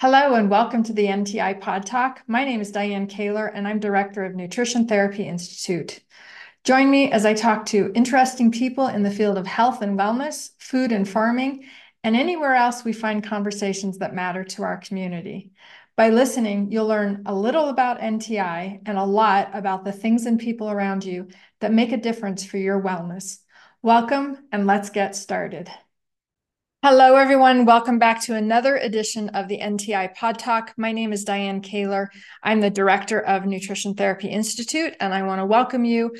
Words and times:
Hello 0.00 0.32
and 0.32 0.48
welcome 0.48 0.82
to 0.84 0.94
the 0.94 1.04
NTI 1.04 1.60
Pod 1.60 1.84
Talk. 1.84 2.22
My 2.26 2.42
name 2.42 2.62
is 2.62 2.72
Diane 2.72 3.06
Kaler 3.06 3.48
and 3.48 3.68
I'm 3.68 3.78
Director 3.78 4.24
of 4.24 4.34
Nutrition 4.34 4.88
Therapy 4.88 5.24
Institute. 5.24 6.00
Join 6.64 6.90
me 6.90 7.12
as 7.12 7.26
I 7.26 7.34
talk 7.34 7.66
to 7.66 7.92
interesting 7.94 8.50
people 8.50 8.86
in 8.86 9.02
the 9.02 9.10
field 9.10 9.36
of 9.36 9.46
health 9.46 9.82
and 9.82 9.98
wellness, 9.98 10.52
food 10.58 10.90
and 10.90 11.06
farming, 11.06 11.64
and 12.02 12.16
anywhere 12.16 12.54
else 12.54 12.82
we 12.82 12.94
find 12.94 13.22
conversations 13.22 13.98
that 13.98 14.14
matter 14.14 14.42
to 14.42 14.62
our 14.62 14.78
community. 14.78 15.50
By 15.98 16.08
listening, 16.08 16.72
you'll 16.72 16.86
learn 16.86 17.24
a 17.26 17.34
little 17.34 17.68
about 17.68 18.00
NTI 18.00 18.80
and 18.86 18.96
a 18.96 19.04
lot 19.04 19.50
about 19.52 19.84
the 19.84 19.92
things 19.92 20.24
and 20.24 20.40
people 20.40 20.70
around 20.70 21.04
you 21.04 21.28
that 21.60 21.74
make 21.74 21.92
a 21.92 21.98
difference 21.98 22.42
for 22.42 22.56
your 22.56 22.80
wellness. 22.80 23.40
Welcome 23.82 24.46
and 24.50 24.66
let's 24.66 24.88
get 24.88 25.14
started. 25.14 25.70
Hello, 26.82 27.16
everyone. 27.16 27.66
Welcome 27.66 27.98
back 27.98 28.22
to 28.22 28.34
another 28.34 28.76
edition 28.76 29.28
of 29.30 29.48
the 29.48 29.58
NTI 29.58 30.14
Pod 30.14 30.38
Talk. 30.38 30.72
My 30.78 30.92
name 30.92 31.12
is 31.12 31.24
Diane 31.24 31.60
Kaler. 31.60 32.10
I'm 32.42 32.62
the 32.62 32.70
director 32.70 33.20
of 33.20 33.44
Nutrition 33.44 33.92
Therapy 33.92 34.28
Institute, 34.28 34.94
and 34.98 35.12
I 35.12 35.24
want 35.24 35.42
to 35.42 35.44
welcome 35.44 35.84
you 35.84 36.16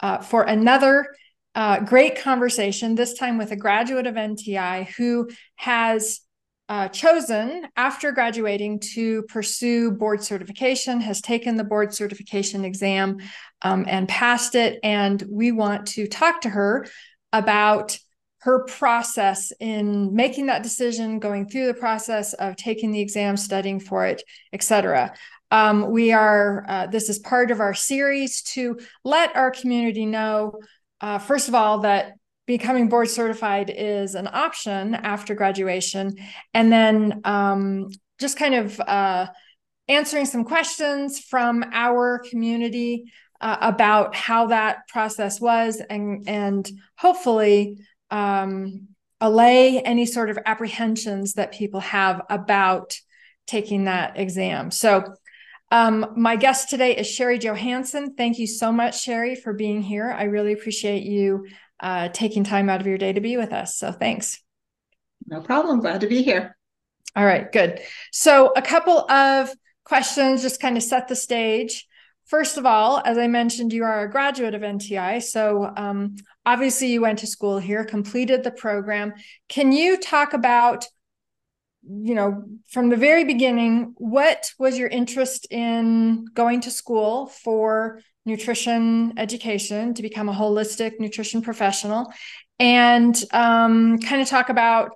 uh, 0.00 0.18
for 0.18 0.42
another 0.42 1.06
uh, 1.54 1.80
great 1.80 2.20
conversation, 2.20 2.94
this 2.94 3.14
time 3.14 3.38
with 3.38 3.52
a 3.52 3.56
graduate 3.56 4.06
of 4.06 4.16
NTI 4.16 4.88
who 4.98 5.30
has 5.56 6.20
uh, 6.68 6.88
chosen 6.88 7.68
after 7.74 8.12
graduating 8.12 8.80
to 8.92 9.22
pursue 9.22 9.92
board 9.92 10.22
certification, 10.22 11.00
has 11.00 11.22
taken 11.22 11.56
the 11.56 11.64
board 11.64 11.94
certification 11.94 12.66
exam 12.66 13.16
um, 13.62 13.86
and 13.88 14.10
passed 14.10 14.56
it. 14.56 14.78
And 14.82 15.22
we 15.26 15.52
want 15.52 15.86
to 15.86 16.06
talk 16.06 16.42
to 16.42 16.50
her 16.50 16.86
about 17.32 17.96
her 18.42 18.64
process 18.64 19.52
in 19.60 20.14
making 20.14 20.46
that 20.46 20.64
decision, 20.64 21.20
going 21.20 21.48
through 21.48 21.66
the 21.66 21.74
process 21.74 22.32
of 22.34 22.56
taking 22.56 22.90
the 22.90 23.00
exam, 23.00 23.36
studying 23.36 23.78
for 23.78 24.04
it, 24.04 24.20
etc. 24.52 25.14
Um, 25.52 25.90
we 25.90 26.10
are, 26.10 26.64
uh, 26.68 26.86
this 26.88 27.08
is 27.08 27.20
part 27.20 27.52
of 27.52 27.60
our 27.60 27.72
series 27.72 28.42
to 28.54 28.80
let 29.04 29.36
our 29.36 29.52
community 29.52 30.06
know, 30.06 30.58
uh, 31.00 31.18
first 31.18 31.46
of 31.46 31.54
all, 31.54 31.80
that 31.80 32.14
becoming 32.46 32.88
board 32.88 33.08
certified 33.08 33.70
is 33.70 34.16
an 34.16 34.28
option 34.32 34.96
after 34.96 35.36
graduation. 35.36 36.16
And 36.52 36.72
then 36.72 37.20
um, 37.24 37.90
just 38.18 38.36
kind 38.36 38.56
of 38.56 38.80
uh, 38.80 39.28
answering 39.86 40.26
some 40.26 40.42
questions 40.42 41.20
from 41.20 41.64
our 41.72 42.18
community 42.18 43.12
uh, 43.40 43.58
about 43.60 44.16
how 44.16 44.46
that 44.46 44.88
process 44.88 45.40
was 45.40 45.80
and, 45.88 46.28
and 46.28 46.68
hopefully 46.96 47.78
um, 48.12 48.88
allay 49.20 49.80
any 49.80 50.06
sort 50.06 50.30
of 50.30 50.38
apprehensions 50.46 51.34
that 51.34 51.52
people 51.52 51.80
have 51.80 52.22
about 52.28 52.96
taking 53.46 53.84
that 53.84 54.18
exam. 54.18 54.70
So, 54.70 55.14
um, 55.70 56.12
my 56.16 56.36
guest 56.36 56.68
today 56.68 56.94
is 56.94 57.06
Sheri 57.06 57.40
Johanson. 57.40 58.14
Thank 58.14 58.38
you 58.38 58.46
so 58.46 58.70
much, 58.70 59.06
Sheri, 59.06 59.40
for 59.40 59.54
being 59.54 59.80
here. 59.80 60.12
I 60.12 60.24
really 60.24 60.52
appreciate 60.52 61.02
you 61.02 61.46
uh, 61.80 62.10
taking 62.10 62.44
time 62.44 62.68
out 62.68 62.82
of 62.82 62.86
your 62.86 62.98
day 62.98 63.14
to 63.14 63.22
be 63.22 63.38
with 63.38 63.54
us. 63.54 63.78
So, 63.78 63.90
thanks. 63.90 64.38
No 65.26 65.40
problem. 65.40 65.80
Glad 65.80 66.02
to 66.02 66.06
be 66.06 66.22
here. 66.22 66.56
All 67.16 67.24
right, 67.24 67.50
good. 67.50 67.80
So, 68.12 68.52
a 68.54 68.62
couple 68.62 69.10
of 69.10 69.50
questions 69.84 70.42
just 70.42 70.60
kind 70.60 70.76
of 70.76 70.82
set 70.82 71.08
the 71.08 71.16
stage. 71.16 71.86
First 72.26 72.56
of 72.56 72.64
all, 72.64 73.02
as 73.04 73.18
I 73.18 73.26
mentioned, 73.26 73.72
you 73.72 73.84
are 73.84 74.04
a 74.04 74.10
graduate 74.10 74.54
of 74.54 74.62
NTI. 74.62 75.22
So 75.22 75.72
um, 75.76 76.16
obviously, 76.46 76.92
you 76.92 77.00
went 77.00 77.18
to 77.20 77.26
school 77.26 77.58
here, 77.58 77.84
completed 77.84 78.42
the 78.42 78.50
program. 78.50 79.12
Can 79.48 79.72
you 79.72 79.98
talk 79.98 80.32
about, 80.32 80.86
you 81.82 82.14
know, 82.14 82.44
from 82.68 82.88
the 82.88 82.96
very 82.96 83.24
beginning, 83.24 83.94
what 83.98 84.52
was 84.58 84.78
your 84.78 84.88
interest 84.88 85.46
in 85.50 86.26
going 86.32 86.60
to 86.62 86.70
school 86.70 87.26
for 87.26 88.00
nutrition 88.24 89.12
education 89.18 89.92
to 89.94 90.02
become 90.02 90.28
a 90.28 90.34
holistic 90.34 91.00
nutrition 91.00 91.42
professional? 91.42 92.12
And 92.58 93.20
um, 93.32 93.98
kind 93.98 94.22
of 94.22 94.28
talk 94.28 94.48
about 94.48 94.92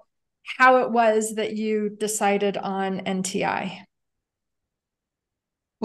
how 0.58 0.78
it 0.78 0.90
was 0.90 1.34
that 1.34 1.56
you 1.56 1.90
decided 1.90 2.56
on 2.56 3.00
NTI. 3.00 3.85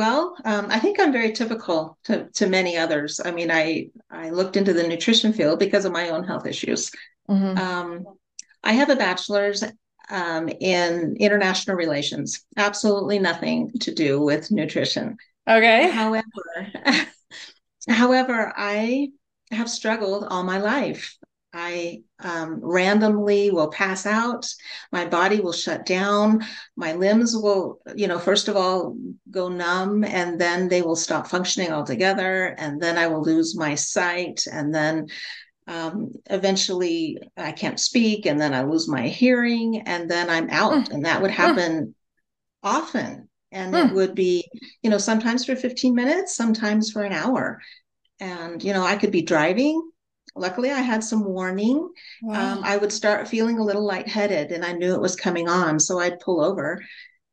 Well, 0.01 0.35
um, 0.45 0.66
I 0.72 0.79
think 0.79 1.00
I'm 1.00 1.12
very 1.12 1.31
typical 1.31 1.95
to, 2.06 2.28
to 2.34 2.47
many 2.47 2.75
others. 2.75 3.22
I 3.23 3.29
mean, 3.29 3.51
I 3.51 3.91
I 4.09 4.31
looked 4.31 4.57
into 4.57 4.73
the 4.73 4.88
nutrition 4.88 5.31
field 5.31 5.59
because 5.59 5.85
of 5.85 5.91
my 5.91 6.09
own 6.09 6.23
health 6.23 6.47
issues. 6.47 6.89
Mm-hmm. 7.29 7.56
Um, 7.56 8.06
I 8.63 8.73
have 8.73 8.90
a 8.90 8.95
bachelor's 8.95 9.63
um, 10.09 10.50
in 10.50 11.17
international 11.19 11.75
relations. 11.75 12.44
Absolutely 12.57 13.19
nothing 13.19 13.73
to 13.81 13.94
do 13.94 14.19
with 14.19 14.50
nutrition. 14.50 15.17
Okay. 15.47 15.91
However, 15.91 16.25
however, 17.88 18.53
I 18.57 19.11
have 19.51 19.69
struggled 19.69 20.25
all 20.31 20.44
my 20.44 20.57
life 20.57 21.16
I 21.53 22.03
um, 22.19 22.59
randomly 22.62 23.51
will 23.51 23.69
pass 23.69 24.06
out. 24.06 24.47
My 24.91 25.06
body 25.06 25.41
will 25.41 25.51
shut 25.51 25.85
down. 25.85 26.45
My 26.75 26.94
limbs 26.94 27.35
will, 27.35 27.79
you 27.95 28.07
know, 28.07 28.19
first 28.19 28.47
of 28.47 28.56
all, 28.56 28.95
go 29.29 29.50
numb 29.50 30.03
and 30.03 30.40
then 30.40 30.69
they 30.69 30.81
will 30.81 30.95
stop 30.95 31.28
functioning 31.28 31.72
altogether. 31.72 32.56
And 32.57 32.81
then 32.81 32.97
I 32.97 33.07
will 33.07 33.22
lose 33.22 33.57
my 33.57 33.75
sight. 33.75 34.45
And 34.51 34.73
then 34.73 35.07
um, 35.67 36.11
eventually 36.29 37.17
I 37.35 37.51
can't 37.51 37.79
speak. 37.79 38.25
And 38.25 38.40
then 38.40 38.53
I 38.53 38.63
lose 38.63 38.88
my 38.88 39.07
hearing. 39.07 39.81
And 39.85 40.09
then 40.09 40.29
I'm 40.29 40.50
out. 40.50 40.85
Mm. 40.85 40.91
And 40.91 41.06
that 41.06 41.22
would 41.22 41.31
happen 41.31 41.88
mm. 41.88 41.94
often. 42.63 43.28
And 43.51 43.73
mm. 43.73 43.90
it 43.90 43.94
would 43.94 44.16
be, 44.16 44.50
you 44.81 44.90
know, 44.90 44.97
sometimes 44.97 45.44
for 45.44 45.57
15 45.57 45.94
minutes, 45.94 46.34
sometimes 46.34 46.91
for 46.91 47.03
an 47.03 47.11
hour. 47.11 47.59
And, 48.22 48.63
you 48.63 48.72
know, 48.72 48.84
I 48.84 48.95
could 48.95 49.11
be 49.11 49.23
driving 49.23 49.91
luckily 50.36 50.72
I 50.72 50.80
had 50.80 51.03
some 51.03 51.24
warning. 51.24 51.90
Wow. 52.22 52.53
Um, 52.53 52.64
I 52.64 52.78
would 52.78 52.92
start 52.92 53.28
feeling 53.28 53.59
a 53.59 53.64
little 53.64 53.86
lightheaded 53.86 54.52
and 54.52 54.64
I 54.64 54.74
knew 54.74 54.94
it 54.94 55.02
was 55.02 55.16
coming 55.16 55.50
on. 55.50 55.80
So 55.80 56.00
I'd 56.00 56.19
pull 56.19 56.42
over 56.42 56.84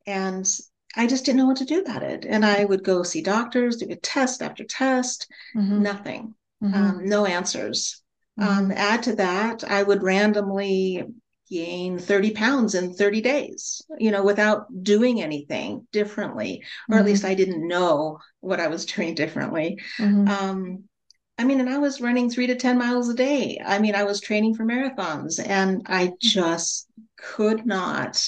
and 0.06 0.48
I 0.97 1.06
just 1.06 1.25
didn't 1.25 1.38
know 1.38 1.47
what 1.47 1.58
to 1.58 1.64
do 1.64 1.81
about 1.81 2.03
it. 2.03 2.25
And 2.28 2.44
I 2.44 2.64
would 2.64 2.82
go 2.82 3.03
see 3.03 3.22
doctors, 3.22 3.76
do 3.76 3.87
a 3.91 3.97
test 3.97 4.42
after 4.42 4.64
test, 4.64 5.31
mm-hmm. 5.56 5.82
nothing, 5.82 6.34
mm-hmm. 6.62 6.75
Um, 6.75 7.04
no 7.04 7.26
answers. 7.26 8.03
Mm-hmm. 8.38 8.58
Um, 8.58 8.72
add 8.72 9.03
to 9.04 9.16
that, 9.16 9.64
I 9.64 9.82
would 9.82 10.03
randomly 10.03 11.04
gain 11.50 11.98
30 11.98 12.32
pounds 12.32 12.75
in 12.75 12.94
30 12.94 13.20
days, 13.20 13.82
you 13.98 14.10
know, 14.10 14.22
without 14.22 14.66
doing 14.82 15.22
anything 15.22 15.87
differently, 15.92 16.62
or 16.88 16.97
at 16.97 16.98
mm-hmm. 16.98 17.06
least 17.06 17.25
I 17.25 17.34
didn't 17.34 17.66
know 17.66 18.19
what 18.41 18.60
I 18.60 18.69
was 18.69 18.87
doing 18.87 19.14
differently. 19.22 19.81
Mm-hmm. 19.98 20.28
Um, 20.28 20.84
I 21.38 21.44
mean, 21.44 21.60
and 21.60 21.71
I 21.71 21.78
was 21.78 22.00
running 22.00 22.28
three 22.28 22.49
to 22.49 22.56
10 22.56 22.76
miles 22.76 23.09
a 23.09 23.15
day. 23.15 23.62
I 23.65 23.78
mean, 23.78 23.94
I 23.94 24.03
was 24.03 24.21
training 24.21 24.56
for 24.56 24.65
marathons 24.65 25.38
and 25.44 25.82
I 25.87 26.12
just 26.21 26.88
could 27.16 27.65
not 27.65 28.22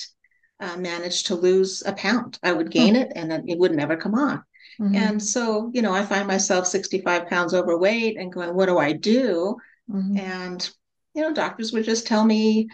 uh, 0.60 0.76
manage 0.76 1.24
to 1.24 1.34
lose 1.34 1.82
a 1.84 1.92
pound. 1.92 2.38
I 2.42 2.52
would 2.52 2.70
gain 2.70 2.94
mm-hmm. 2.94 3.02
it 3.02 3.12
and 3.16 3.50
it 3.50 3.58
would 3.58 3.72
never 3.72 3.96
come 3.96 4.14
off. 4.14 4.40
Mm-hmm. 4.80 4.94
And 4.94 5.22
so, 5.22 5.70
you 5.74 5.82
know, 5.82 5.92
I 5.92 6.04
find 6.04 6.28
myself 6.28 6.66
65 6.66 7.26
pounds 7.26 7.52
overweight 7.52 8.16
and 8.16 8.32
going, 8.32 8.54
what 8.54 8.66
do 8.66 8.78
I 8.78 8.92
do? 8.92 9.56
Mm-hmm. 9.90 10.16
And, 10.16 10.70
you 11.14 11.22
know, 11.22 11.34
doctors 11.34 11.72
would 11.72 11.84
just 11.84 12.06
tell 12.06 12.24
me, 12.24 12.68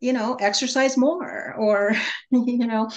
you 0.00 0.14
know, 0.14 0.36
exercise 0.40 0.96
more 0.96 1.54
or, 1.54 1.94
you 2.30 2.66
know, 2.66 2.90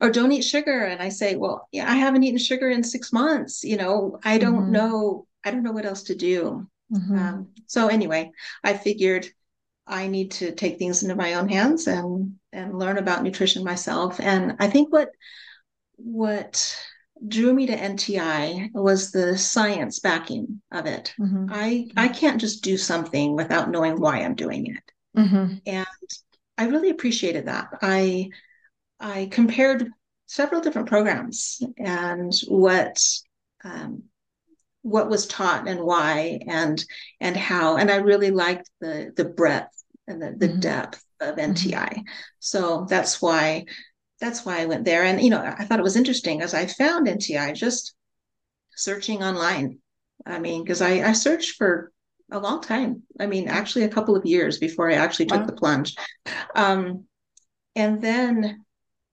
or 0.00 0.10
don't 0.10 0.32
eat 0.32 0.44
sugar. 0.44 0.84
And 0.84 1.02
I 1.02 1.08
say, 1.08 1.34
well, 1.34 1.68
yeah, 1.72 1.90
I 1.90 1.96
haven't 1.96 2.22
eaten 2.22 2.38
sugar 2.38 2.70
in 2.70 2.84
six 2.84 3.12
months. 3.12 3.64
You 3.64 3.76
know, 3.76 4.18
I 4.24 4.38
don't 4.38 4.62
mm-hmm. 4.62 4.72
know 4.72 5.26
I 5.44 5.50
don't 5.50 5.62
know 5.62 5.72
what 5.72 5.86
else 5.86 6.04
to 6.04 6.14
do. 6.14 6.66
Mm-hmm. 6.92 7.18
Um, 7.18 7.48
so 7.66 7.88
anyway, 7.88 8.32
I 8.64 8.74
figured 8.74 9.26
I 9.86 10.06
need 10.06 10.32
to 10.32 10.52
take 10.52 10.78
things 10.78 11.02
into 11.02 11.16
my 11.16 11.34
own 11.34 11.48
hands 11.48 11.86
and 11.86 12.36
and 12.52 12.78
learn 12.78 12.98
about 12.98 13.22
nutrition 13.22 13.64
myself. 13.64 14.20
And 14.20 14.56
I 14.58 14.68
think 14.68 14.92
what 14.92 15.10
what 15.96 16.76
drew 17.26 17.52
me 17.52 17.66
to 17.66 17.76
NTI 17.76 18.70
was 18.72 19.10
the 19.10 19.36
science 19.36 19.98
backing 20.00 20.62
of 20.72 20.86
it. 20.86 21.14
Mm-hmm. 21.20 21.46
I 21.50 21.88
I 21.96 22.08
can't 22.08 22.40
just 22.40 22.62
do 22.62 22.76
something 22.76 23.34
without 23.34 23.70
knowing 23.70 24.00
why 24.00 24.20
I'm 24.20 24.34
doing 24.34 24.66
it. 24.66 25.20
Mm-hmm. 25.20 25.54
And 25.66 25.86
I 26.58 26.66
really 26.66 26.90
appreciated 26.90 27.46
that. 27.46 27.68
I 27.82 28.30
I 28.98 29.28
compared 29.30 29.90
several 30.26 30.60
different 30.60 30.88
programs 30.88 31.60
and 31.78 32.32
what 32.46 33.02
um, 33.64 34.04
what 34.82 35.10
was 35.10 35.26
taught 35.26 35.68
and 35.68 35.80
why 35.80 36.40
and 36.46 36.84
and 37.20 37.36
how 37.36 37.76
and 37.76 37.90
i 37.90 37.96
really 37.96 38.30
liked 38.30 38.70
the 38.80 39.12
the 39.16 39.24
breadth 39.24 39.84
and 40.06 40.22
the, 40.22 40.34
the 40.36 40.48
mm-hmm. 40.48 40.60
depth 40.60 41.04
of 41.20 41.36
nti 41.36 41.72
mm-hmm. 41.72 42.00
so 42.38 42.86
that's 42.88 43.20
why 43.20 43.64
that's 44.20 44.44
why 44.44 44.60
i 44.60 44.66
went 44.66 44.84
there 44.84 45.04
and 45.04 45.20
you 45.20 45.30
know 45.30 45.40
i 45.40 45.64
thought 45.64 45.78
it 45.78 45.84
was 45.84 45.96
interesting 45.96 46.40
as 46.40 46.54
i 46.54 46.66
found 46.66 47.06
nti 47.06 47.54
just 47.54 47.94
searching 48.74 49.22
online 49.22 49.78
i 50.26 50.38
mean 50.38 50.62
because 50.62 50.80
I, 50.80 51.08
I 51.08 51.12
searched 51.12 51.56
for 51.56 51.92
a 52.32 52.38
long 52.38 52.62
time 52.62 53.02
i 53.18 53.26
mean 53.26 53.48
actually 53.48 53.84
a 53.84 53.90
couple 53.90 54.16
of 54.16 54.24
years 54.24 54.58
before 54.58 54.90
i 54.90 54.94
actually 54.94 55.26
took 55.26 55.40
wow. 55.40 55.46
the 55.46 55.52
plunge 55.52 55.94
um, 56.54 57.04
and 57.76 58.00
then 58.00 58.64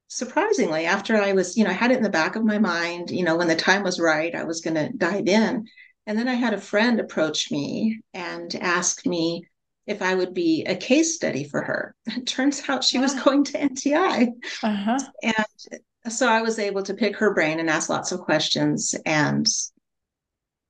surprisingly, 0.07 0.85
after 0.85 1.15
I 1.15 1.33
was, 1.33 1.57
you 1.57 1.63
know, 1.63 1.69
I 1.69 1.73
had 1.73 1.91
it 1.91 1.97
in 1.97 2.03
the 2.03 2.09
back 2.09 2.35
of 2.35 2.45
my 2.45 2.59
mind, 2.59 3.11
you 3.11 3.23
know, 3.23 3.35
when 3.35 3.47
the 3.47 3.55
time 3.55 3.83
was 3.83 3.99
right, 3.99 4.33
I 4.33 4.43
was 4.43 4.61
going 4.61 4.75
to 4.75 4.89
dive 4.89 5.27
in. 5.27 5.67
And 6.05 6.17
then 6.17 6.27
I 6.27 6.35
had 6.35 6.53
a 6.53 6.61
friend 6.61 6.99
approach 6.99 7.51
me 7.51 7.99
and 8.13 8.53
ask 8.55 9.05
me 9.05 9.43
if 9.85 10.01
I 10.01 10.15
would 10.15 10.33
be 10.33 10.63
a 10.65 10.75
case 10.75 11.15
study 11.15 11.43
for 11.43 11.61
her. 11.61 11.95
It 12.07 12.25
turns 12.25 12.63
out 12.67 12.83
she 12.83 12.99
was 12.99 13.13
going 13.21 13.43
to 13.45 13.59
NTI. 13.59 14.29
Uh-huh. 14.63 14.99
And 15.23 15.81
so 16.13 16.27
I 16.27 16.41
was 16.41 16.59
able 16.59 16.83
to 16.83 16.93
pick 16.93 17.17
her 17.17 17.33
brain 17.33 17.59
and 17.59 17.69
ask 17.69 17.89
lots 17.89 18.11
of 18.11 18.21
questions. 18.21 18.95
And, 19.05 19.45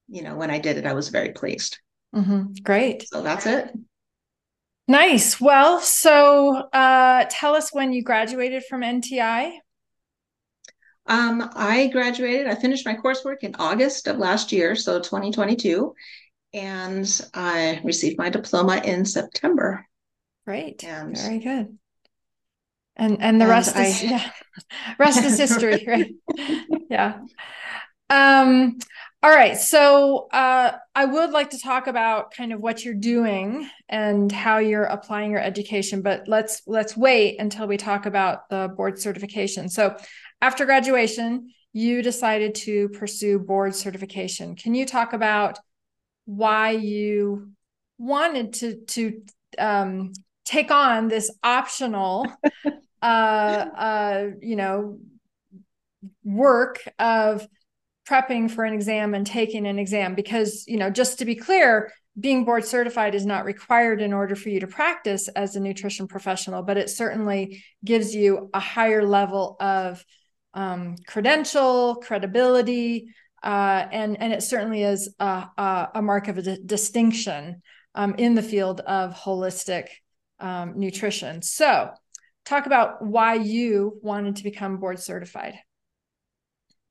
you 0.08 0.24
know, 0.24 0.36
when 0.36 0.50
I 0.50 0.60
did 0.60 0.78
it, 0.78 0.86
I 0.86 0.94
was 0.94 1.10
very 1.10 1.30
pleased. 1.30 1.80
Mm-hmm. 2.16 2.54
Great. 2.64 3.08
So 3.08 3.22
that's 3.22 3.46
it. 3.46 3.72
Nice. 4.88 5.40
Well, 5.42 5.82
so 5.82 6.56
uh, 6.56 7.26
tell 7.30 7.56
us 7.56 7.74
when 7.74 7.92
you 7.92 8.04
graduated 8.04 8.64
from 8.64 8.82
NTI. 8.82 9.58
Um, 11.08 11.50
I 11.56 11.88
graduated, 11.88 12.48
I 12.48 12.56
finished 12.56 12.86
my 12.86 12.96
coursework 12.96 13.38
in 13.42 13.56
August 13.60 14.08
of 14.08 14.18
last 14.18 14.52
year, 14.52 14.76
so 14.76 15.00
2022, 15.00 15.94
and 16.54 17.22
I 17.34 17.82
received 17.84 18.18
my 18.18 18.30
diploma 18.30 18.82
in 18.84 19.06
September. 19.06 19.86
Great. 20.46 20.84
And 20.84 21.18
very 21.18 21.40
good. 21.40 21.78
And 22.96 23.22
and 23.22 23.40
the 23.40 23.46
and 23.46 23.50
rest 23.50 23.76
I, 23.76 23.86
is 23.86 24.04
yeah. 24.12 24.32
rest 24.98 25.24
is 25.24 25.38
history, 25.38 25.86
right? 25.88 26.14
yeah. 26.90 27.20
Um 28.10 28.78
all 29.24 29.32
right. 29.32 29.58
So 29.58 30.28
uh, 30.32 30.74
I 30.94 31.06
would 31.06 31.32
like 31.32 31.50
to 31.50 31.60
talk 31.60 31.88
about 31.88 32.32
kind 32.32 32.54
of 32.54 32.60
what 32.60 32.86
you're 32.86 32.94
doing 32.94 33.68
and 33.90 34.32
how 34.32 34.60
you're 34.60 34.84
applying 34.84 35.32
your 35.32 35.42
education, 35.42 36.04
but 36.04 36.28
let's 36.28 36.62
let's 36.68 36.96
wait 36.96 37.40
until 37.40 37.68
we 37.68 37.78
talk 37.78 38.06
about 38.06 38.48
the 38.50 38.72
board 38.78 39.00
certification. 39.00 39.70
So 39.70 39.98
after 40.40 40.66
graduation, 40.66 41.50
you 41.74 42.04
decided 42.04 42.54
to 42.56 42.90
pursue 42.90 43.40
board 43.40 43.74
certification. 43.74 44.56
Can 44.56 44.76
you 44.76 44.86
talk 44.86 45.14
about 45.14 45.60
why 46.26 46.72
you 46.72 47.52
wanted 47.98 48.54
to 48.54 48.76
to 48.86 49.22
um, 49.58 50.14
take 50.46 50.70
on 50.70 51.08
this 51.08 51.32
optional, 51.44 52.32
uh, 53.02 53.06
uh, 53.06 54.28
you 54.42 54.56
know, 54.56 55.00
work 56.24 56.88
of 57.00 57.48
prepping 58.08 58.50
for 58.50 58.64
an 58.64 58.74
exam 58.74 59.14
and 59.14 59.28
taking 59.28 59.68
an 59.68 59.80
exam 59.80 60.16
because 60.16 60.64
you 60.68 60.78
know 60.78 60.90
just 60.90 61.20
to 61.20 61.26
be 61.26 61.36
clear 61.36 61.92
being 62.20 62.46
board 62.46 62.66
certified 62.66 63.14
is 63.14 63.26
not 63.26 63.46
required 63.46 64.02
in 64.02 64.14
order 64.14 64.36
for 64.36 64.50
you 64.50 64.60
to 64.60 64.68
practice 64.68 65.28
as 65.30 65.56
a 65.56 65.60
nutrition 65.60 66.08
professional 66.08 66.64
but 66.64 66.78
it 66.78 66.90
certainly 66.90 67.64
gives 67.84 68.16
you 68.16 68.50
a 68.54 68.60
higher 68.60 69.06
level 69.06 69.58
of 69.60 70.04
um, 70.54 70.96
credential 71.06 71.96
credibility 71.96 73.10
uh, 73.44 73.86
and 73.92 74.20
and 74.20 74.34
it 74.34 74.42
certainly 74.42 74.84
is 74.84 75.14
a, 75.20 75.46
a, 75.58 75.90
a 75.96 76.02
mark 76.02 76.28
of 76.28 76.38
a 76.38 76.42
d- 76.42 76.60
distinction 76.66 77.62
um, 77.94 78.16
in 78.18 78.36
the 78.36 78.42
field 78.42 78.80
of 78.82 79.14
holistic 79.16 79.88
um, 80.40 80.74
nutrition. 80.78 81.42
So 81.42 81.92
talk 82.46 82.66
about 82.66 83.04
why 83.04 83.36
you 83.36 84.00
wanted 84.02 84.38
to 84.38 84.44
become 84.44 84.78
board 84.78 85.00
certified 85.00 85.56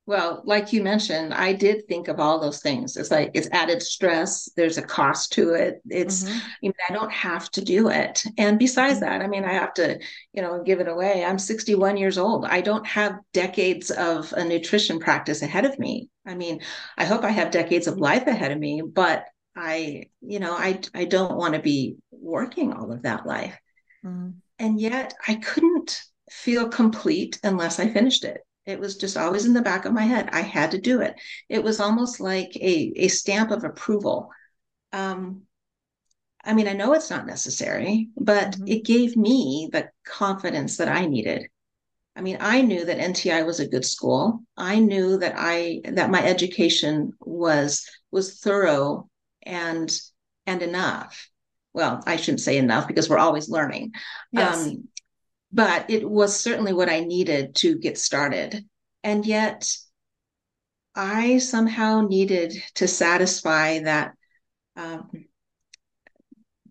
well, 0.06 0.41
like 0.44 0.73
you 0.73 0.85
mentioned, 0.85 1.35
I 1.35 1.53
did 1.53 1.88
think 1.88 2.06
of 2.06 2.20
all 2.20 2.38
those 2.38 2.61
things. 2.61 2.97
It's 2.97 3.11
like 3.11 3.32
it's 3.35 3.49
added 3.50 3.82
stress. 3.82 4.49
There's 4.56 4.79
a 4.79 4.82
cost 4.82 5.32
to 5.32 5.55
it. 5.55 5.82
It's, 5.91 6.23
mm-hmm. 6.23 6.38
I 6.38 6.55
mean, 6.62 6.73
I 6.88 6.93
don't 6.93 7.12
have 7.12 7.50
to 7.53 7.61
do 7.64 7.88
it. 7.88 8.23
And 8.38 8.56
besides 8.56 9.00
that, 9.00 9.20
I 9.20 9.26
mean, 9.26 9.44
I 9.44 9.53
have 9.53 9.75
to, 9.75 9.99
you 10.32 10.43
know, 10.43 10.62
give 10.62 10.79
it 10.79 10.87
away. 10.87 11.25
I'm 11.25 11.41
61 11.41 11.97
years 11.97 12.19
old. 12.19 12.44
I 12.44 12.61
don't 12.61 12.87
have 12.87 13.19
decades 13.32 13.91
of 13.91 14.32
a 14.32 14.44
nutrition 14.44 15.00
practice 15.00 15.43
ahead 15.43 15.64
of 15.64 15.76
me. 15.76 16.09
I 16.25 16.37
mean, 16.37 16.61
I 16.97 17.05
hope 17.05 17.25
I 17.25 17.31
have 17.31 17.50
decades 17.50 17.88
of 17.88 17.99
life 17.99 18.29
ahead 18.29 18.52
of 18.52 18.59
me, 18.59 18.82
but 18.82 19.25
I, 19.56 20.05
you 20.20 20.38
know, 20.38 20.52
I 20.52 20.81
I 20.94 21.06
don't 21.06 21.37
want 21.37 21.55
to 21.55 21.61
be 21.61 21.97
working 22.12 22.73
all 22.73 22.93
of 22.93 23.02
that 23.02 23.26
life. 23.26 23.59
Mm-hmm. 24.05 24.31
And 24.61 24.81
yet 24.81 25.14
I 25.26 25.35
couldn't 25.35 26.00
feel 26.31 26.69
complete 26.69 27.41
unless 27.43 27.81
I 27.81 27.88
finished 27.88 28.25
it. 28.25 28.45
It 28.66 28.80
was 28.80 28.96
just 28.96 29.16
always 29.16 29.46
in 29.46 29.52
the 29.52 29.62
back 29.62 29.84
of 29.84 29.92
my 29.92 30.02
head. 30.02 30.28
I 30.32 30.40
had 30.40 30.72
to 30.72 30.78
do 30.78 31.00
it. 31.00 31.14
It 31.48 31.62
was 31.62 31.80
almost 31.80 32.20
like 32.20 32.54
a, 32.56 32.92
a 32.96 33.08
stamp 33.08 33.52
of 33.52 33.62
approval. 33.62 34.30
Um, 34.92 35.42
I 36.44 36.52
mean, 36.52 36.68
I 36.68 36.72
know 36.72 36.92
it's 36.92 37.10
not 37.10 37.26
necessary, 37.26 38.08
but 38.16 38.52
mm-hmm. 38.52 38.68
it 38.68 38.84
gave 38.84 39.16
me 39.16 39.68
the 39.72 39.88
confidence 40.04 40.76
that 40.78 40.88
I 40.88 41.06
needed. 41.06 41.48
I 42.16 42.22
mean, 42.22 42.38
I 42.40 42.62
knew 42.62 42.84
that 42.84 42.98
NTI 42.98 43.44
was 43.44 43.60
a 43.60 43.68
good 43.68 43.84
school. 43.84 44.42
I 44.56 44.80
knew 44.80 45.18
that 45.18 45.34
I 45.36 45.82
that 45.84 46.10
my 46.10 46.24
education 46.24 47.12
was 47.20 47.86
was 48.10 48.40
thorough 48.40 49.08
and 49.42 49.94
and 50.46 50.62
enough. 50.62 51.28
Well, 51.74 52.02
I 52.06 52.16
shouldn't 52.16 52.40
say 52.40 52.56
enough 52.56 52.88
because 52.88 53.08
we're 53.08 53.18
always 53.18 53.50
learning. 53.50 53.92
Yes. 54.32 54.66
Um, 54.66 54.88
but 55.56 55.88
it 55.88 56.08
was 56.08 56.38
certainly 56.38 56.75
what 56.75 56.91
I 56.91 57.00
needed 57.00 57.55
to 57.56 57.79
get 57.79 57.97
started. 57.97 58.62
And 59.03 59.25
yet, 59.25 59.75
I 60.94 61.38
somehow 61.38 62.03
needed 62.03 62.53
to 62.75 62.87
satisfy 62.87 63.79
that 63.81 64.12
um, 64.76 65.11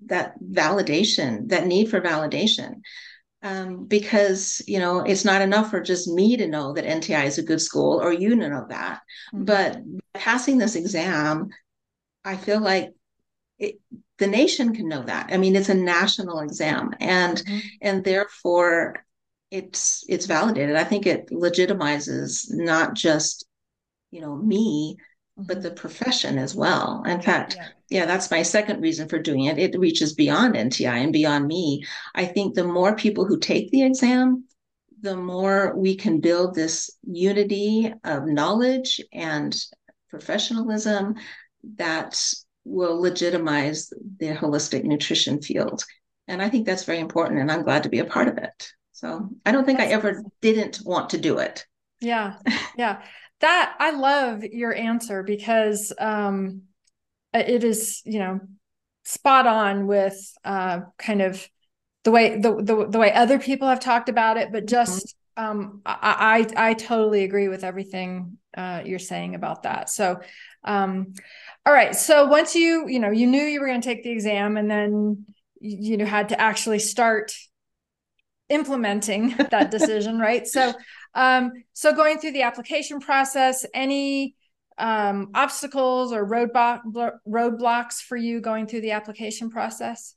that 0.06 0.36
validation, 0.40 1.50
that 1.50 1.66
need 1.66 1.90
for 1.90 2.00
validation, 2.00 2.82
um, 3.42 3.86
because 3.86 4.62
you 4.68 4.78
know 4.78 5.00
it's 5.00 5.26
not 5.26 5.42
enough 5.42 5.72
for 5.72 5.81
just 5.81 6.08
me 6.08 6.38
to 6.38 6.48
know 6.48 6.74
that 6.74 6.86
NTI 6.86 7.26
is 7.26 7.40
a 7.40 7.44
good 7.44 7.62
school 7.62 8.00
or 8.00 8.14
you 8.14 8.30
to 8.30 8.36
know 8.36 8.68
that, 8.70 9.00
mm-hmm. 9.34 9.46
but 9.46 9.80
passing 10.14 10.60
this 10.60 10.76
exam, 10.76 11.50
I 12.24 12.38
feel 12.38 12.62
like 12.62 12.92
it, 13.58 13.80
the 14.18 14.28
nation 14.28 14.74
can 14.74 14.88
know 14.88 15.04
that. 15.04 15.30
I 15.32 15.38
mean, 15.38 15.56
it's 15.56 15.70
a 15.70 15.76
national 15.76 16.40
exam, 16.40 16.92
and 17.00 17.38
mm-hmm. 17.38 17.60
and 17.82 18.04
therefore 18.04 18.96
it's 19.52 20.04
it's 20.08 20.26
validated. 20.26 20.76
I 20.76 20.84
think 20.84 21.06
it 21.06 21.30
legitimizes 21.30 22.46
not 22.50 22.94
just 22.94 23.46
you 24.12 24.22
know 24.22 24.36
me, 24.36 24.98
mm-hmm. 25.38 25.48
but 25.48 25.62
the 25.62 25.72
profession 25.72 26.38
as 26.38 26.56
well. 26.56 27.04
In 27.06 27.22
fact, 27.22 27.56
yeah. 27.56 27.68
yeah, 27.90 28.06
that's 28.06 28.32
my 28.32 28.42
second 28.42 28.82
reason 28.82 29.10
for 29.10 29.20
doing 29.20 29.46
it. 29.46 29.60
It 29.60 29.78
reaches 29.78 30.14
beyond 30.14 30.56
NTI 30.56 31.04
and 31.04 31.14
beyond 31.14 31.48
me. 31.48 31.84
I 32.14 32.26
think 32.26 32.56
the 32.56 32.68
more 32.68 32.96
people 32.96 33.26
who 33.26 33.40
take 33.40 33.70
the 33.72 33.84
exam, 33.84 34.46
the 35.02 35.18
more 35.18 35.76
we 35.76 35.96
can 35.96 36.22
build 36.22 36.56
this 36.56 36.90
unity 37.04 37.94
of 38.04 38.26
knowledge 38.26 39.02
and 39.12 39.56
professionalism 40.10 41.16
that 41.76 42.22
will 42.66 43.00
legitimize 43.00 43.94
the 44.19 44.36
holistic 44.36 44.84
nutrition 44.84 45.42
field. 45.42 45.84
And 46.28 46.42
I 46.42 46.50
think 46.50 46.66
that's 46.66 46.84
very 46.84 47.00
important. 47.00 47.40
And 47.40 47.52
I'm 47.52 47.64
glad 47.64 47.84
to 47.84 47.90
be 47.90 48.00
a 48.00 48.06
part 48.06 48.28
of 48.28 48.38
it. 48.38 48.69
So 48.92 49.30
I 49.45 49.52
don't 49.52 49.66
think 49.66 49.78
that's 49.78 49.92
I 49.92 49.94
ever 49.94 50.24
didn't 50.42 50.80
want 50.84 51.12
to 51.12 51.18
do 51.18 51.38
it. 51.38 51.66
Yeah. 52.02 52.38
Yeah. 52.78 53.02
that 53.40 53.76
I 53.80 53.92
love 53.92 54.44
your 54.44 54.74
answer 54.76 55.24
because 55.24 55.94
um, 55.98 56.64
it 57.34 57.64
is, 57.64 58.02
you 58.04 58.19
know, 58.19 58.40
spot 59.06 59.48
on 59.48 59.88
with 59.88 60.34
uh, 60.44 60.81
kind 60.98 61.22
of 61.22 61.48
the 62.04 62.12
way 62.12 62.40
the, 62.40 62.56
the, 62.56 62.88
the 62.90 63.00
way 63.00 63.14
other 63.14 63.40
people 63.40 63.68
have 63.68 63.80
talked 63.80 64.10
about 64.10 64.38
it, 64.38 64.52
but 64.52 64.66
mm-hmm. 64.66 64.76
just 64.76 65.16
um, 65.38 65.81
I, 65.86 66.45
I 66.57 66.69
I 66.69 66.74
totally 66.74 67.24
agree 67.24 67.48
with 67.48 67.64
everything 67.64 68.38
uh, 68.56 68.84
you're 68.86 69.00
saying 69.00 69.36
about 69.36 69.64
that. 69.64 69.90
So 69.90 70.22
um, 70.66 71.14
all 71.66 71.74
right. 71.74 71.95
So 71.95 72.26
once 72.26 72.56
you, 72.56 72.88
you 72.88 73.00
know, 73.00 73.12
you 73.12 73.28
knew 73.28 73.42
you 73.42 73.60
were 73.60 73.68
going 73.68 73.81
to 73.81 73.88
take 73.88 74.04
the 74.04 74.12
exam 74.12 74.57
and 74.57 74.69
then 74.69 75.26
you 75.60 75.98
know 75.98 76.06
had 76.06 76.30
to 76.30 76.40
actually 76.40 76.80
start 76.80 77.34
implementing 78.50 79.30
that 79.52 79.72
decision, 79.72 80.19
right? 80.19 80.45
So 80.48 80.74
um 81.14 81.52
so 81.74 81.94
going 81.94 82.19
through 82.19 82.34
the 82.34 82.44
application 82.44 83.00
process, 83.00 83.66
any 83.74 84.36
um 84.78 85.31
obstacles 85.34 86.12
or 86.12 86.28
roadblock 86.28 86.81
roadblocks 87.28 88.02
for 88.02 88.18
you 88.18 88.42
going 88.42 88.68
through 88.68 88.81
the 88.81 88.92
application 88.92 89.50
process? 89.50 90.16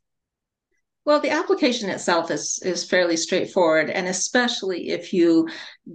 Well, 1.09 1.21
the 1.21 1.31
application 1.31 1.89
itself 1.89 2.31
is 2.31 2.59
is 2.63 2.85
fairly 2.85 3.17
straightforward, 3.17 3.89
and 3.89 4.07
especially 4.07 4.91
if 4.91 5.15
you 5.15 5.49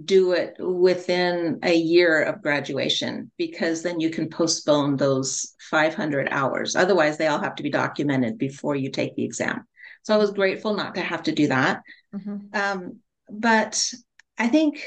do 0.04 0.32
it 0.32 0.56
within 0.58 1.60
a 1.62 1.72
year 1.72 2.24
of 2.24 2.42
graduation, 2.42 3.30
because 3.38 3.80
then 3.80 4.00
you 4.00 4.10
can 4.10 4.28
postpone 4.28 4.96
those 4.96 5.54
500 5.70 6.26
hours. 6.32 6.74
Otherwise, 6.74 7.16
they 7.16 7.28
all 7.28 7.38
have 7.38 7.54
to 7.54 7.62
be 7.62 7.70
documented 7.70 8.38
before 8.38 8.74
you 8.74 8.90
take 8.90 9.14
the 9.14 9.22
exam. 9.22 9.68
So 10.02 10.14
I 10.14 10.16
was 10.18 10.32
grateful 10.32 10.74
not 10.74 10.96
to 10.96 11.00
have 11.00 11.22
to 11.22 11.32
do 11.32 11.46
that. 11.46 11.82
Mm-hmm. 12.12 12.36
Um, 12.52 12.98
but 13.30 13.94
I 14.36 14.48
think 14.48 14.84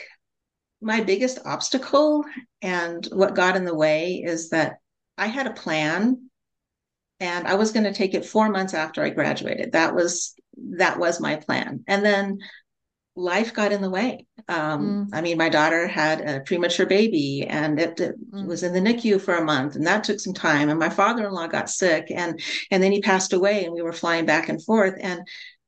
my 0.81 0.99
biggest 0.99 1.39
obstacle 1.45 2.25
and 2.61 3.07
what 3.13 3.33
got 3.33 3.55
in 3.55 3.63
the 3.63 3.73
way 3.73 4.23
is 4.25 4.49
that 4.49 4.79
I 5.17 5.27
had 5.27 5.47
a 5.47 5.53
plan 5.53 6.29
and 7.19 7.47
I 7.47 7.55
was 7.55 7.71
going 7.71 7.85
to 7.85 7.93
take 7.93 8.13
it 8.13 8.25
four 8.25 8.49
months 8.49 8.73
after 8.73 9.03
I 9.03 9.09
graduated. 9.09 9.71
That 9.71 9.95
was 9.95 10.35
that 10.75 10.99
was 10.99 11.19
my 11.19 11.35
plan. 11.35 11.83
And 11.87 12.03
then 12.03 12.39
life 13.15 13.53
got 13.53 13.71
in 13.71 13.81
the 13.81 13.89
way. 13.89 14.25
Um, 14.47 15.09
mm. 15.11 15.17
I 15.17 15.21
mean, 15.21 15.37
my 15.37 15.49
daughter 15.49 15.87
had 15.87 16.21
a 16.21 16.41
premature 16.41 16.85
baby 16.85 17.45
and 17.49 17.79
it, 17.79 17.99
it 17.99 18.31
mm. 18.31 18.45
was 18.45 18.63
in 18.63 18.73
the 18.73 18.79
NICU 18.79 19.19
for 19.19 19.35
a 19.35 19.43
month 19.43 19.75
and 19.75 19.85
that 19.87 20.03
took 20.03 20.19
some 20.19 20.33
time. 20.33 20.69
And 20.69 20.79
my 20.79 20.89
father-in-law 20.89 21.47
got 21.47 21.69
sick 21.69 22.11
and, 22.13 22.39
and 22.69 22.81
then 22.81 22.91
he 22.91 23.01
passed 23.01 23.33
away 23.33 23.65
and 23.65 23.73
we 23.73 23.81
were 23.81 23.91
flying 23.91 24.25
back 24.25 24.49
and 24.49 24.63
forth. 24.63 24.95
And 24.99 25.21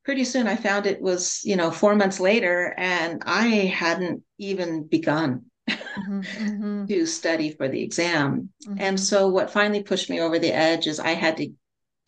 pretty 0.05 0.23
soon 0.23 0.47
I 0.47 0.55
found 0.55 0.85
it 0.85 1.01
was, 1.01 1.41
you 1.43 1.55
know, 1.55 1.71
four 1.71 1.95
months 1.95 2.19
later 2.19 2.73
and 2.77 3.21
I 3.25 3.47
hadn't 3.47 4.23
even 4.37 4.83
begun 4.83 5.45
mm-hmm, 5.69 6.19
mm-hmm. 6.19 6.85
to 6.85 7.05
study 7.05 7.51
for 7.51 7.67
the 7.67 7.81
exam. 7.81 8.49
Mm-hmm. 8.67 8.77
And 8.79 8.99
so 8.99 9.27
what 9.27 9.51
finally 9.51 9.83
pushed 9.83 10.09
me 10.09 10.21
over 10.21 10.39
the 10.39 10.51
edge 10.51 10.87
is 10.87 10.99
I 10.99 11.11
had 11.11 11.37
to, 11.37 11.51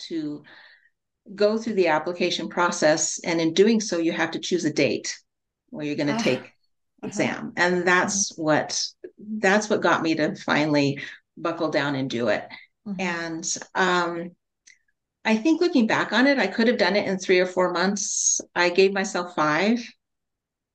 to 0.08 0.44
go 1.36 1.58
through 1.58 1.76
the 1.76 1.88
application 1.88 2.50
process. 2.50 3.20
And 3.24 3.40
in 3.40 3.54
doing 3.54 3.80
so, 3.80 3.98
you 3.98 4.12
have 4.12 4.32
to 4.32 4.40
choose 4.40 4.66
a 4.66 4.74
date 4.74 5.16
where 5.72 5.86
you're 5.86 5.96
going 5.96 6.08
to 6.08 6.14
uh, 6.14 6.20
take 6.20 6.40
uh-huh. 6.40 7.08
exam 7.08 7.54
and 7.58 7.88
that's 7.88 8.32
uh-huh. 8.32 8.44
what 8.44 8.84
that's 9.18 9.70
what 9.70 9.82
got 9.82 10.04
me 10.04 10.14
to 10.14 10.36
finally 10.36 11.00
buckle 11.36 11.70
down 11.70 11.96
and 11.96 12.10
do 12.10 12.28
it 12.28 12.48
uh-huh. 12.86 12.96
and 13.00 13.58
um 13.74 14.30
i 15.26 15.36
think 15.36 15.60
looking 15.60 15.88
back 15.88 16.14
on 16.14 16.28
it 16.28 16.38
i 16.38 16.46
could 16.46 16.68
have 16.68 16.78
done 16.78 16.96
it 16.96 17.08
in 17.08 17.18
three 17.18 17.40
or 17.40 17.48
four 17.48 17.72
months 17.74 18.40
i 18.54 18.70
gave 18.70 18.94
myself 18.94 19.34
five 19.36 19.80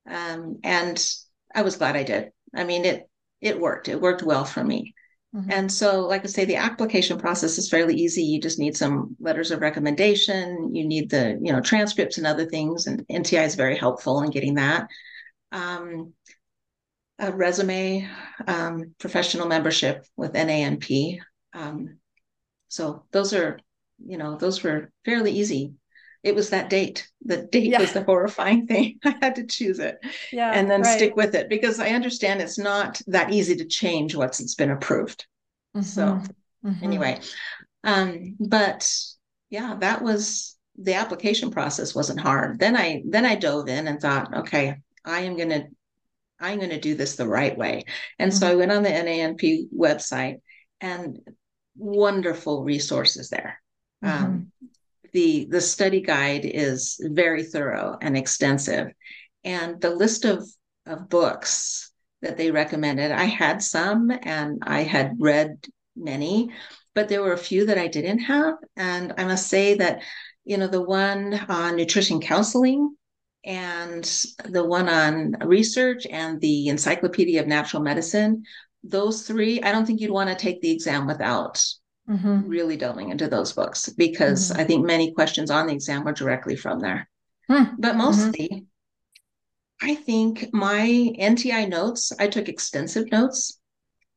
um 0.09 0.57
and 0.63 1.09
i 1.55 1.61
was 1.61 1.77
glad 1.77 1.95
i 1.95 2.03
did 2.03 2.31
i 2.57 2.63
mean 2.63 2.83
it 2.85 3.09
it 3.41 3.59
worked 3.59 3.87
it 3.87 4.01
worked 4.01 4.23
well 4.23 4.43
for 4.45 4.63
me 4.63 4.93
Mm-hmm. 5.35 5.51
And 5.51 5.71
so, 5.71 6.01
like 6.07 6.23
I 6.23 6.27
say, 6.27 6.45
the 6.45 6.55
application 6.55 7.19
process 7.19 7.57
is 7.57 7.69
fairly 7.69 7.95
easy. 7.95 8.23
You 8.23 8.39
just 8.39 8.59
need 8.59 8.77
some 8.77 9.15
letters 9.19 9.51
of 9.51 9.61
recommendation. 9.61 10.73
You 10.73 10.87
need 10.87 11.09
the, 11.09 11.37
you 11.41 11.51
know, 11.51 11.61
transcripts 11.61 12.17
and 12.17 12.25
other 12.25 12.45
things. 12.45 12.87
And 12.87 13.05
NTI 13.07 13.45
is 13.45 13.55
very 13.55 13.77
helpful 13.77 14.21
in 14.21 14.31
getting 14.31 14.55
that. 14.55 14.87
Um, 15.51 16.13
a 17.19 17.31
resume, 17.31 18.07
um, 18.47 18.95
professional 18.99 19.47
membership 19.47 20.05
with 20.15 20.33
NANP. 20.33 21.19
Um, 21.53 21.97
so 22.67 23.03
those 23.11 23.33
are, 23.33 23.59
you 24.05 24.17
know, 24.17 24.37
those 24.37 24.63
were 24.63 24.91
fairly 25.03 25.31
easy. 25.31 25.73
It 26.27 26.35
was 26.35 26.49
that 26.49 26.69
date. 26.69 27.07
The 27.23 27.43
date 27.43 27.71
yeah. 27.71 27.79
was 27.79 27.93
the 27.93 28.03
horrifying 28.03 28.67
thing. 28.67 28.99
I 29.05 29.15
had 29.21 29.35
to 29.35 29.45
choose 29.45 29.79
it 29.79 29.97
yeah, 30.33 30.51
and 30.53 30.69
then 30.69 30.81
right. 30.81 30.97
stick 30.97 31.15
with 31.15 31.35
it 31.35 31.47
because 31.47 31.79
I 31.79 31.89
understand 31.91 32.41
it's 32.41 32.59
not 32.59 33.01
that 33.07 33.31
easy 33.31 33.55
to 33.55 33.65
change 33.65 34.13
once 34.13 34.41
it's 34.41 34.55
been 34.55 34.71
approved. 34.71 35.25
Mm-hmm. 35.75 35.83
So 35.83 36.21
mm-hmm. 36.65 36.83
anyway, 36.83 37.21
um, 37.85 38.35
but 38.39 38.91
yeah, 39.49 39.77
that 39.79 40.01
was 40.01 40.57
the 40.77 40.95
application 40.95 41.49
process 41.49 41.95
wasn't 41.95 42.19
hard. 42.19 42.59
Then 42.59 42.75
I 42.75 43.03
then 43.07 43.25
I 43.25 43.35
dove 43.35 43.69
in 43.69 43.87
and 43.87 44.01
thought, 44.01 44.35
okay, 44.39 44.75
I 45.05 45.21
am 45.21 45.37
gonna 45.37 45.67
I'm 46.41 46.59
gonna 46.59 46.79
do 46.79 46.95
this 46.95 47.15
the 47.15 47.27
right 47.27 47.57
way. 47.57 47.85
And 48.19 48.31
mm-hmm. 48.31 48.37
so 48.37 48.51
I 48.51 48.55
went 48.55 48.73
on 48.73 48.83
the 48.83 48.89
NANP 48.89 49.69
website 49.73 50.41
and 50.81 51.19
wonderful 51.77 52.65
resources 52.65 53.29
there. 53.29 53.61
Mm-hmm. 54.03 54.25
Um, 54.25 54.51
the 55.17 55.47
the 55.49 55.61
study 55.61 56.01
guide 56.01 56.45
is 56.45 57.01
very 57.01 57.41
thorough 57.41 57.97
and 57.99 58.15
extensive. 58.15 58.89
And 59.43 59.81
the 59.81 59.89
list 59.89 60.25
of 60.25 60.47
of 60.85 61.09
books 61.09 61.91
that 62.21 62.37
they 62.37 62.51
recommended 62.51 63.11
i 63.11 63.25
had 63.25 63.61
some 63.61 64.11
and 64.21 64.61
i 64.63 64.81
had 64.83 65.17
read 65.19 65.57
many 65.95 66.49
but 66.95 67.09
there 67.09 67.21
were 67.21 67.33
a 67.33 67.45
few 67.49 67.65
that 67.65 67.77
i 67.79 67.87
didn't 67.87 68.19
have. 68.19 68.55
And 68.75 69.13
i 69.17 69.23
must 69.23 69.47
say 69.47 69.73
that 69.75 70.03
you 70.45 70.57
know 70.57 70.67
the 70.67 70.81
one 70.83 71.33
on 71.49 71.75
nutrition 71.75 72.21
counseling 72.21 72.95
and 73.43 74.03
the 74.45 74.65
one 74.65 74.87
on 74.87 75.35
research 75.45 76.05
and 76.05 76.39
the 76.41 76.67
encyclopedia 76.67 77.41
of 77.41 77.47
natural 77.47 77.81
medicine 77.81 78.43
those 78.83 79.23
three 79.23 79.61
i 79.63 79.71
don't 79.71 79.87
think 79.87 79.99
you'd 79.99 80.19
want 80.19 80.29
to 80.29 80.43
take 80.45 80.61
the 80.61 80.71
exam 80.71 81.07
without 81.07 81.55
mm-hmm. 82.09 82.47
really 82.47 82.77
delving 82.77 83.09
into 83.09 83.27
those 83.27 83.53
books 83.53 83.89
because 83.89 84.49
mm-hmm. 84.49 84.61
I 84.61 84.63
think 84.63 84.85
many 84.85 85.13
questions 85.13 85.51
on 85.51 85.67
the 85.67 85.73
exam 85.73 86.03
were 86.03 86.13
directly 86.13 86.55
from 86.55 86.79
there. 86.79 87.09
Mm-hmm. 87.49 87.75
But 87.79 87.95
mostly, 87.95 88.65
I 89.81 89.95
think 89.95 90.53
my 90.53 90.87
NTI 91.19 91.69
notes, 91.69 92.11
I 92.19 92.27
took 92.27 92.49
extensive 92.49 93.11
notes 93.11 93.59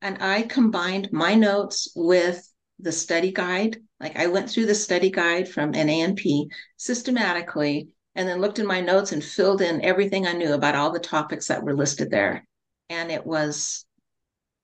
and 0.00 0.18
I 0.20 0.42
combined 0.42 1.12
my 1.12 1.34
notes 1.34 1.92
with 1.94 2.46
the 2.78 2.92
study 2.92 3.32
guide. 3.32 3.76
Like 4.00 4.16
I 4.16 4.28
went 4.28 4.48
through 4.48 4.66
the 4.66 4.74
study 4.74 5.10
guide 5.10 5.48
from 5.48 5.72
NANP 5.72 6.48
systematically 6.76 7.88
and 8.14 8.26
then 8.28 8.40
looked 8.40 8.58
in 8.58 8.66
my 8.66 8.80
notes 8.80 9.12
and 9.12 9.22
filled 9.22 9.60
in 9.60 9.84
everything 9.84 10.26
I 10.26 10.32
knew 10.32 10.54
about 10.54 10.74
all 10.74 10.90
the 10.90 10.98
topics 10.98 11.48
that 11.48 11.62
were 11.62 11.76
listed 11.76 12.10
there. 12.10 12.46
And 12.88 13.10
it 13.10 13.24
was 13.24 13.84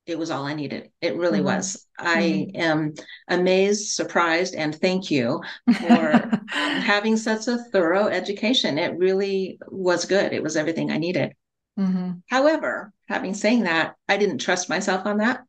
it 0.06 0.18
was 0.18 0.30
all 0.30 0.44
I 0.44 0.54
needed. 0.54 0.90
It 1.00 1.16
really 1.16 1.38
mm-hmm. 1.38 1.56
was. 1.56 1.86
I 1.98 2.22
mm-hmm. 2.22 2.60
am 2.60 2.94
amazed, 3.28 3.90
surprised, 3.90 4.54
and 4.54 4.74
thank 4.74 5.10
you 5.10 5.42
for 5.74 6.12
um, 6.12 6.46
having 6.48 7.16
such 7.16 7.48
a 7.48 7.58
thorough 7.72 8.06
education. 8.06 8.78
It 8.78 8.96
really 8.96 9.58
was 9.68 10.04
good. 10.04 10.32
It 10.32 10.42
was 10.42 10.56
everything 10.56 10.90
I 10.90 10.98
needed. 10.98 11.32
Mm-hmm. 11.78 12.12
However, 12.30 12.92
having 13.08 13.34
saying 13.34 13.64
that, 13.64 13.96
I 14.08 14.16
didn't 14.16 14.38
trust 14.38 14.68
myself 14.68 15.06
on 15.06 15.18
that. 15.18 15.42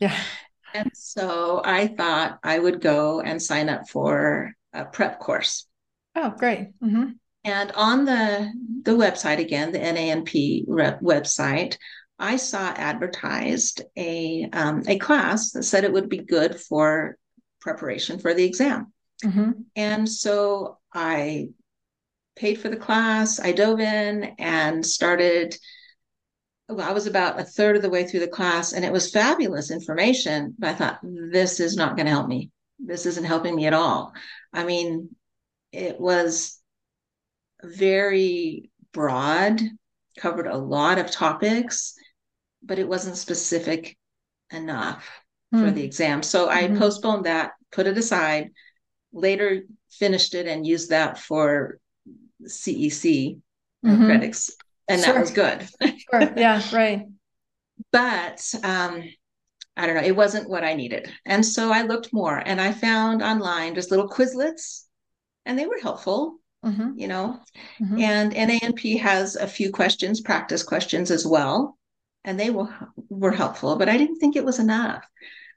Yeah. 0.00 0.16
and 0.74 0.90
so 0.94 1.62
I 1.64 1.86
thought 1.86 2.40
I 2.42 2.58
would 2.58 2.80
go 2.80 3.20
and 3.20 3.40
sign 3.40 3.68
up 3.68 3.88
for 3.88 4.52
a 4.72 4.84
prep 4.84 5.20
course. 5.20 5.66
Oh, 6.16 6.30
great. 6.30 6.72
Mm-hmm. 6.82 7.10
And 7.44 7.72
on 7.72 8.04
the 8.04 8.52
the 8.82 8.92
website 8.92 9.38
again, 9.38 9.72
the 9.72 9.78
NANP 9.78 10.64
rep 10.66 11.00
website, 11.00 11.76
I 12.20 12.36
saw 12.36 12.68
advertised 12.68 13.82
a 13.96 14.48
um, 14.52 14.82
a 14.86 14.98
class 14.98 15.52
that 15.52 15.62
said 15.62 15.84
it 15.84 15.92
would 15.92 16.10
be 16.10 16.18
good 16.18 16.60
for 16.60 17.16
preparation 17.60 18.18
for 18.18 18.34
the 18.34 18.44
exam. 18.44 18.92
Mm-hmm. 19.24 19.52
And 19.74 20.08
so 20.08 20.78
I 20.92 21.48
paid 22.36 22.56
for 22.56 22.68
the 22.68 22.76
class. 22.76 23.40
I 23.40 23.52
dove 23.52 23.80
in 23.80 24.34
and 24.38 24.84
started. 24.84 25.56
Well, 26.68 26.88
I 26.88 26.92
was 26.92 27.06
about 27.06 27.40
a 27.40 27.44
third 27.44 27.76
of 27.76 27.82
the 27.82 27.90
way 27.90 28.04
through 28.04 28.20
the 28.20 28.28
class, 28.28 28.74
and 28.74 28.84
it 28.84 28.92
was 28.92 29.10
fabulous 29.10 29.70
information. 29.70 30.54
But 30.58 30.70
I 30.70 30.74
thought, 30.74 31.00
this 31.02 31.58
is 31.58 31.74
not 31.74 31.96
going 31.96 32.06
to 32.06 32.12
help 32.12 32.28
me. 32.28 32.50
This 32.78 33.06
isn't 33.06 33.24
helping 33.24 33.56
me 33.56 33.66
at 33.66 33.74
all. 33.74 34.12
I 34.52 34.64
mean, 34.64 35.08
it 35.72 35.98
was 35.98 36.60
very 37.62 38.70
broad, 38.92 39.60
covered 40.18 40.46
a 40.46 40.56
lot 40.56 40.98
of 40.98 41.10
topics 41.10 41.94
but 42.62 42.78
it 42.78 42.88
wasn't 42.88 43.16
specific 43.16 43.96
enough 44.52 45.08
mm. 45.54 45.60
for 45.60 45.68
hmm. 45.68 45.74
the 45.74 45.84
exam. 45.84 46.22
So 46.22 46.48
mm-hmm. 46.48 46.74
I 46.74 46.78
postponed 46.78 47.26
that, 47.26 47.52
put 47.72 47.86
it 47.86 47.98
aside, 47.98 48.50
later 49.12 49.62
finished 49.90 50.34
it 50.34 50.46
and 50.46 50.66
used 50.66 50.90
that 50.90 51.18
for 51.18 51.78
CEC 52.44 53.38
mm-hmm. 53.84 54.06
credits. 54.06 54.50
And 54.88 55.00
sure. 55.00 55.14
that 55.14 55.20
was 55.20 55.30
good. 55.30 55.68
sure. 55.82 56.32
Yeah, 56.36 56.62
right. 56.72 57.06
But 57.92 58.54
um, 58.62 59.02
I 59.76 59.86
don't 59.86 59.96
know, 59.96 60.02
it 60.02 60.16
wasn't 60.16 60.48
what 60.48 60.64
I 60.64 60.74
needed. 60.74 61.10
And 61.24 61.44
so 61.44 61.72
I 61.72 61.82
looked 61.82 62.12
more 62.12 62.36
and 62.36 62.60
I 62.60 62.72
found 62.72 63.22
online 63.22 63.74
just 63.74 63.90
little 63.90 64.08
Quizlets 64.08 64.84
and 65.46 65.58
they 65.58 65.66
were 65.66 65.78
helpful. 65.80 66.36
Mm-hmm. 66.64 66.90
You 66.98 67.08
know, 67.08 67.40
mm-hmm. 67.80 68.00
and 68.00 68.34
NANP 68.34 69.00
has 69.00 69.34
a 69.36 69.46
few 69.46 69.72
questions, 69.72 70.20
practice 70.20 70.62
questions 70.62 71.10
as 71.10 71.26
well 71.26 71.78
and 72.24 72.38
they 72.38 72.50
were, 72.50 72.68
were 73.08 73.32
helpful, 73.32 73.76
but 73.76 73.88
I 73.88 73.96
didn't 73.96 74.16
think 74.16 74.36
it 74.36 74.44
was 74.44 74.58
enough. 74.58 75.04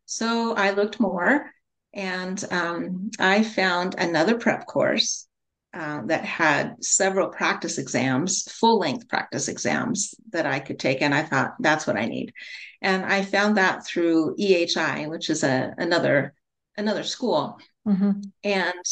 So 0.05 0.53
I 0.55 0.71
looked 0.71 0.99
more 0.99 1.51
and 1.93 2.43
um, 2.51 3.11
I 3.19 3.43
found 3.43 3.95
another 3.97 4.37
prep 4.37 4.65
course 4.65 5.27
uh, 5.73 6.01
that 6.05 6.23
had 6.23 6.83
several 6.83 7.29
practice 7.29 7.77
exams, 7.77 8.43
full 8.51 8.79
length 8.79 9.07
practice 9.07 9.47
exams 9.47 10.13
that 10.31 10.45
I 10.45 10.59
could 10.59 10.79
take. 10.79 11.01
And 11.01 11.13
I 11.13 11.23
thought, 11.23 11.55
that's 11.59 11.87
what 11.87 11.97
I 11.97 12.05
need. 12.05 12.33
And 12.81 13.03
I 13.05 13.23
found 13.23 13.57
that 13.57 13.85
through 13.85 14.35
EHI, 14.35 15.09
which 15.09 15.29
is 15.29 15.43
a, 15.43 15.73
another, 15.77 16.33
another 16.77 17.03
school. 17.03 17.57
Mm-hmm. 17.87 18.21
And 18.43 18.83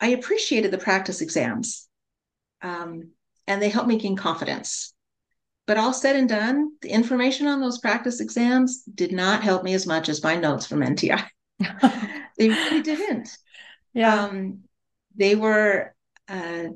I 0.00 0.08
appreciated 0.08 0.70
the 0.70 0.78
practice 0.78 1.20
exams. 1.20 1.88
Um, 2.62 3.10
and 3.46 3.60
they 3.60 3.68
helped 3.68 3.88
me 3.88 3.98
gain 3.98 4.16
confidence 4.16 4.94
but 5.68 5.76
all 5.76 5.92
said 5.92 6.16
and 6.16 6.30
done, 6.30 6.72
the 6.80 6.88
information 6.88 7.46
on 7.46 7.60
those 7.60 7.78
practice 7.78 8.20
exams 8.20 8.84
did 8.84 9.12
not 9.12 9.42
help 9.42 9.62
me 9.62 9.74
as 9.74 9.86
much 9.86 10.08
as 10.08 10.24
my 10.24 10.34
notes 10.34 10.64
from 10.64 10.80
NTI. 10.80 11.22
they 12.38 12.48
really 12.48 12.80
didn't. 12.80 13.28
Yeah. 13.92 14.24
Um, 14.24 14.60
they 15.14 15.34
were 15.34 15.94
uh, 16.26 16.68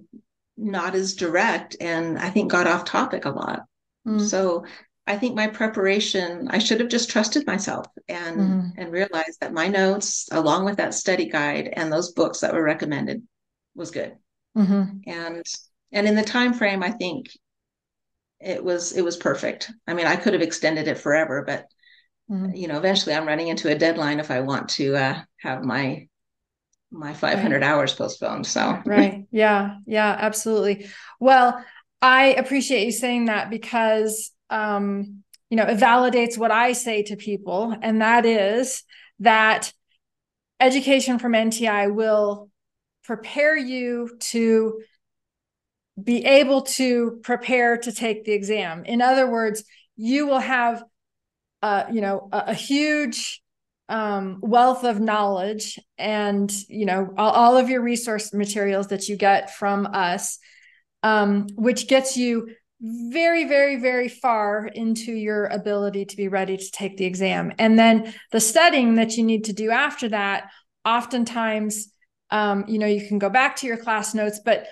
not 0.58 0.94
as 0.94 1.14
direct 1.14 1.76
and 1.80 2.18
I 2.18 2.28
think 2.28 2.52
got 2.52 2.66
off 2.66 2.84
topic 2.84 3.24
a 3.24 3.30
lot. 3.30 3.62
Mm. 4.06 4.20
So 4.20 4.66
I 5.06 5.16
think 5.16 5.36
my 5.36 5.46
preparation, 5.46 6.48
I 6.50 6.58
should 6.58 6.80
have 6.80 6.90
just 6.90 7.08
trusted 7.08 7.46
myself 7.46 7.86
and 8.08 8.36
mm. 8.36 8.72
and 8.76 8.92
realized 8.92 9.40
that 9.40 9.54
my 9.54 9.68
notes, 9.68 10.28
along 10.32 10.66
with 10.66 10.76
that 10.76 10.92
study 10.92 11.30
guide 11.30 11.72
and 11.72 11.90
those 11.90 12.12
books 12.12 12.40
that 12.40 12.52
were 12.52 12.62
recommended, 12.62 13.22
was 13.74 13.90
good. 13.90 14.16
Mm-hmm. 14.54 14.98
And 15.06 15.46
and 15.92 16.06
in 16.06 16.14
the 16.14 16.22
time 16.22 16.52
frame, 16.52 16.82
I 16.82 16.90
think 16.90 17.30
it 18.42 18.62
was 18.62 18.92
it 18.92 19.02
was 19.02 19.16
perfect. 19.16 19.70
I 19.86 19.94
mean, 19.94 20.06
I 20.06 20.16
could 20.16 20.32
have 20.32 20.42
extended 20.42 20.88
it 20.88 20.98
forever, 20.98 21.44
but 21.46 21.66
mm-hmm. 22.30 22.54
you 22.54 22.68
know, 22.68 22.78
eventually 22.78 23.14
I'm 23.14 23.26
running 23.26 23.48
into 23.48 23.70
a 23.70 23.78
deadline 23.78 24.20
if 24.20 24.30
I 24.30 24.40
want 24.40 24.68
to 24.70 24.96
uh, 24.96 25.20
have 25.38 25.62
my 25.64 26.08
my 26.90 27.14
500 27.14 27.54
right. 27.54 27.62
hours 27.62 27.94
postponed. 27.94 28.46
So 28.46 28.80
right, 28.84 29.24
yeah, 29.30 29.76
yeah, 29.86 30.16
absolutely. 30.18 30.88
Well, 31.20 31.64
I 32.00 32.34
appreciate 32.34 32.84
you 32.84 32.92
saying 32.92 33.26
that 33.26 33.48
because 33.48 34.30
um, 34.50 35.22
you 35.48 35.56
know 35.56 35.64
it 35.64 35.78
validates 35.78 36.36
what 36.36 36.50
I 36.50 36.72
say 36.72 37.04
to 37.04 37.16
people, 37.16 37.74
and 37.80 38.02
that 38.02 38.26
is 38.26 38.82
that 39.20 39.72
education 40.60 41.18
from 41.18 41.32
NTI 41.32 41.92
will 41.94 42.50
prepare 43.04 43.56
you 43.56 44.10
to 44.20 44.80
be 46.02 46.24
able 46.24 46.62
to 46.62 47.20
prepare 47.22 47.76
to 47.76 47.92
take 47.92 48.24
the 48.24 48.32
exam. 48.32 48.84
In 48.84 49.02
other 49.02 49.30
words, 49.30 49.64
you 49.96 50.26
will 50.26 50.38
have, 50.38 50.82
uh, 51.62 51.84
you 51.92 52.00
know, 52.00 52.28
a, 52.32 52.44
a 52.48 52.54
huge 52.54 53.42
um, 53.88 54.38
wealth 54.40 54.84
of 54.84 55.00
knowledge 55.00 55.78
and 55.98 56.50
you 56.68 56.86
know 56.86 57.12
all, 57.18 57.30
all, 57.30 57.56
of 57.58 57.68
your 57.68 57.82
resource 57.82 58.32
materials 58.32 58.86
that 58.86 59.08
you 59.08 59.16
get 59.16 59.54
from 59.54 59.86
us, 59.86 60.38
um, 61.02 61.46
which 61.56 61.88
gets 61.88 62.16
you 62.16 62.48
very, 62.82 63.44
very, 63.44 63.76
very 63.76 64.08
far 64.08 64.66
into 64.66 65.12
your 65.12 65.46
ability 65.46 66.04
to 66.04 66.16
be 66.16 66.26
ready 66.26 66.56
to 66.56 66.70
take 66.72 66.96
the 66.96 67.04
exam. 67.04 67.52
And 67.58 67.78
then 67.78 68.12
the 68.32 68.40
studying 68.40 68.96
that 68.96 69.16
you 69.16 69.22
need 69.22 69.44
to 69.44 69.52
do 69.52 69.70
after 69.70 70.08
that, 70.08 70.50
oftentimes, 70.84 71.92
um, 72.30 72.64
you 72.66 72.80
know, 72.80 72.86
you 72.86 73.06
can 73.06 73.18
go 73.18 73.30
back 73.30 73.56
to 73.56 73.68
your 73.68 73.76
class 73.76 74.14
notes, 74.14 74.40
but 74.44 74.66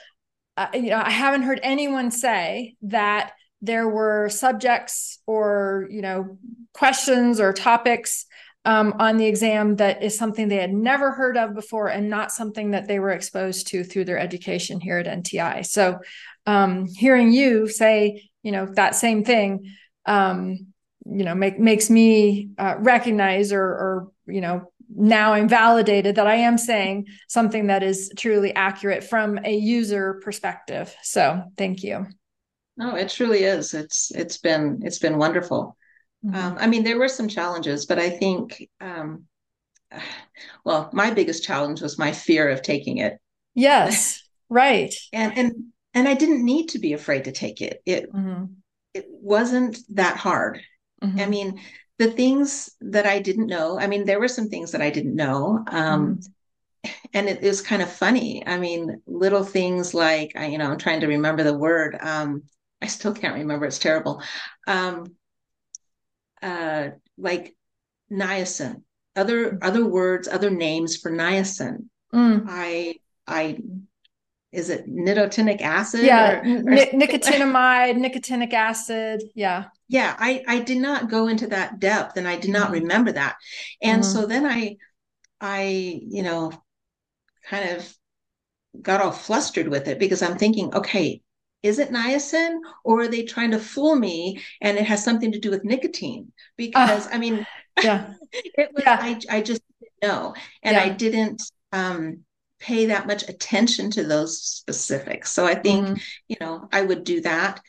uh, 0.61 0.69
you 0.75 0.90
know, 0.90 1.02
I 1.02 1.09
haven't 1.09 1.43
heard 1.43 1.59
anyone 1.62 2.11
say 2.11 2.75
that 2.83 3.33
there 3.62 3.88
were 3.88 4.29
subjects 4.29 5.19
or 5.26 5.87
you 5.90 6.02
know 6.02 6.38
questions 6.75 7.40
or 7.40 7.55
topics 7.55 8.26
um, 8.67 8.95
on 8.99 9.17
the 9.17 9.25
exam 9.25 9.76
that 9.76 10.02
is 10.02 10.19
something 10.19 10.49
they 10.49 10.57
had 10.57 10.73
never 10.73 11.12
heard 11.12 11.38
of 11.38 11.55
before 11.55 11.88
and 11.88 12.11
not 12.11 12.31
something 12.31 12.73
that 12.73 12.87
they 12.87 12.99
were 12.99 13.11
exposed 13.11 13.69
to 13.69 13.85
through 13.85 14.05
their 14.05 14.19
education 14.19 14.81
here 14.81 14.99
at 14.99 15.07
NTI. 15.07 15.64
So, 15.64 15.99
um, 16.45 16.87
hearing 16.87 17.33
you 17.33 17.67
say, 17.67 18.29
you 18.43 18.52
know, 18.52 18.67
that 18.75 18.95
same 18.95 19.25
thing, 19.25 19.73
um, 20.05 20.67
you 21.07 21.25
know, 21.25 21.35
make, 21.35 21.59
makes 21.59 21.88
me 21.88 22.50
uh, 22.59 22.75
recognize 22.79 23.50
or, 23.50 23.62
or, 23.62 24.09
you 24.26 24.43
know, 24.43 24.71
now 24.94 25.35
I'm 25.35 25.49
validated 25.49 26.16
that 26.16 26.26
I 26.26 26.37
am 26.37 26.59
saying 26.59 27.06
something 27.28 27.68
that 27.68 27.82
is 27.82 28.11
truly 28.16 28.54
accurate 28.54 29.04
from 29.04 29.38
a 29.44 29.54
user 29.54 30.20
perspective. 30.23 30.94
So 31.02 31.42
thank 31.56 31.82
you. 31.82 32.06
No, 32.76 32.97
it 32.97 33.11
truly 33.11 33.44
is. 33.44 33.75
It's 33.75 34.11
it's 34.11 34.38
been 34.38 34.80
it's 34.82 34.99
been 34.99 35.18
wonderful. 35.18 35.76
Mm-hmm. 36.25 36.35
Um, 36.37 36.56
I 36.59 36.66
mean, 36.66 36.85
there 36.85 36.99
were 36.99 37.09
some 37.09 37.28
challenges, 37.28 37.87
but 37.87 37.99
I 37.99 38.11
think, 38.11 38.68
um, 38.80 39.25
well, 40.64 40.90
my 40.92 41.11
biggest 41.11 41.44
challenge 41.44 41.80
was 41.80 41.99
my 41.99 42.12
fear 42.12 42.49
of 42.49 42.62
taking 42.62 42.99
it. 42.99 43.18
Yes, 43.54 44.23
right. 44.49 44.94
and 45.12 45.37
and 45.37 45.54
and 45.94 46.09
I 46.09 46.14
didn't 46.14 46.44
need 46.44 46.68
to 46.70 46.78
be 46.78 46.92
afraid 46.92 47.25
to 47.25 47.32
take 47.32 47.61
it. 47.61 47.82
It 47.85 48.12
mm-hmm. 48.12 48.44
it 48.94 49.06
wasn't 49.09 49.78
that 49.90 50.16
hard. 50.16 50.61
Mm-hmm. 51.02 51.20
I 51.20 51.26
mean, 51.26 51.61
the 52.00 52.11
things 52.11 52.71
that 52.80 53.04
I 53.04 53.19
didn't 53.19 53.47
know, 53.47 53.78
I 53.78 53.87
mean, 53.87 54.07
there 54.07 54.19
were 54.19 54.26
some 54.26 54.49
things 54.49 54.73
that 54.73 54.80
I 54.80 54.88
didn't 54.88 55.14
know. 55.14 55.62
Um, 55.69 56.16
mm-hmm. 56.16 56.90
And 57.12 57.28
it, 57.28 57.45
it, 57.45 57.47
was 57.47 57.61
kind 57.61 57.83
of 57.83 57.92
funny. 57.92 58.42
I 58.47 58.59
mean, 58.59 59.02
little 59.07 59.45
things 59.45 59.92
like, 59.92 60.33
you 60.35 60.57
know, 60.57 60.71
I'm 60.71 60.78
trying 60.78 61.00
to 61.00 61.09
remember 61.09 61.42
the 61.42 61.52
word. 61.52 61.99
Um, 62.00 62.45
I 62.80 62.87
still 62.87 63.12
can't 63.12 63.35
remember. 63.35 63.66
It's 63.66 63.78
terrible. 63.78 64.23
Um, 64.66 65.14
uh, 66.40 66.88
like 67.19 67.54
niacin, 68.11 68.80
other 69.15 69.58
other 69.60 69.84
words, 69.84 70.26
other 70.26 70.49
names 70.49 70.97
for 70.97 71.10
niacin. 71.10 71.89
Mm. 72.15 72.47
I 72.49 72.95
I 73.26 73.58
is 74.52 74.71
it 74.71 74.89
nicotinic 74.89 75.60
acid? 75.60 76.00
Yeah, 76.00 76.39
or, 76.39 76.60
or 76.60 76.76
nicotinamide, 76.95 77.99
nicotinic 77.99 78.54
acid. 78.54 79.23
Yeah. 79.34 79.67
Yeah, 79.91 80.15
I 80.17 80.45
I 80.47 80.61
did 80.61 80.79
not 80.79 81.11
go 81.11 81.26
into 81.26 81.49
that 81.49 81.81
depth, 81.81 82.17
and 82.17 82.29
I 82.29 82.37
did 82.37 82.53
not 82.53 82.67
mm-hmm. 82.67 82.75
remember 82.75 83.11
that, 83.11 83.35
and 83.83 84.03
mm-hmm. 84.03 84.13
so 84.13 84.25
then 84.25 84.47
I, 84.47 84.76
I 85.41 86.00
you 86.09 86.23
know, 86.23 86.53
kind 87.49 87.71
of 87.71 87.93
got 88.81 89.00
all 89.00 89.11
flustered 89.11 89.67
with 89.67 89.89
it 89.89 89.99
because 89.99 90.23
I'm 90.23 90.39
thinking, 90.39 90.73
okay, 90.73 91.23
is 91.65 91.81
it 91.81 91.91
niacin 91.91 92.61
or 92.85 93.00
are 93.00 93.09
they 93.09 93.25
trying 93.25 93.50
to 93.50 93.59
fool 93.59 93.97
me 93.97 94.41
and 94.61 94.79
it 94.79 94.85
has 94.85 95.03
something 95.03 95.33
to 95.33 95.41
do 95.41 95.50
with 95.50 95.65
nicotine? 95.65 96.31
Because 96.57 97.09
uh, 97.09 97.11
I 97.15 97.19
mean, 97.19 97.45
yeah, 97.83 98.15
it 98.33 98.71
was 98.73 98.85
yeah. 98.85 98.97
I 99.00 99.21
I 99.29 99.43
just 99.43 99.61
didn't 99.81 100.09
know, 100.09 100.35
and 100.63 100.76
yeah. 100.76 100.85
I 100.85 100.89
didn't 100.91 101.43
um 101.73 102.21
pay 102.61 102.87
that 102.87 103.09
much 103.09 103.29
attention 103.29 103.91
to 103.91 104.05
those 104.05 104.41
specifics. 104.41 105.33
So 105.33 105.47
I 105.47 105.57
think, 105.57 105.85
mm-hmm. 105.85 106.00
you 106.29 106.37
know, 106.41 106.69
I 106.71 106.83
would 106.83 107.03
do 107.03 107.23
that. 107.23 107.61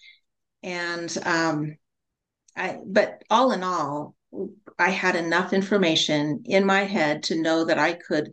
And 0.61 1.17
um 1.25 1.77
I 2.55 2.79
but 2.85 3.23
all 3.29 3.51
in 3.51 3.63
all, 3.63 4.15
I 4.77 4.89
had 4.89 5.15
enough 5.15 5.53
information 5.53 6.43
in 6.45 6.65
my 6.65 6.81
head 6.83 7.23
to 7.23 7.41
know 7.41 7.65
that 7.65 7.79
I 7.79 7.93
could 7.93 8.31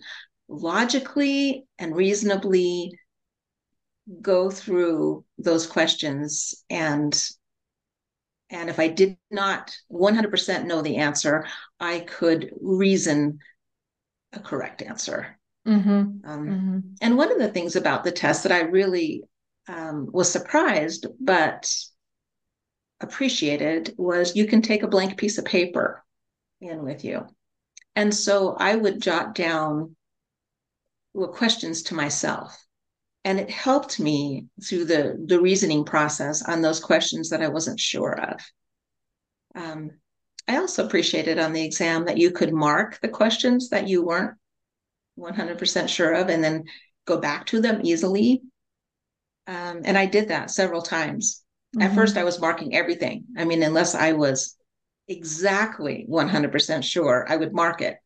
logically 0.49 1.67
and 1.79 1.95
reasonably 1.95 2.99
go 4.23 4.51
through 4.51 5.25
those 5.37 5.67
questions 5.67 6.65
and 6.71 7.31
and 8.51 8.71
if 8.71 8.79
I 8.79 8.89
did 8.89 9.19
not 9.31 9.77
100% 9.93 10.65
know 10.65 10.81
the 10.81 10.97
answer, 10.97 11.47
I 11.79 12.01
could 12.01 12.51
reason 12.63 13.41
a 14.33 14.41
correct 14.41 14.81
answer. 14.81 15.39
Mm-hmm. 15.67 15.91
Um, 15.91 16.23
mm-hmm. 16.25 16.79
And 17.03 17.19
one 17.19 17.31
of 17.31 17.39
the 17.39 17.49
things 17.49 17.77
about 17.77 18.05
the 18.05 18.11
test 18.11 18.45
that 18.45 18.53
I 18.53 18.61
really 18.61 19.23
um, 19.69 20.09
was 20.11 20.33
surprised 20.33 21.07
but 21.21 21.71
appreciated 23.01 23.95
was 23.97 24.37
you 24.37 24.47
can 24.47 24.63
take 24.63 24.83
a 24.83 24.89
blank 24.89 25.17
piece 25.17 25.39
of 25.39 25.45
paper 25.45 26.05
in 26.61 26.83
with 26.85 27.05
you. 27.05 27.27
And 27.95 28.15
so 28.15 28.57
I 28.59 28.75
would 28.75 29.01
jot 29.01 29.35
down 29.35 29.97
questions 31.27 31.83
to 31.85 31.95
myself. 31.95 32.57
And 33.25 33.41
it 33.41 33.51
helped 33.51 33.99
me 33.99 34.47
through 34.65 34.85
the, 34.85 35.23
the 35.27 35.41
reasoning 35.41 35.85
process 35.85 36.43
on 36.43 36.63
those 36.63 36.81
questions 36.81 37.31
that 37.31 37.43
I 37.43 37.49
wasn't 37.49 37.81
sure 37.81 38.19
of. 38.19 38.41
Um, 39.55 39.91
I 40.47 40.59
also 40.59 40.87
appreciated 40.87 41.39
on 41.39 41.53
the 41.53 41.65
exam 41.65 42.05
that 42.07 42.19
you 42.19 42.31
could 42.31 42.55
mark 42.55 43.01
the 43.01 43.09
questions 43.09 43.69
that 43.71 43.89
you 43.89 44.05
weren't 44.05 44.37
100% 45.19 45.89
sure 45.89 46.13
of 46.13 46.29
and 46.29 46.43
then 46.43 46.65
go 47.07 47.19
back 47.19 47.47
to 47.47 47.61
them 47.61 47.81
easily. 47.83 48.43
Um, 49.47 49.83
and 49.85 49.99
I 49.99 50.07
did 50.07 50.29
that 50.29 50.51
several 50.51 50.83
times. 50.83 51.43
Mm-hmm. 51.77 51.83
At 51.83 51.95
first, 51.95 52.17
I 52.17 52.25
was 52.25 52.41
marking 52.41 52.75
everything. 52.75 53.25
I 53.37 53.45
mean, 53.45 53.63
unless 53.63 53.95
I 53.95 54.13
was 54.13 54.57
exactly 55.09 56.07
100% 56.09 56.85
sure, 56.85 57.27
I 57.29 57.37
would 57.37 57.53
mark 57.53 57.81
it. 57.81 57.97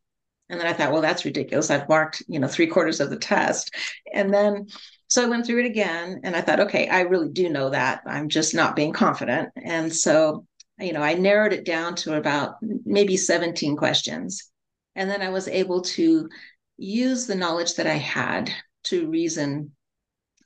And 0.49 0.61
then 0.61 0.67
I 0.67 0.73
thought, 0.73 0.93
well, 0.93 1.03
that's 1.03 1.25
ridiculous. 1.25 1.71
I've 1.71 1.89
marked, 1.89 2.23
you 2.29 2.39
know, 2.39 2.49
three 2.49 2.67
quarters 2.67 3.01
of 3.01 3.11
the 3.11 3.17
test. 3.17 3.75
And 4.13 4.33
then, 4.33 4.67
so 5.09 5.23
I 5.23 5.29
went 5.29 5.47
through 5.47 5.61
it 5.61 5.67
again 5.67 6.21
and 6.25 6.37
I 6.37 6.41
thought, 6.41 6.61
okay, 6.61 6.89
I 6.89 7.03
really 7.03 7.31
do 7.31 7.49
know 7.49 7.71
that. 7.71 8.03
I'm 8.07 8.29
just 8.29 8.55
not 8.55 8.77
being 8.77 8.93
confident. 8.93 9.51
And 9.57 9.95
so, 9.95 10.47
you 10.79 10.93
know, 10.93 11.01
I 11.03 11.15
narrowed 11.15 11.53
it 11.53 11.65
down 11.65 11.95
to 11.97 12.17
about 12.17 12.57
maybe 12.61 13.17
17 13.17 13.77
questions. 13.77 14.51
And 14.95 15.09
then 15.09 15.23
I 15.23 15.31
was 15.31 15.49
able 15.49 15.83
to 15.83 16.29
use 16.77 17.27
the 17.27 17.35
knowledge 17.35 17.75
that 17.77 17.87
I 17.87 17.95
had 17.95 18.51
to 18.85 19.09
reason 19.09 19.73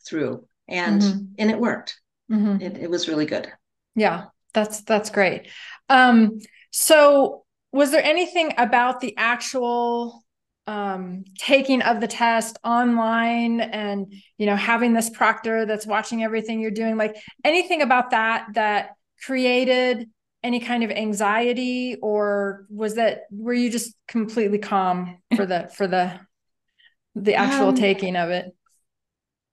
through, 0.06 0.46
and 0.68 1.02
mm-hmm. 1.02 1.24
and 1.38 1.50
it 1.50 1.58
worked. 1.58 1.98
Mm-hmm. 2.30 2.60
It, 2.60 2.78
it 2.78 2.90
was 2.90 3.08
really 3.08 3.26
good. 3.26 3.50
Yeah, 3.94 4.26
that's 4.52 4.82
that's 4.82 5.10
great. 5.10 5.48
Um, 5.88 6.40
so, 6.70 7.44
was 7.72 7.90
there 7.90 8.02
anything 8.02 8.52
about 8.58 9.00
the 9.00 9.16
actual 9.16 10.24
um, 10.66 11.24
taking 11.38 11.82
of 11.82 12.00
the 12.00 12.08
test 12.08 12.58
online 12.64 13.60
and 13.60 14.12
you 14.36 14.46
know 14.46 14.56
having 14.56 14.94
this 14.94 15.10
proctor 15.10 15.64
that's 15.64 15.86
watching 15.86 16.24
everything 16.24 16.60
you're 16.60 16.72
doing 16.72 16.96
like 16.96 17.16
anything 17.44 17.82
about 17.82 18.10
that 18.10 18.46
that 18.54 18.90
created 19.24 20.10
any 20.42 20.58
kind 20.58 20.82
of 20.82 20.90
anxiety 20.90 21.96
or 22.02 22.66
was 22.68 22.94
that 22.96 23.22
were 23.30 23.54
you 23.54 23.70
just 23.70 23.94
completely 24.08 24.58
calm 24.58 25.18
for 25.36 25.46
the 25.46 25.70
for 25.74 25.86
the 25.86 26.18
the 27.14 27.34
actual 27.34 27.68
um, 27.68 27.74
taking 27.74 28.16
of 28.16 28.30
it 28.30 28.55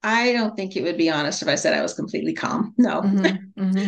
i 0.03 0.31
don't 0.33 0.55
think 0.55 0.75
it 0.75 0.83
would 0.83 0.97
be 0.97 1.09
honest 1.09 1.41
if 1.41 1.47
i 1.47 1.55
said 1.55 1.73
i 1.73 1.81
was 1.81 1.93
completely 1.93 2.33
calm 2.33 2.73
no 2.77 3.01
mm-hmm, 3.01 3.35
mm-hmm. 3.63 3.87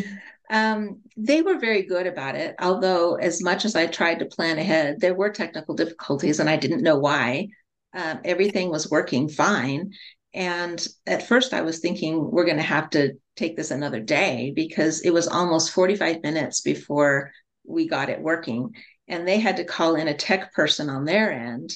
um, 0.55 1.01
they 1.17 1.41
were 1.41 1.59
very 1.59 1.83
good 1.83 2.07
about 2.07 2.35
it 2.35 2.55
although 2.59 3.15
as 3.15 3.41
much 3.41 3.65
as 3.65 3.75
i 3.75 3.85
tried 3.85 4.19
to 4.19 4.25
plan 4.25 4.57
ahead 4.57 4.99
there 4.99 5.15
were 5.15 5.29
technical 5.29 5.75
difficulties 5.75 6.39
and 6.39 6.49
i 6.49 6.57
didn't 6.57 6.83
know 6.83 6.97
why 6.97 7.47
um, 7.93 8.19
everything 8.25 8.69
was 8.69 8.91
working 8.91 9.29
fine 9.29 9.91
And 10.33 10.85
at 11.07 11.27
first, 11.27 11.53
I 11.53 11.61
was 11.61 11.79
thinking 11.79 12.29
we're 12.29 12.45
going 12.45 12.57
to 12.57 12.63
have 12.63 12.89
to 12.91 13.13
take 13.37 13.55
this 13.55 13.71
another 13.71 14.01
day 14.01 14.51
because 14.55 15.01
it 15.01 15.11
was 15.11 15.27
almost 15.29 15.71
45 15.71 16.23
minutes 16.23 16.61
before 16.61 17.31
we 17.65 17.87
got 17.87 18.09
it 18.09 18.21
working. 18.21 18.75
And 19.07 19.25
they 19.25 19.39
had 19.39 19.57
to 19.57 19.63
call 19.63 19.95
in 19.95 20.09
a 20.09 20.13
tech 20.13 20.53
person 20.53 20.89
on 20.89 21.05
their 21.05 21.31
end 21.31 21.73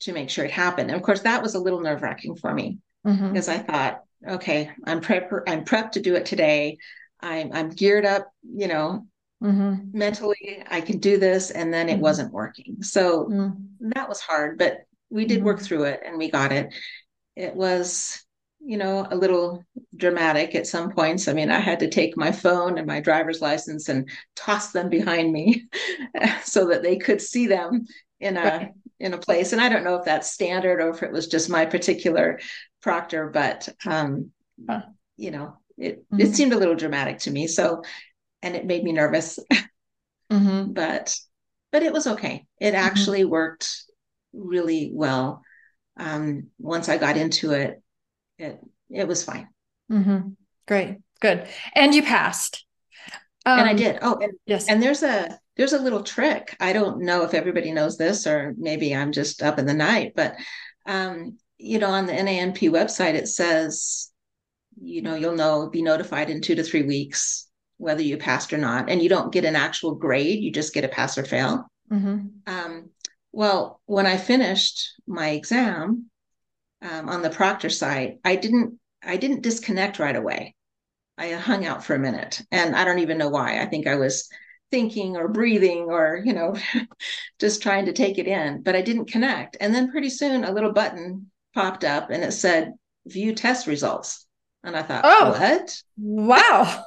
to 0.00 0.12
make 0.12 0.28
sure 0.28 0.44
it 0.44 0.50
happened. 0.50 0.90
And 0.90 0.96
of 0.98 1.04
course, 1.04 1.22
that 1.22 1.42
was 1.42 1.54
a 1.54 1.60
little 1.60 1.80
nerve 1.80 2.02
wracking 2.02 2.36
for 2.36 2.52
me 2.52 2.78
mm-hmm. 3.06 3.28
because 3.28 3.48
I 3.48 3.58
thought, 3.58 4.02
okay, 4.26 4.70
I'm 4.84 5.00
prep 5.00 5.30
I'm 5.46 5.64
prepped 5.64 5.92
to 5.92 6.00
do 6.00 6.14
it 6.14 6.26
today. 6.26 6.78
I'm 7.20 7.52
I'm 7.52 7.70
geared 7.70 8.04
up, 8.04 8.30
you 8.42 8.68
know, 8.68 9.06
mm-hmm. 9.42 9.96
mentally. 9.96 10.62
I 10.70 10.80
can 10.80 10.98
do 10.98 11.18
this, 11.18 11.50
and 11.50 11.72
then 11.72 11.88
it 11.88 11.94
mm-hmm. 11.94 12.02
wasn't 12.02 12.32
working. 12.32 12.82
So 12.82 13.26
mm-hmm. 13.26 13.90
that 13.94 14.08
was 14.08 14.20
hard, 14.20 14.58
but 14.58 14.78
we 15.10 15.24
did 15.24 15.42
work 15.42 15.56
mm-hmm. 15.56 15.66
through 15.66 15.84
it, 15.84 16.00
and 16.04 16.18
we 16.18 16.30
got 16.30 16.52
it. 16.52 16.74
It 17.36 17.54
was 17.54 18.24
you 18.66 18.78
know, 18.78 19.06
a 19.10 19.16
little 19.16 19.62
dramatic 19.94 20.54
at 20.54 20.66
some 20.66 20.90
points. 20.90 21.28
I 21.28 21.34
mean, 21.34 21.50
I 21.50 21.60
had 21.60 21.80
to 21.80 21.90
take 21.90 22.16
my 22.16 22.32
phone 22.32 22.78
and 22.78 22.86
my 22.86 23.00
driver's 23.00 23.42
license 23.42 23.90
and 23.90 24.08
toss 24.36 24.72
them 24.72 24.88
behind 24.88 25.32
me 25.32 25.64
so 26.44 26.68
that 26.68 26.82
they 26.82 26.96
could 26.96 27.20
see 27.20 27.46
them 27.46 27.86
in 28.20 28.38
a 28.38 28.42
right. 28.42 28.72
in 28.98 29.12
a 29.12 29.18
place. 29.18 29.52
And 29.52 29.60
I 29.60 29.68
don't 29.68 29.84
know 29.84 29.96
if 29.96 30.06
that's 30.06 30.32
standard 30.32 30.80
or 30.80 30.90
if 30.90 31.02
it 31.02 31.12
was 31.12 31.26
just 31.26 31.50
my 31.50 31.66
particular 31.66 32.40
proctor, 32.84 33.30
but 33.30 33.68
um, 33.86 34.30
huh. 34.68 34.82
you 35.16 35.32
know, 35.32 35.56
it 35.76 36.00
mm-hmm. 36.02 36.20
it 36.20 36.36
seemed 36.36 36.52
a 36.52 36.58
little 36.58 36.76
dramatic 36.76 37.18
to 37.20 37.30
me. 37.30 37.48
So, 37.48 37.82
and 38.42 38.54
it 38.54 38.66
made 38.66 38.84
me 38.84 38.92
nervous. 38.92 39.40
mm-hmm. 40.30 40.72
But 40.72 41.18
but 41.72 41.82
it 41.82 41.92
was 41.92 42.06
okay. 42.06 42.46
It 42.60 42.66
mm-hmm. 42.66 42.76
actually 42.76 43.22
mm-hmm. 43.22 43.30
worked 43.30 43.82
really 44.32 44.90
well. 44.92 45.42
Um, 45.96 46.48
once 46.58 46.88
I 46.88 46.98
got 46.98 47.16
into 47.16 47.52
it, 47.52 47.82
it 48.38 48.60
it 48.90 49.08
was 49.08 49.24
fine. 49.24 49.48
Mm-hmm. 49.90 50.28
Great, 50.68 50.98
good, 51.20 51.48
and 51.74 51.94
you 51.94 52.02
passed. 52.02 52.64
Um, 53.46 53.60
and 53.60 53.68
I 53.68 53.72
um, 53.72 53.76
did. 53.76 53.98
Oh, 54.02 54.18
and, 54.20 54.32
yes. 54.46 54.68
And 54.68 54.82
there's 54.82 55.02
a 55.02 55.38
there's 55.56 55.72
a 55.72 55.80
little 55.82 56.02
trick. 56.02 56.54
I 56.60 56.74
don't 56.74 57.02
know 57.02 57.24
if 57.24 57.32
everybody 57.32 57.72
knows 57.72 57.96
this, 57.96 58.26
or 58.26 58.54
maybe 58.58 58.94
I'm 58.94 59.12
just 59.12 59.42
up 59.42 59.58
in 59.58 59.66
the 59.66 59.74
night, 59.74 60.12
but 60.14 60.34
um, 60.86 61.38
you 61.58 61.78
know, 61.78 61.90
on 61.90 62.06
the 62.06 62.12
NANP 62.12 62.70
website, 62.70 63.14
it 63.14 63.28
says, 63.28 64.10
you 64.80 65.02
know, 65.02 65.14
you'll 65.14 65.36
know, 65.36 65.68
be 65.70 65.82
notified 65.82 66.30
in 66.30 66.40
two 66.40 66.54
to 66.54 66.62
three 66.62 66.82
weeks 66.82 67.48
whether 67.76 68.02
you 68.02 68.16
passed 68.16 68.52
or 68.52 68.58
not, 68.58 68.88
and 68.88 69.02
you 69.02 69.08
don't 69.08 69.32
get 69.32 69.44
an 69.44 69.56
actual 69.56 69.94
grade; 69.94 70.40
you 70.40 70.50
just 70.50 70.74
get 70.74 70.84
a 70.84 70.88
pass 70.88 71.18
or 71.18 71.24
fail. 71.24 71.66
Mm-hmm. 71.90 72.26
Um, 72.46 72.90
well, 73.32 73.80
when 73.86 74.06
I 74.06 74.16
finished 74.16 74.94
my 75.06 75.30
exam, 75.30 76.08
um, 76.82 77.08
on 77.08 77.22
the 77.22 77.30
proctor 77.30 77.70
site, 77.70 78.18
I 78.24 78.36
didn't 78.36 78.78
I 79.02 79.16
didn't 79.16 79.42
disconnect 79.42 79.98
right 79.98 80.16
away. 80.16 80.54
I 81.18 81.32
hung 81.32 81.64
out 81.66 81.84
for 81.84 81.94
a 81.94 81.98
minute, 81.98 82.42
and 82.50 82.74
I 82.74 82.84
don't 82.84 83.00
even 83.00 83.18
know 83.18 83.28
why. 83.28 83.60
I 83.60 83.66
think 83.66 83.86
I 83.86 83.96
was 83.96 84.28
thinking 84.70 85.16
or 85.16 85.28
breathing 85.28 85.84
or 85.88 86.20
you 86.24 86.32
know 86.32 86.56
just 87.40 87.62
trying 87.62 87.86
to 87.86 87.92
take 87.92 88.18
it 88.18 88.26
in, 88.26 88.62
but 88.62 88.76
I 88.76 88.82
didn't 88.82 89.10
connect. 89.10 89.56
And 89.60 89.74
then 89.74 89.90
pretty 89.90 90.10
soon, 90.10 90.44
a 90.44 90.52
little 90.52 90.72
button 90.72 91.30
popped 91.54 91.84
up, 91.84 92.10
and 92.10 92.22
it 92.22 92.32
said 92.32 92.74
"View 93.06 93.34
test 93.34 93.66
results." 93.66 94.26
And 94.62 94.76
I 94.76 94.82
thought, 94.82 95.04
oh, 95.04 95.30
what? 95.38 95.82
Wow. 95.98 96.84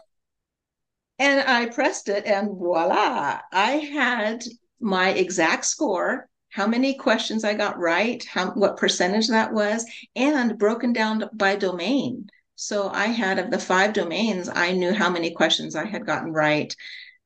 and 1.20 1.48
I 1.48 1.68
pressed 1.68 2.10
it, 2.10 2.26
and 2.26 2.58
voila, 2.58 3.40
I 3.52 3.72
had 3.72 4.44
my 4.80 5.10
exact 5.10 5.66
score 5.66 6.28
how 6.50 6.66
many 6.66 6.96
questions 6.96 7.44
I 7.44 7.54
got 7.54 7.78
right, 7.78 8.24
how 8.24 8.52
what 8.52 8.78
percentage 8.78 9.28
that 9.28 9.54
was, 9.54 9.86
and 10.16 10.58
broken 10.58 10.94
down 10.94 11.30
by 11.34 11.56
domain. 11.56 12.30
So 12.56 12.90
I 12.90 13.08
had 13.08 13.38
of 13.38 13.52
the 13.52 13.60
five 13.60 13.94
domains, 13.94 14.50
I 14.52 14.72
knew 14.72 14.92
how 14.92 15.10
many 15.10 15.32
questions 15.32 15.76
I 15.76 15.86
had 15.86 16.08
gotten 16.08 16.34
right 16.34 16.76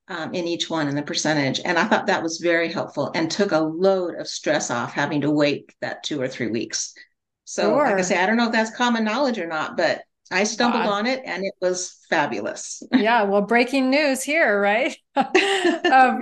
um, 0.10 0.34
in 0.34 0.46
each 0.46 0.70
one 0.70 0.90
and 0.90 0.98
the 0.98 1.04
percentage. 1.04 1.62
And 1.64 1.78
I 1.80 1.86
thought 1.86 2.08
that 2.08 2.24
was 2.24 2.40
very 2.40 2.70
helpful 2.70 3.12
and 3.16 3.32
took 3.32 3.54
a 3.54 3.60
load 3.60 4.16
of 4.16 4.28
stress 4.28 4.70
off 4.70 4.92
having 4.92 5.22
to 5.22 5.32
wait 5.32 5.74
that 5.80 6.04
two 6.04 6.22
or 6.22 6.28
three 6.28 6.50
weeks. 6.50 6.94
So, 7.52 7.64
sure. 7.64 7.84
like 7.84 7.96
I 7.96 8.02
say, 8.02 8.18
I 8.18 8.26
don't 8.26 8.38
know 8.38 8.46
if 8.46 8.54
that's 8.54 8.74
common 8.74 9.04
knowledge 9.04 9.38
or 9.38 9.46
not, 9.46 9.76
but 9.76 10.04
I 10.32 10.46
stumbled 10.46 10.84
on 10.84 11.06
it 11.06 11.22
and 11.26 11.44
it 11.44 11.54
was 11.60 11.98
fabulous. 12.10 12.82
yeah, 12.94 13.24
well, 13.24 13.42
breaking 13.42 13.90
news 13.90 14.24
here, 14.24 14.58
right? 14.62 14.96
um, 15.18 15.26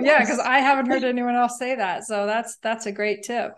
yeah, 0.00 0.18
because 0.18 0.40
I 0.40 0.58
haven't 0.58 0.86
heard 0.86 1.04
anyone 1.04 1.36
else 1.36 1.56
say 1.56 1.76
that, 1.76 2.02
so 2.02 2.26
that's 2.26 2.56
that's 2.64 2.86
a 2.86 2.92
great 2.92 3.22
tip. 3.22 3.52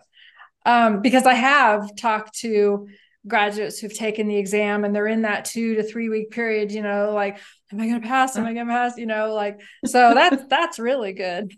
Um, 0.67 1.01
because 1.01 1.25
I 1.25 1.33
have 1.33 1.95
talked 1.95 2.37
to 2.41 2.89
graduates 3.25 3.79
who've 3.79 3.91
taken 3.91 4.27
the 4.27 4.37
exam 4.37 4.85
and 4.85 4.95
they're 4.95 5.07
in 5.07 5.23
that 5.23 5.45
two 5.45 5.73
to 5.73 5.83
three 5.83 6.09
week 6.09 6.29
period. 6.29 6.71
You 6.71 6.83
know, 6.83 7.11
like, 7.11 7.39
am 7.71 7.81
I 7.81 7.87
going 7.87 8.01
to 8.01 8.07
pass? 8.07 8.35
Am 8.35 8.45
I 8.45 8.53
going 8.53 8.67
to 8.67 8.71
pass? 8.71 8.99
You 8.99 9.07
know, 9.07 9.33
like, 9.33 9.59
so 9.83 10.13
that's 10.13 10.43
that's 10.45 10.77
really 10.77 11.13
good. 11.13 11.51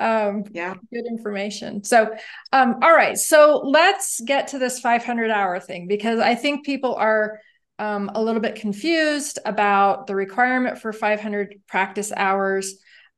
Um, 0.00 0.44
yeah, 0.52 0.74
good 0.92 1.04
information. 1.06 1.84
So, 1.84 2.10
um, 2.52 2.76
all 2.82 2.94
right, 2.94 3.18
so 3.18 3.60
let's 3.64 4.20
get 4.20 4.48
to 4.48 4.58
this 4.58 4.80
500 4.80 5.30
hour 5.30 5.60
thing 5.60 5.86
because 5.86 6.20
I 6.20 6.34
think 6.34 6.64
people 6.64 6.94
are 6.94 7.38
um, 7.78 8.10
a 8.14 8.22
little 8.22 8.40
bit 8.40 8.54
confused 8.54 9.38
about 9.44 10.06
the 10.06 10.14
requirement 10.14 10.78
for 10.78 10.92
500 10.92 11.56
practice 11.66 12.12
hours 12.16 12.76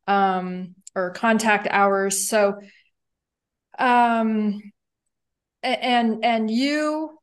um, 0.08 0.74
or 0.94 1.10
contact 1.10 1.68
hours. 1.70 2.28
So, 2.28 2.60
um, 3.78 4.60
and 5.62 6.24
and 6.24 6.50
you, 6.50 7.16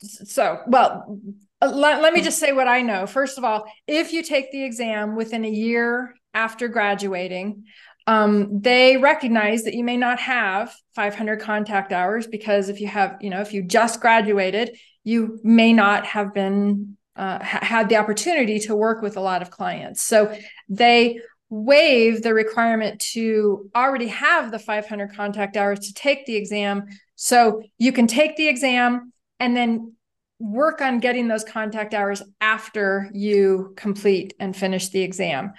so 0.00 0.60
well, 0.68 1.18
let, 1.60 2.00
let 2.00 2.12
me 2.12 2.22
just 2.22 2.38
say 2.38 2.52
what 2.52 2.68
I 2.68 2.82
know. 2.82 3.06
First 3.06 3.38
of 3.38 3.44
all, 3.44 3.64
if 3.86 4.12
you 4.12 4.22
take 4.22 4.52
the 4.52 4.62
exam 4.62 5.16
within 5.16 5.44
a 5.44 5.50
year 5.50 6.14
after 6.34 6.68
graduating, 6.68 7.64
um, 8.08 8.62
they 8.62 8.96
recognize 8.96 9.64
that 9.64 9.74
you 9.74 9.84
may 9.84 9.98
not 9.98 10.18
have 10.18 10.74
500 10.94 11.42
contact 11.42 11.92
hours 11.92 12.26
because 12.26 12.70
if 12.70 12.80
you 12.80 12.86
have, 12.86 13.18
you 13.20 13.28
know, 13.28 13.42
if 13.42 13.52
you 13.52 13.62
just 13.62 14.00
graduated, 14.00 14.78
you 15.04 15.38
may 15.44 15.74
not 15.74 16.06
have 16.06 16.32
been 16.32 16.96
uh, 17.16 17.44
ha- 17.44 17.58
had 17.60 17.90
the 17.90 17.96
opportunity 17.96 18.60
to 18.60 18.74
work 18.74 19.02
with 19.02 19.18
a 19.18 19.20
lot 19.20 19.42
of 19.42 19.50
clients. 19.50 20.02
So 20.02 20.34
they 20.70 21.20
waive 21.50 22.22
the 22.22 22.32
requirement 22.32 22.98
to 23.12 23.68
already 23.76 24.08
have 24.08 24.52
the 24.52 24.58
500 24.58 25.14
contact 25.14 25.58
hours 25.58 25.80
to 25.80 25.92
take 25.92 26.24
the 26.24 26.36
exam. 26.36 26.86
So 27.14 27.62
you 27.76 27.92
can 27.92 28.06
take 28.06 28.36
the 28.36 28.48
exam 28.48 29.12
and 29.38 29.54
then 29.54 29.92
work 30.38 30.80
on 30.80 31.00
getting 31.00 31.28
those 31.28 31.44
contact 31.44 31.92
hours 31.92 32.22
after 32.40 33.10
you 33.12 33.74
complete 33.76 34.32
and 34.40 34.56
finish 34.56 34.88
the 34.88 35.02
exam. 35.02 35.52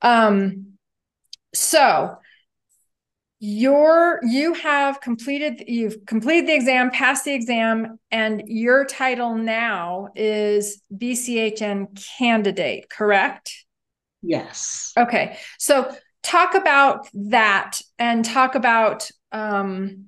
Um, 0.00 0.77
so 1.54 2.18
you're 3.40 4.18
you 4.24 4.52
have 4.54 5.00
completed 5.00 5.62
you've 5.68 6.04
completed 6.06 6.48
the 6.48 6.54
exam 6.54 6.90
passed 6.90 7.24
the 7.24 7.32
exam 7.32 7.98
and 8.10 8.42
your 8.46 8.84
title 8.84 9.36
now 9.36 10.08
is 10.16 10.82
bchn 10.92 11.86
candidate 12.18 12.90
correct? 12.90 13.64
Yes. 14.22 14.92
Okay. 14.98 15.38
So 15.58 15.94
talk 16.24 16.54
about 16.54 17.08
that 17.14 17.80
and 17.98 18.24
talk 18.24 18.56
about 18.56 19.08
um 19.30 20.06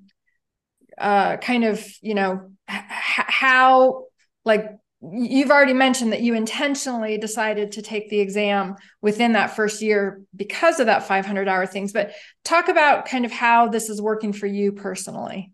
uh 0.98 1.37
kind 1.38 1.64
of 1.64 1.85
you 2.03 2.14
know 2.14 2.50
h- 2.68 2.83
how 2.90 4.05
like 4.44 4.66
you've 5.03 5.51
already 5.51 5.73
mentioned 5.73 6.13
that 6.13 6.21
you 6.21 6.35
intentionally 6.35 7.17
decided 7.17 7.73
to 7.73 7.83
take 7.83 8.11
the 8.11 8.21
exam 8.21 8.77
within 9.01 9.33
that 9.33 9.57
first 9.57 9.81
year 9.81 10.23
because 10.37 10.79
of 10.79 10.87
that 10.87 11.07
500 11.07 11.49
hour 11.49 11.67
things 11.67 11.93
but 11.93 12.13
talk 12.45 12.69
about 12.69 13.07
kind 13.07 13.25
of 13.25 13.33
how 13.33 13.69
this 13.69 13.89
is 13.89 14.03
working 14.03 14.33
for 14.33 14.47
you 14.47 14.73
personally 14.73 15.53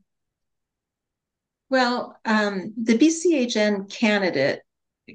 well 1.70 2.18
um, 2.24 2.74
the 2.76 2.98
bchn 2.98 3.90
candidate 3.90 4.62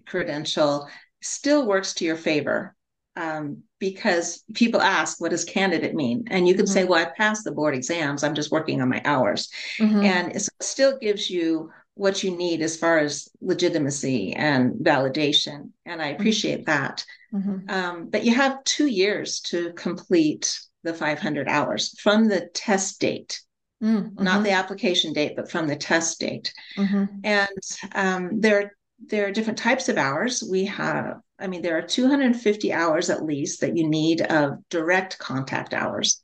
credential 0.05 0.87
still 1.21 1.67
works 1.67 1.93
to 1.95 2.05
your 2.05 2.15
favor 2.15 2.75
um, 3.17 3.63
because 3.79 4.45
people 4.53 4.81
ask 4.81 5.19
what 5.19 5.31
does 5.31 5.43
candidate 5.43 5.93
mean 5.93 6.23
and 6.31 6.47
you 6.47 6.53
can 6.53 6.63
mm-hmm. 6.63 6.73
say 6.73 6.83
well 6.85 7.05
i 7.05 7.11
passed 7.17 7.43
the 7.43 7.51
board 7.51 7.75
exams 7.75 8.23
i'm 8.23 8.35
just 8.35 8.51
working 8.51 8.81
on 8.81 8.87
my 8.87 9.01
hours 9.03 9.49
mm-hmm. 9.77 10.03
and 10.03 10.33
it 10.33 10.47
still 10.61 10.97
gives 10.99 11.29
you 11.29 11.69
what 11.95 12.23
you 12.23 12.35
need 12.35 12.61
as 12.61 12.77
far 12.77 12.99
as 12.99 13.29
legitimacy 13.41 14.33
and 14.33 14.73
validation. 14.75 15.71
And 15.85 16.01
I 16.01 16.07
mm-hmm. 16.07 16.21
appreciate 16.21 16.65
that. 16.65 17.05
Mm-hmm. 17.33 17.69
Um, 17.69 18.09
but 18.09 18.23
you 18.23 18.33
have 18.33 18.63
two 18.63 18.87
years 18.87 19.41
to 19.41 19.73
complete 19.73 20.59
the 20.83 20.93
500 20.93 21.47
hours 21.47 21.99
from 21.99 22.27
the 22.27 22.49
test 22.53 22.99
date. 22.99 23.41
Mm-hmm. 23.83 24.23
Not 24.23 24.43
the 24.43 24.51
application 24.51 25.11
date, 25.11 25.33
but 25.35 25.49
from 25.49 25.67
the 25.67 25.75
test 25.75 26.19
date. 26.19 26.53
Mm-hmm. 26.77 27.05
And 27.23 27.49
um, 27.93 28.39
there, 28.39 28.75
there 29.07 29.27
are 29.27 29.31
different 29.31 29.57
types 29.57 29.89
of 29.89 29.97
hours. 29.97 30.43
We 30.47 30.65
have, 30.65 31.19
I 31.39 31.47
mean, 31.47 31.61
there 31.61 31.77
are 31.77 31.81
250 31.81 32.73
hours 32.73 33.09
at 33.09 33.25
least 33.25 33.61
that 33.61 33.75
you 33.75 33.87
need 33.87 34.21
of 34.21 34.57
direct 34.69 35.17
contact 35.17 35.73
hours. 35.73 36.21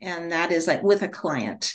And 0.00 0.32
that 0.32 0.52
is 0.52 0.66
like 0.66 0.82
with 0.82 1.02
a 1.02 1.08
client. 1.08 1.74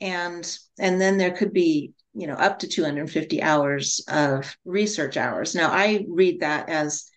And 0.00 0.58
and 0.78 1.00
then 1.00 1.18
there 1.18 1.32
could 1.32 1.52
be 1.52 1.92
you 2.14 2.26
know, 2.26 2.34
up 2.34 2.58
to 2.60 2.68
250 2.68 3.42
hours 3.42 4.04
of 4.08 4.56
research 4.64 5.16
hours. 5.16 5.54
Now, 5.54 5.70
I 5.70 6.04
read 6.08 6.40
that 6.40 6.68
as 6.68 7.10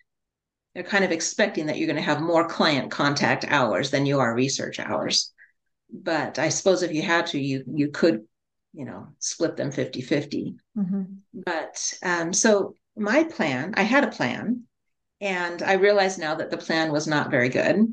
they're 0.74 0.82
kind 0.82 1.04
of 1.04 1.12
expecting 1.12 1.66
that 1.66 1.78
you're 1.78 1.86
going 1.86 1.96
to 1.96 2.02
have 2.02 2.20
more 2.20 2.48
client 2.48 2.90
contact 2.90 3.44
hours 3.48 3.90
than 3.90 4.06
you 4.06 4.20
are 4.20 4.34
research 4.34 4.80
hours. 4.80 5.32
But 5.92 6.38
I 6.38 6.48
suppose 6.48 6.82
if 6.82 6.92
you 6.92 7.02
had 7.02 7.26
to, 7.28 7.38
you 7.38 7.64
you 7.66 7.90
could, 7.90 8.22
you 8.72 8.86
know, 8.86 9.08
split 9.18 9.56
them 9.56 9.70
50 9.70 10.00
50. 10.00 10.54
Mm-hmm. 10.78 11.02
But 11.44 11.94
um, 12.02 12.32
so 12.32 12.74
my 12.96 13.24
plan, 13.24 13.74
I 13.76 13.82
had 13.82 14.04
a 14.04 14.10
plan, 14.10 14.62
and 15.20 15.62
I 15.62 15.74
realize 15.74 16.16
now 16.16 16.34
that 16.36 16.50
the 16.50 16.56
plan 16.56 16.90
was 16.92 17.06
not 17.06 17.30
very 17.30 17.50
good. 17.50 17.86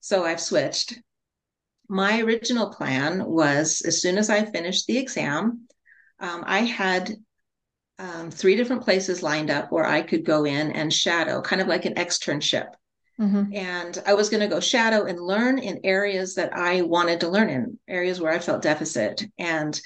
So 0.00 0.24
I've 0.24 0.40
switched. 0.40 1.00
My 1.88 2.20
original 2.20 2.70
plan 2.70 3.24
was 3.24 3.82
as 3.86 4.02
soon 4.02 4.18
as 4.18 4.28
I 4.28 4.44
finished 4.44 4.86
the 4.86 4.98
exam, 4.98 5.66
um, 6.18 6.44
I 6.46 6.60
had 6.60 7.12
um, 7.98 8.30
three 8.30 8.56
different 8.56 8.82
places 8.82 9.22
lined 9.22 9.50
up 9.50 9.72
where 9.72 9.86
I 9.86 10.02
could 10.02 10.24
go 10.24 10.44
in 10.44 10.72
and 10.72 10.92
shadow, 10.92 11.40
kind 11.40 11.62
of 11.62 11.68
like 11.68 11.84
an 11.84 11.94
externship. 11.94 12.68
Mm-hmm. 13.20 13.54
And 13.54 14.02
I 14.06 14.14
was 14.14 14.28
going 14.28 14.42
to 14.42 14.54
go 14.54 14.60
shadow 14.60 15.06
and 15.06 15.18
learn 15.18 15.58
in 15.58 15.80
areas 15.84 16.34
that 16.34 16.54
I 16.54 16.82
wanted 16.82 17.20
to 17.20 17.28
learn 17.28 17.48
in, 17.48 17.78
areas 17.88 18.20
where 18.20 18.32
I 18.32 18.38
felt 18.38 18.62
deficit. 18.62 19.24
And 19.38 19.80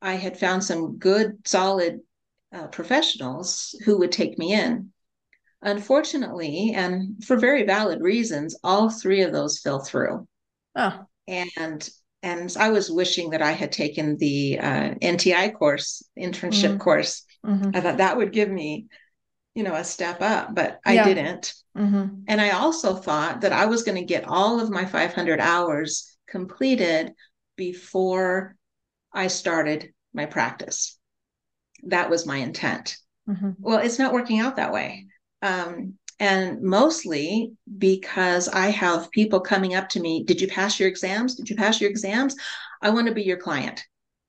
I 0.00 0.14
had 0.14 0.38
found 0.38 0.64
some 0.64 0.96
good, 0.96 1.46
solid 1.46 2.00
uh, 2.52 2.68
professionals 2.68 3.74
who 3.84 3.98
would 3.98 4.12
take 4.12 4.38
me 4.38 4.54
in. 4.54 4.90
Unfortunately, 5.60 6.72
and 6.74 7.22
for 7.22 7.36
very 7.36 7.64
valid 7.64 8.00
reasons, 8.00 8.58
all 8.64 8.90
three 8.90 9.22
of 9.22 9.32
those 9.32 9.60
fell 9.60 9.78
through. 9.78 10.26
Oh. 10.74 11.06
And 11.28 11.88
and 12.22 12.54
I 12.58 12.70
was 12.70 12.90
wishing 12.90 13.30
that 13.30 13.42
I 13.42 13.52
had 13.52 13.72
taken 13.72 14.16
the 14.16 14.58
uh, 14.60 14.94
NTI 15.02 15.54
course, 15.54 16.04
internship 16.18 16.70
mm-hmm. 16.70 16.78
course. 16.78 17.24
Mm-hmm. 17.44 17.70
I 17.74 17.80
thought 17.80 17.96
that 17.96 18.16
would 18.16 18.32
give 18.32 18.48
me, 18.48 18.86
you 19.54 19.64
know, 19.64 19.74
a 19.74 19.82
step 19.82 20.22
up, 20.22 20.54
but 20.54 20.78
I 20.86 20.94
yeah. 20.94 21.04
didn't. 21.04 21.54
Mm-hmm. 21.76 22.22
And 22.28 22.40
I 22.40 22.50
also 22.50 22.94
thought 22.94 23.40
that 23.40 23.52
I 23.52 23.66
was 23.66 23.82
going 23.82 23.98
to 23.98 24.04
get 24.04 24.28
all 24.28 24.60
of 24.60 24.70
my 24.70 24.84
500 24.84 25.40
hours 25.40 26.16
completed 26.28 27.12
before 27.56 28.56
I 29.12 29.26
started 29.26 29.92
my 30.14 30.26
practice. 30.26 30.98
That 31.84 32.08
was 32.08 32.26
my 32.26 32.36
intent. 32.36 32.96
Mm-hmm. 33.28 33.50
Well, 33.58 33.78
it's 33.78 33.98
not 33.98 34.12
working 34.12 34.38
out 34.38 34.56
that 34.56 34.72
way. 34.72 35.06
Um, 35.42 35.94
and 36.18 36.62
mostly 36.62 37.52
because 37.78 38.48
I 38.48 38.68
have 38.68 39.10
people 39.10 39.40
coming 39.40 39.74
up 39.74 39.88
to 39.90 40.00
me, 40.00 40.24
did 40.24 40.40
you 40.40 40.48
pass 40.48 40.78
your 40.78 40.88
exams? 40.88 41.34
Did 41.34 41.50
you 41.50 41.56
pass 41.56 41.80
your 41.80 41.90
exams? 41.90 42.36
I 42.80 42.90
want 42.90 43.08
to 43.08 43.14
be 43.14 43.22
your 43.22 43.36
client. 43.36 43.84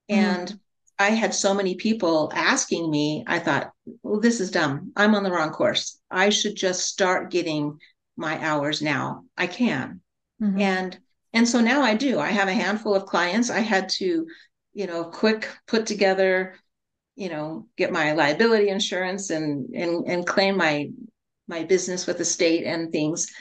Mm-hmm. 0.09 0.21
And 0.21 0.59
I 0.99 1.09
had 1.09 1.33
so 1.33 1.53
many 1.53 1.75
people 1.75 2.31
asking 2.33 2.89
me, 2.89 3.23
I 3.27 3.39
thought, 3.39 3.71
well, 4.03 4.19
this 4.19 4.39
is 4.39 4.51
dumb. 4.51 4.91
I'm 4.95 5.15
on 5.15 5.23
the 5.23 5.31
wrong 5.31 5.51
course. 5.51 5.99
I 6.09 6.29
should 6.29 6.55
just 6.55 6.87
start 6.87 7.31
getting 7.31 7.79
my 8.15 8.43
hours 8.45 8.81
now. 8.81 9.23
I 9.37 9.47
can. 9.47 10.01
Mm-hmm. 10.41 10.61
And 10.61 10.99
and 11.33 11.49
so 11.49 11.61
now 11.61 11.81
I 11.81 11.95
do. 11.95 12.19
I 12.19 12.29
have 12.29 12.47
a 12.47 12.53
handful 12.53 12.93
of 12.93 13.07
clients. 13.07 13.49
I 13.49 13.59
had 13.59 13.89
to, 13.89 14.27
you 14.73 14.87
know, 14.87 15.05
quick 15.05 15.49
put 15.67 15.87
together, 15.87 16.55
you 17.15 17.29
know, 17.29 17.67
get 17.75 17.91
my 17.91 18.11
liability 18.11 18.69
insurance 18.69 19.31
and 19.31 19.73
and 19.73 20.07
and 20.07 20.27
claim 20.27 20.57
my 20.57 20.89
my 21.47 21.63
business 21.63 22.07
with 22.07 22.17
the 22.17 22.25
state 22.25 22.65
and 22.65 22.91
things. 22.91 23.31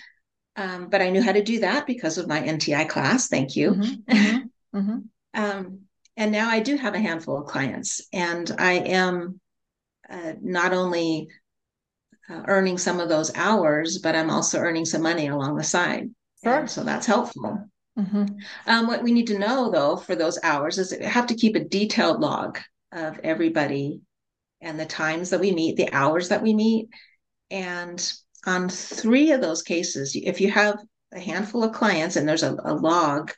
Um, 0.56 0.88
but 0.88 1.00
I 1.00 1.10
knew 1.10 1.22
how 1.22 1.32
to 1.32 1.42
do 1.42 1.60
that 1.60 1.86
because 1.86 2.18
of 2.18 2.28
my 2.28 2.40
NTI 2.40 2.88
class. 2.88 3.28
Thank 3.28 3.56
you. 3.56 3.72
Mm-hmm. 3.72 4.12
Mm-hmm. 4.12 4.78
mm-hmm. 4.78 4.98
um, 5.42 5.80
and 6.16 6.30
now 6.30 6.50
I 6.50 6.60
do 6.60 6.76
have 6.76 6.94
a 6.94 7.00
handful 7.00 7.40
of 7.40 7.46
clients, 7.46 8.06
and 8.12 8.54
I 8.58 8.72
am 8.72 9.40
uh, 10.10 10.34
not 10.42 10.74
only 10.74 11.28
uh, 12.28 12.42
earning 12.46 12.76
some 12.76 13.00
of 13.00 13.08
those 13.08 13.34
hours, 13.34 13.98
but 13.98 14.14
I'm 14.14 14.28
also 14.28 14.58
earning 14.58 14.84
some 14.84 15.02
money 15.02 15.28
along 15.28 15.56
the 15.56 15.64
side. 15.64 16.10
Sure. 16.44 16.66
so 16.66 16.84
that's 16.84 17.06
helpful. 17.06 17.66
Mm-hmm. 17.98 18.24
Um, 18.66 18.86
what 18.86 19.02
we 19.02 19.12
need 19.12 19.28
to 19.28 19.38
know, 19.38 19.70
though, 19.70 19.96
for 19.96 20.14
those 20.14 20.38
hours 20.42 20.78
is 20.78 20.90
that 20.90 21.00
we 21.00 21.06
have 21.06 21.26
to 21.28 21.34
keep 21.34 21.56
a 21.56 21.64
detailed 21.64 22.20
log 22.20 22.58
of 22.90 23.18
everybody 23.22 24.00
and 24.60 24.78
the 24.78 24.86
times 24.86 25.30
that 25.30 25.40
we 25.40 25.52
meet, 25.52 25.76
the 25.76 25.92
hours 25.92 26.28
that 26.28 26.42
we 26.42 26.54
meet, 26.54 26.88
and 27.52 28.12
on 28.46 28.70
three 28.70 29.30
of 29.30 29.42
those 29.42 29.62
cases, 29.62 30.16
if 30.16 30.40
you 30.40 30.50
have 30.50 30.78
a 31.12 31.20
handful 31.20 31.62
of 31.62 31.74
clients 31.74 32.16
and 32.16 32.26
there's 32.26 32.42
a, 32.42 32.56
a 32.64 32.74
log 32.74 33.30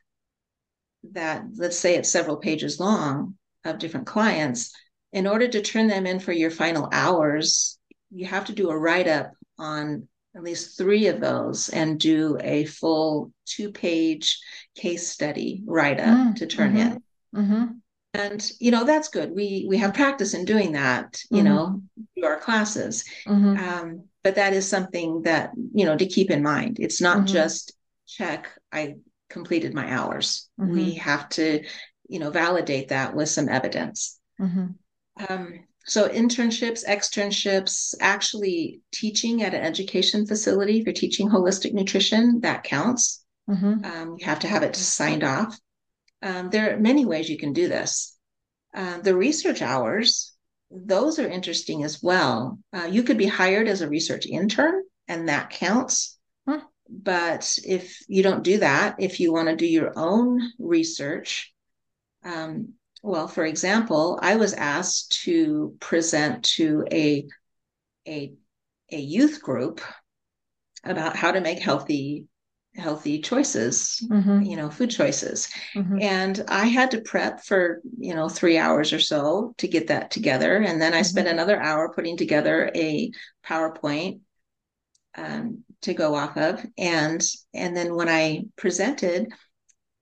that, 1.13 1.45
let's 1.57 1.77
say 1.77 1.97
it's 1.97 2.09
several 2.09 2.37
pages 2.37 2.79
long 2.79 3.37
of 3.65 3.79
different 3.79 4.07
clients, 4.07 4.73
in 5.13 5.27
order 5.27 5.49
to 5.49 5.61
turn 5.61 5.89
them 5.89 6.07
in 6.07 6.21
for 6.21 6.33
your 6.33 6.53
final 6.53 6.89
hours, 6.93 7.79
you 8.13 8.25
have 8.25 8.45
to 8.45 8.53
do 8.53 8.71
a 8.71 8.79
write 8.79 9.09
up 9.09 9.33
on 9.59 10.07
at 10.37 10.45
least 10.45 10.79
three 10.79 11.09
of 11.09 11.21
those 11.21 11.69
and 11.69 11.99
do 11.99 12.39
a 12.41 12.65
full 12.67 13.33
two 13.45 13.73
page 13.73 14.39
case 14.77 15.09
study 15.09 15.63
write 15.67 15.99
up 15.99 16.07
mm, 16.07 16.37
to 16.37 16.47
turn 16.47 16.75
mm-hmm, 16.75 16.93
in. 16.93 17.03
Mm-hmm 17.35 17.65
and 18.15 18.53
you 18.61 18.71
know 18.71 18.85
that's 18.85 19.09
good 19.09 19.33
we 19.33 19.67
we 19.69 19.77
have 19.77 19.93
practice 19.93 20.35
in 20.35 20.45
doing 20.45 20.73
that 20.73 21.21
you 21.31 21.43
mm-hmm. 21.43 21.47
know 21.47 21.83
through 22.15 22.25
our 22.27 22.39
classes 22.39 23.05
mm-hmm. 23.27 23.57
um, 23.59 24.05
but 24.23 24.37
that 24.37 24.53
is 24.53 24.67
something 24.69 25.23
that 25.23 25.51
you 25.75 25.85
know 25.85 25.97
to 25.97 26.07
keep 26.07 26.31
in 26.31 26.43
mind 26.43 26.79
it's 26.81 27.01
not 27.01 27.19
mm-hmm. 27.19 27.27
just 27.27 27.77
check 28.07 28.49
i 28.73 28.95
completed 29.29 29.75
my 29.75 29.93
hours 29.93 30.49
we 30.57 30.67
mm-hmm. 30.67 30.99
have 30.99 31.29
to 31.29 31.63
you 32.09 32.19
know 32.19 32.31
validate 32.31 32.89
that 32.89 33.15
with 33.15 33.29
some 33.29 33.49
evidence 33.49 34.21
mm-hmm. 34.41 34.67
um, 35.29 35.61
so 35.87 36.09
internships 36.09 36.87
externships 36.87 37.95
actually 38.01 38.81
teaching 38.93 39.43
at 39.43 39.55
an 39.55 39.61
education 39.61 40.27
facility 40.27 40.85
for 40.85 40.93
teaching 40.93 41.29
holistic 41.29 41.73
nutrition 41.73 42.41
that 42.41 42.63
counts 42.63 43.25
mm-hmm. 43.51 43.85
um, 43.85 44.17
you 44.19 44.25
have 44.25 44.39
to 44.39 44.47
have 44.47 44.63
it 44.63 44.77
signed 44.77 45.25
off 45.25 45.59
um, 46.23 46.51
there 46.51 46.75
are 46.75 46.81
many 46.81 47.05
ways 47.05 47.29
you 47.29 47.39
can 47.39 47.53
do 47.53 47.69
this. 47.69 48.17
Uh, 48.75 48.99
the 48.99 49.15
research 49.15 49.63
hours, 49.63 50.33
those 50.71 51.19
are 51.19 51.29
interesting 51.29 51.85
as 51.85 52.03
well. 52.03 52.59
Uh, 52.73 52.89
you 52.91 53.03
could 53.03 53.19
be 53.19 53.27
hired 53.27 53.69
as 53.69 53.83
a 53.83 53.89
research 53.89 54.27
intern, 54.27 54.83
and 55.07 55.29
that 55.29 55.51
counts. 55.51 56.19
Huh. 56.49 56.61
But 56.89 57.59
if 57.65 57.99
you 58.09 58.23
don't 58.23 58.43
do 58.43 58.59
that, 58.59 58.97
if 58.99 59.21
you 59.21 59.33
want 59.33 59.49
to 59.49 59.57
do 59.57 59.67
your 59.67 59.93
own 59.97 60.41
research, 60.59 61.53
um, 62.25 62.75
well, 63.03 63.29
for 63.29 63.45
example, 63.45 64.19
I 64.23 64.37
was 64.37 64.55
asked 64.55 65.23
to 65.25 65.77
present 65.79 66.45
to 66.57 66.85
a 66.91 67.29
a 68.09 68.33
a 68.91 68.99
youth 68.99 69.43
group 69.43 69.81
about 70.85 71.17
how 71.17 71.33
to 71.33 71.41
make 71.41 71.59
healthy 71.59 72.27
healthy 72.77 73.21
choices 73.21 74.05
mm-hmm. 74.11 74.43
you 74.43 74.57
know 74.57 74.69
food 74.69 74.91
choices 74.91 75.49
mm-hmm. 75.75 75.99
and 76.01 76.45
i 76.49 76.65
had 76.67 76.91
to 76.91 77.01
prep 77.01 77.41
for 77.45 77.81
you 77.99 78.15
know 78.15 78.29
three 78.29 78.59
hours 78.59 78.93
or 78.93 78.99
so 78.99 79.55
to 79.59 79.69
get 79.69 79.87
that 79.87 80.11
together 80.11 80.57
and 80.57 80.81
then 80.81 80.93
i 80.93 80.97
mm-hmm. 80.97 81.05
spent 81.05 81.29
another 81.29 81.61
hour 81.61 81.93
putting 81.95 82.17
together 82.17 82.71
a 82.75 83.11
powerpoint 83.47 84.21
um, 85.17 85.63
to 85.83 85.95
go 85.95 86.17
off 86.17 86.37
of 86.37 86.65
and 86.77 87.25
and 87.53 87.77
then 87.77 87.95
when 87.95 88.09
i 88.09 88.43
presented 88.57 89.29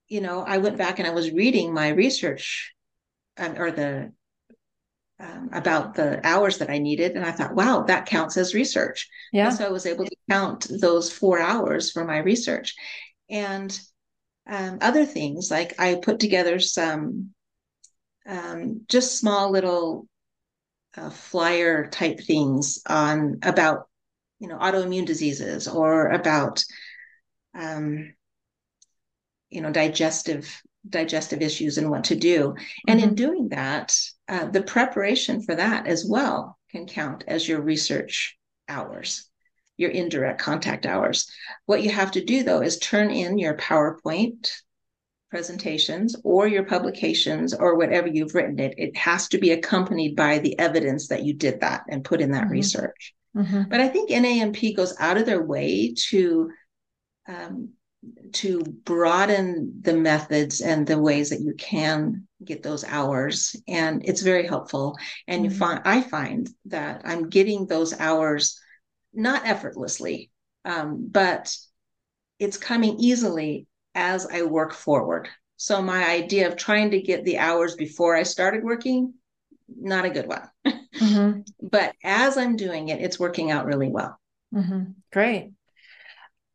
you 0.07 0.21
know 0.21 0.43
i 0.45 0.57
went 0.57 0.77
back 0.77 0.97
and 0.97 1.07
i 1.07 1.11
was 1.11 1.31
reading 1.31 1.73
my 1.73 1.89
research 1.89 2.73
um, 3.37 3.55
or 3.57 3.69
the 3.69 4.11
um, 5.19 5.49
about 5.53 5.95
the 5.95 6.25
hours 6.25 6.57
that 6.57 6.69
I 6.69 6.79
needed. 6.79 7.13
And 7.15 7.25
I 7.25 7.31
thought, 7.31 7.55
wow, 7.55 7.83
that 7.87 8.05
counts 8.05 8.37
as 8.37 8.53
research. 8.53 9.09
Yeah. 9.31 9.47
And 9.47 9.55
so 9.55 9.65
I 9.65 9.71
was 9.71 9.85
able 9.85 10.05
to 10.05 10.15
count 10.29 10.67
those 10.81 11.11
four 11.11 11.39
hours 11.39 11.91
for 11.91 12.03
my 12.03 12.17
research. 12.17 12.75
And 13.29 13.77
um, 14.47 14.79
other 14.81 15.05
things, 15.05 15.49
like 15.49 15.79
I 15.79 15.95
put 15.95 16.19
together 16.19 16.59
some 16.59 17.29
um, 18.27 18.81
just 18.89 19.17
small 19.17 19.51
little 19.51 20.07
uh, 20.95 21.09
flyer 21.09 21.87
type 21.89 22.19
things 22.19 22.81
on 22.87 23.39
about, 23.43 23.87
you 24.39 24.47
know, 24.47 24.57
autoimmune 24.57 25.05
diseases 25.05 25.67
or 25.67 26.09
about, 26.09 26.63
um, 27.55 28.13
you 29.49 29.61
know, 29.61 29.71
digestive 29.71 30.61
digestive 30.87 31.41
issues 31.41 31.77
and 31.77 31.89
what 31.89 32.05
to 32.05 32.15
do. 32.15 32.55
And 32.87 32.99
mm-hmm. 32.99 33.09
in 33.09 33.15
doing 33.15 33.49
that, 33.49 33.95
uh, 34.27 34.45
the 34.45 34.63
preparation 34.63 35.41
for 35.41 35.55
that 35.55 35.87
as 35.87 36.05
well 36.07 36.57
can 36.71 36.85
count 36.85 37.23
as 37.27 37.47
your 37.47 37.61
research 37.61 38.37
hours, 38.67 39.29
your 39.77 39.91
indirect 39.91 40.41
contact 40.41 40.85
hours. 40.85 41.29
What 41.65 41.83
you 41.83 41.91
have 41.91 42.11
to 42.11 42.23
do 42.23 42.43
though 42.43 42.61
is 42.61 42.79
turn 42.79 43.11
in 43.11 43.37
your 43.37 43.57
PowerPoint 43.57 44.49
presentations 45.29 46.15
or 46.23 46.47
your 46.47 46.63
publications 46.63 47.55
or 47.55 47.75
whatever 47.75 48.07
you've 48.07 48.35
written 48.35 48.59
it. 48.59 48.75
It 48.77 48.95
has 48.95 49.27
to 49.29 49.39
be 49.39 49.51
accompanied 49.51 50.15
by 50.15 50.37
the 50.37 50.57
evidence 50.59 51.07
that 51.07 51.23
you 51.23 51.33
did 51.33 51.61
that 51.61 51.83
and 51.89 52.05
put 52.05 52.21
in 52.21 52.31
that 52.31 52.43
mm-hmm. 52.43 52.51
research. 52.51 53.13
Mm-hmm. 53.35 53.63
But 53.67 53.81
I 53.81 53.87
think 53.87 54.11
NANP 54.11 54.75
goes 54.75 54.95
out 54.99 55.17
of 55.17 55.25
their 55.25 55.41
way 55.41 55.95
to 56.09 56.51
um, 57.27 57.69
to 58.33 58.61
broaden 58.83 59.79
the 59.81 59.93
methods 59.93 60.61
and 60.61 60.85
the 60.85 60.99
ways 60.99 61.29
that 61.29 61.41
you 61.41 61.53
can 61.53 62.27
get 62.43 62.63
those 62.63 62.83
hours 62.83 63.55
and 63.67 64.03
it's 64.05 64.21
very 64.21 64.45
helpful 64.45 64.97
and 65.27 65.43
mm-hmm. 65.43 65.51
you 65.51 65.57
find 65.57 65.81
i 65.85 66.01
find 66.01 66.49
that 66.65 67.01
i'm 67.05 67.29
getting 67.29 67.65
those 67.65 67.97
hours 67.99 68.59
not 69.13 69.45
effortlessly 69.45 70.31
um, 70.65 71.07
but 71.09 71.55
it's 72.39 72.57
coming 72.57 72.97
easily 72.99 73.67
as 73.95 74.25
i 74.27 74.41
work 74.41 74.73
forward 74.73 75.29
so 75.55 75.81
my 75.81 76.05
idea 76.09 76.47
of 76.47 76.57
trying 76.57 76.91
to 76.91 77.01
get 77.01 77.23
the 77.23 77.37
hours 77.37 77.75
before 77.75 78.15
i 78.15 78.23
started 78.23 78.63
working 78.63 79.13
not 79.79 80.05
a 80.05 80.09
good 80.09 80.27
one 80.27 80.49
mm-hmm. 80.65 81.41
but 81.69 81.93
as 82.03 82.37
i'm 82.37 82.55
doing 82.55 82.89
it 82.89 83.01
it's 83.01 83.19
working 83.19 83.51
out 83.51 83.65
really 83.65 83.87
well 83.87 84.19
mm-hmm. 84.53 84.83
great 85.11 85.51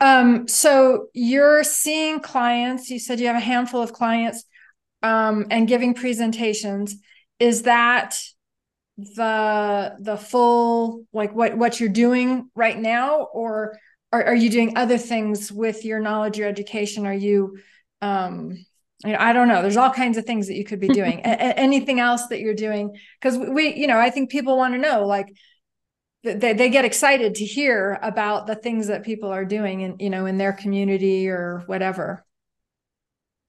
um, 0.01 0.47
so 0.49 1.09
you're 1.13 1.65
seeing 1.65 2.21
clients, 2.21 2.91
you 2.91 2.99
said 2.99 3.21
you 3.21 3.27
have 3.27 3.37
a 3.37 3.41
handful 3.41 3.83
of 3.83 3.93
clients 3.93 4.45
um, 5.03 5.47
and 5.51 5.69
giving 5.69 5.95
presentations. 5.95 6.97
Is 7.39 7.63
that 7.63 8.19
the 8.97 9.97
the 10.01 10.17
full 10.17 11.05
like 11.13 11.33
what 11.33 11.57
what 11.57 11.79
you're 11.79 11.89
doing 11.89 12.51
right 12.57 12.77
now 12.77 13.29
or 13.33 13.79
are, 14.13 14.25
are 14.25 14.35
you 14.35 14.51
doing 14.51 14.77
other 14.77 14.99
things 14.99 15.53
with 15.53 15.85
your 15.85 16.01
knowledge 16.01 16.37
your 16.37 16.49
education 16.49 17.07
are 17.07 17.15
you 17.15 17.57
um 18.03 18.57
you 19.05 19.13
know, 19.13 19.19
I 19.21 19.33
don't 19.33 19.49
know. 19.49 19.63
There's 19.63 19.77
all 19.77 19.93
kinds 19.93 20.19
of 20.19 20.25
things 20.25 20.49
that 20.49 20.57
you 20.57 20.65
could 20.65 20.81
be 20.81 20.89
doing. 21.03 21.21
a- 21.21 21.59
anything 21.59 22.01
else 22.01 22.27
that 22.29 22.41
you're 22.41 22.55
doing? 22.55 22.97
Because 23.21 23.39
we, 23.39 23.75
you 23.75 23.87
know, 23.87 23.99
I 23.99 24.11
think 24.11 24.31
people 24.31 24.57
want 24.57 24.75
to 24.75 24.79
know, 24.79 25.07
like, 25.07 25.29
they, 26.24 26.52
they 26.52 26.68
get 26.68 26.85
excited 26.85 27.37
to 27.37 27.44
hear 27.44 27.98
about 28.02 28.46
the 28.46 28.54
things 28.54 28.88
that 28.88 29.04
people 29.04 29.31
are 29.31 29.44
doing 29.44 29.83
in 29.83 29.96
you 29.98 30.11
know 30.11 30.26
in 30.26 30.38
their 30.38 30.52
community 30.52 31.28
or 31.28 31.62
whatever. 31.66 32.24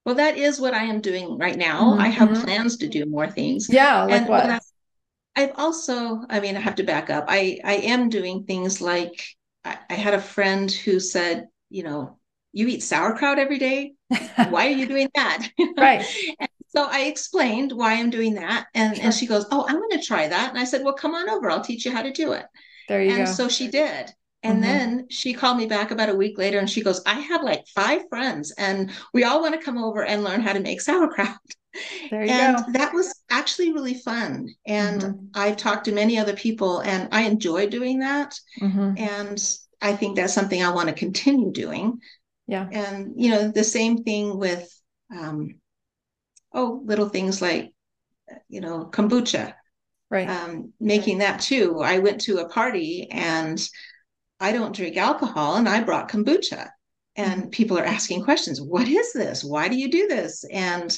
Well 0.05 0.15
that 0.15 0.37
is 0.37 0.59
what 0.59 0.73
i 0.73 0.83
am 0.83 1.01
doing 1.01 1.37
right 1.37 1.57
now. 1.57 1.91
Mm-hmm. 1.91 2.01
i 2.01 2.07
have 2.07 2.29
mm-hmm. 2.29 2.43
plans 2.43 2.77
to 2.77 2.87
do 2.87 3.05
more 3.05 3.29
things. 3.29 3.67
Yeah 3.69 4.03
like 4.03 4.21
and 4.21 4.29
what? 4.29 4.61
i've 5.35 5.51
also 5.55 6.21
i 6.29 6.39
mean 6.39 6.57
i 6.57 6.59
have 6.59 6.75
to 6.75 6.83
back 6.83 7.09
up. 7.09 7.25
I 7.27 7.59
i 7.63 7.75
am 7.75 8.09
doing 8.09 8.43
things 8.43 8.81
like 8.81 9.23
I, 9.63 9.77
I 9.89 9.93
had 9.93 10.13
a 10.13 10.21
friend 10.21 10.71
who 10.71 10.99
said 10.99 11.47
you 11.69 11.83
know 11.83 12.19
you 12.51 12.67
eat 12.67 12.83
sauerkraut 12.83 13.39
every 13.39 13.59
day? 13.59 13.93
Why 14.49 14.67
are 14.67 14.71
you 14.71 14.87
doing 14.87 15.09
that? 15.15 15.49
Right. 15.77 16.05
And 16.39 16.49
so 16.69 16.87
I 16.89 17.01
explained 17.01 17.71
why 17.71 17.93
I'm 17.93 18.09
doing 18.09 18.35
that. 18.35 18.67
And, 18.73 18.95
sure. 18.95 19.05
and 19.05 19.13
she 19.13 19.25
goes, 19.25 19.45
Oh, 19.51 19.65
I'm 19.67 19.79
going 19.79 19.99
to 19.99 20.05
try 20.05 20.27
that. 20.27 20.49
And 20.49 20.59
I 20.59 20.63
said, 20.63 20.83
Well, 20.83 20.93
come 20.93 21.15
on 21.15 21.29
over. 21.29 21.49
I'll 21.49 21.63
teach 21.63 21.85
you 21.85 21.91
how 21.91 22.03
to 22.03 22.11
do 22.11 22.33
it. 22.33 22.45
There 22.87 23.01
you 23.01 23.09
and 23.09 23.17
go. 23.17 23.23
And 23.23 23.29
so 23.29 23.49
she 23.49 23.67
did. 23.67 24.11
And 24.41 24.53
mm-hmm. 24.53 24.61
then 24.61 25.07
she 25.09 25.33
called 25.33 25.57
me 25.57 25.65
back 25.65 25.91
about 25.91 26.09
a 26.09 26.15
week 26.15 26.37
later 26.37 26.59
and 26.59 26.69
she 26.69 26.81
goes, 26.81 27.01
I 27.05 27.15
have 27.15 27.43
like 27.43 27.67
five 27.67 28.03
friends 28.09 28.51
and 28.57 28.91
we 29.13 29.25
all 29.25 29.41
want 29.41 29.53
to 29.53 29.65
come 29.65 29.77
over 29.77 30.05
and 30.05 30.23
learn 30.23 30.41
how 30.41 30.53
to 30.53 30.61
make 30.61 30.81
sauerkraut. 30.81 31.35
There 32.09 32.23
you 32.23 32.31
and 32.31 32.57
go. 32.57 32.71
that 32.73 32.93
was 32.93 33.13
actually 33.29 33.73
really 33.73 33.93
fun. 33.93 34.49
And 34.65 35.01
mm-hmm. 35.01 35.25
I've 35.35 35.57
talked 35.57 35.85
to 35.85 35.91
many 35.91 36.17
other 36.17 36.35
people 36.35 36.79
and 36.79 37.09
I 37.11 37.23
enjoy 37.23 37.67
doing 37.67 37.99
that. 37.99 38.33
Mm-hmm. 38.61 38.93
And 38.97 39.57
I 39.81 39.93
think 39.93 40.15
that's 40.15 40.33
something 40.33 40.63
I 40.63 40.71
want 40.71 40.89
to 40.89 40.95
continue 40.95 41.51
doing. 41.51 41.99
Yeah. 42.47 42.67
And, 42.71 43.13
you 43.15 43.29
know, 43.29 43.49
the 43.49 43.63
same 43.63 44.03
thing 44.03 44.37
with, 44.37 44.67
um, 45.15 45.58
oh, 46.53 46.81
little 46.85 47.09
things 47.09 47.41
like, 47.41 47.73
you 48.47 48.61
know, 48.61 48.89
kombucha. 48.91 49.53
Right. 50.09 50.29
Um, 50.29 50.73
making 50.79 51.19
that 51.19 51.39
too. 51.39 51.81
I 51.81 51.99
went 51.99 52.21
to 52.21 52.39
a 52.39 52.49
party 52.49 53.07
and 53.11 53.61
i 54.39 54.51
don't 54.51 54.75
drink 54.75 54.95
alcohol 54.95 55.57
and 55.57 55.69
i 55.69 55.81
brought 55.81 56.09
kombucha. 56.09 56.69
And 57.15 57.41
mm-hmm. 57.41 57.49
people 57.49 57.77
are 57.77 57.85
asking 57.85 58.23
questions. 58.23 58.61
What 58.61 58.87
is 58.87 59.13
this? 59.13 59.43
Why 59.43 59.67
do 59.67 59.75
you 59.75 59.91
do 59.91 60.07
this? 60.07 60.43
And 60.51 60.97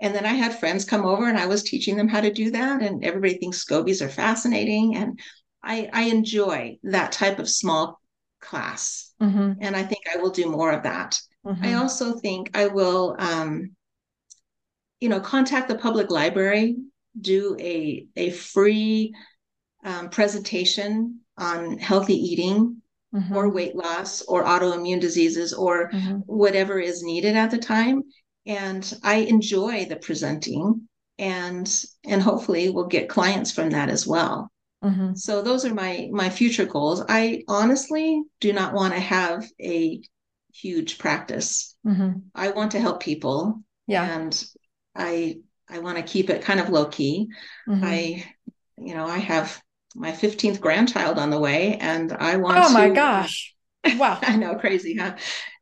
and 0.00 0.14
then 0.14 0.24
i 0.24 0.32
had 0.32 0.58
friends 0.58 0.84
come 0.84 1.04
over 1.04 1.28
and 1.28 1.38
i 1.38 1.46
was 1.46 1.62
teaching 1.64 1.96
them 1.96 2.08
how 2.08 2.20
to 2.20 2.32
do 2.32 2.52
that. 2.52 2.82
And 2.82 3.04
everybody 3.04 3.34
thinks 3.38 3.64
scobies 3.64 4.00
are 4.00 4.08
fascinating. 4.08 4.96
And 4.96 5.18
i 5.64 5.88
i 5.92 6.02
enjoy 6.02 6.78
that 6.84 7.12
type 7.12 7.38
of 7.40 7.48
small 7.48 8.00
class. 8.40 9.12
Mm-hmm. 9.20 9.52
and 9.60 9.76
i 9.76 9.82
think 9.82 10.02
i 10.12 10.18
will 10.18 10.30
do 10.30 10.50
more 10.50 10.70
of 10.72 10.84
that. 10.84 11.20
Mm-hmm. 11.44 11.64
i 11.64 11.74
also 11.74 12.12
think 12.12 12.56
i 12.56 12.68
will 12.68 13.16
um, 13.18 13.74
you 15.02 15.08
know 15.08 15.20
contact 15.20 15.68
the 15.68 15.74
public 15.74 16.10
library 16.10 16.76
do 17.20 17.56
a, 17.58 18.06
a 18.16 18.30
free 18.30 19.12
um, 19.84 20.08
presentation 20.08 21.20
on 21.36 21.76
healthy 21.78 22.14
eating 22.14 22.80
mm-hmm. 23.14 23.36
or 23.36 23.50
weight 23.50 23.74
loss 23.74 24.22
or 24.22 24.44
autoimmune 24.44 25.00
diseases 25.00 25.52
or 25.52 25.90
mm-hmm. 25.90 26.18
whatever 26.26 26.78
is 26.78 27.02
needed 27.02 27.36
at 27.36 27.50
the 27.50 27.58
time. 27.58 28.02
And 28.46 28.92
I 29.02 29.16
enjoy 29.16 29.86
the 29.86 29.96
presenting 29.96 30.88
and 31.18 31.84
and 32.04 32.22
hopefully 32.22 32.70
we'll 32.70 32.86
get 32.86 33.08
clients 33.08 33.52
from 33.52 33.70
that 33.70 33.88
as 33.88 34.06
well. 34.06 34.50
Mm-hmm. 34.84 35.14
So 35.14 35.42
those 35.42 35.64
are 35.64 35.74
my 35.74 36.08
my 36.12 36.30
future 36.30 36.64
goals. 36.66 37.04
I 37.08 37.42
honestly 37.48 38.22
do 38.40 38.52
not 38.52 38.72
want 38.72 38.94
to 38.94 39.00
have 39.00 39.46
a 39.60 40.00
huge 40.54 40.98
practice. 40.98 41.76
Mm-hmm. 41.86 42.20
I 42.34 42.50
want 42.50 42.72
to 42.72 42.80
help 42.80 43.02
people. 43.02 43.62
Yeah. 43.86 44.04
And 44.04 44.44
I 44.94 45.36
I 45.68 45.78
want 45.78 45.96
to 45.96 46.02
keep 46.02 46.30
it 46.30 46.42
kind 46.42 46.60
of 46.60 46.68
low 46.68 46.86
key. 46.86 47.28
Mm-hmm. 47.68 47.84
I, 47.84 48.24
you 48.76 48.94
know, 48.94 49.06
I 49.06 49.18
have 49.18 49.60
my 49.94 50.12
15th 50.12 50.60
grandchild 50.60 51.18
on 51.18 51.30
the 51.30 51.38
way 51.38 51.76
and 51.78 52.12
I 52.12 52.36
want 52.36 52.58
oh 52.58 52.62
to. 52.62 52.68
Oh 52.68 52.72
my 52.72 52.90
gosh. 52.90 53.54
Wow. 53.96 54.18
I 54.22 54.36
know, 54.36 54.56
crazy, 54.56 54.96
huh? 54.96 55.16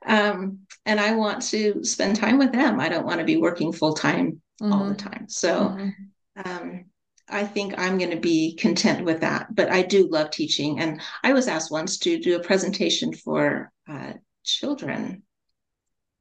Um, 0.04 0.60
and 0.84 0.98
I 0.98 1.14
want 1.14 1.42
to 1.50 1.84
spend 1.84 2.16
time 2.16 2.38
with 2.38 2.52
them. 2.52 2.80
I 2.80 2.88
don't 2.88 3.06
want 3.06 3.20
to 3.20 3.24
be 3.24 3.36
working 3.36 3.72
full 3.72 3.94
time 3.94 4.40
mm-hmm. 4.60 4.72
all 4.72 4.84
the 4.84 4.94
mm-hmm. 4.94 5.08
time. 5.08 5.28
So, 5.28 5.76
mm-hmm. 5.76 6.50
um, 6.50 6.84
I 7.28 7.44
think 7.44 7.78
I'm 7.78 7.96
going 7.96 8.10
to 8.10 8.16
be 8.16 8.56
content 8.56 9.04
with 9.04 9.20
that. 9.20 9.54
But 9.54 9.70
I 9.70 9.82
do 9.82 10.08
love 10.08 10.30
teaching. 10.30 10.80
And 10.80 11.00
I 11.22 11.32
was 11.32 11.46
asked 11.46 11.70
once 11.70 11.98
to 11.98 12.18
do 12.18 12.36
a 12.36 12.42
presentation 12.42 13.12
for 13.12 13.70
uh, 13.88 14.14
children. 14.42 15.22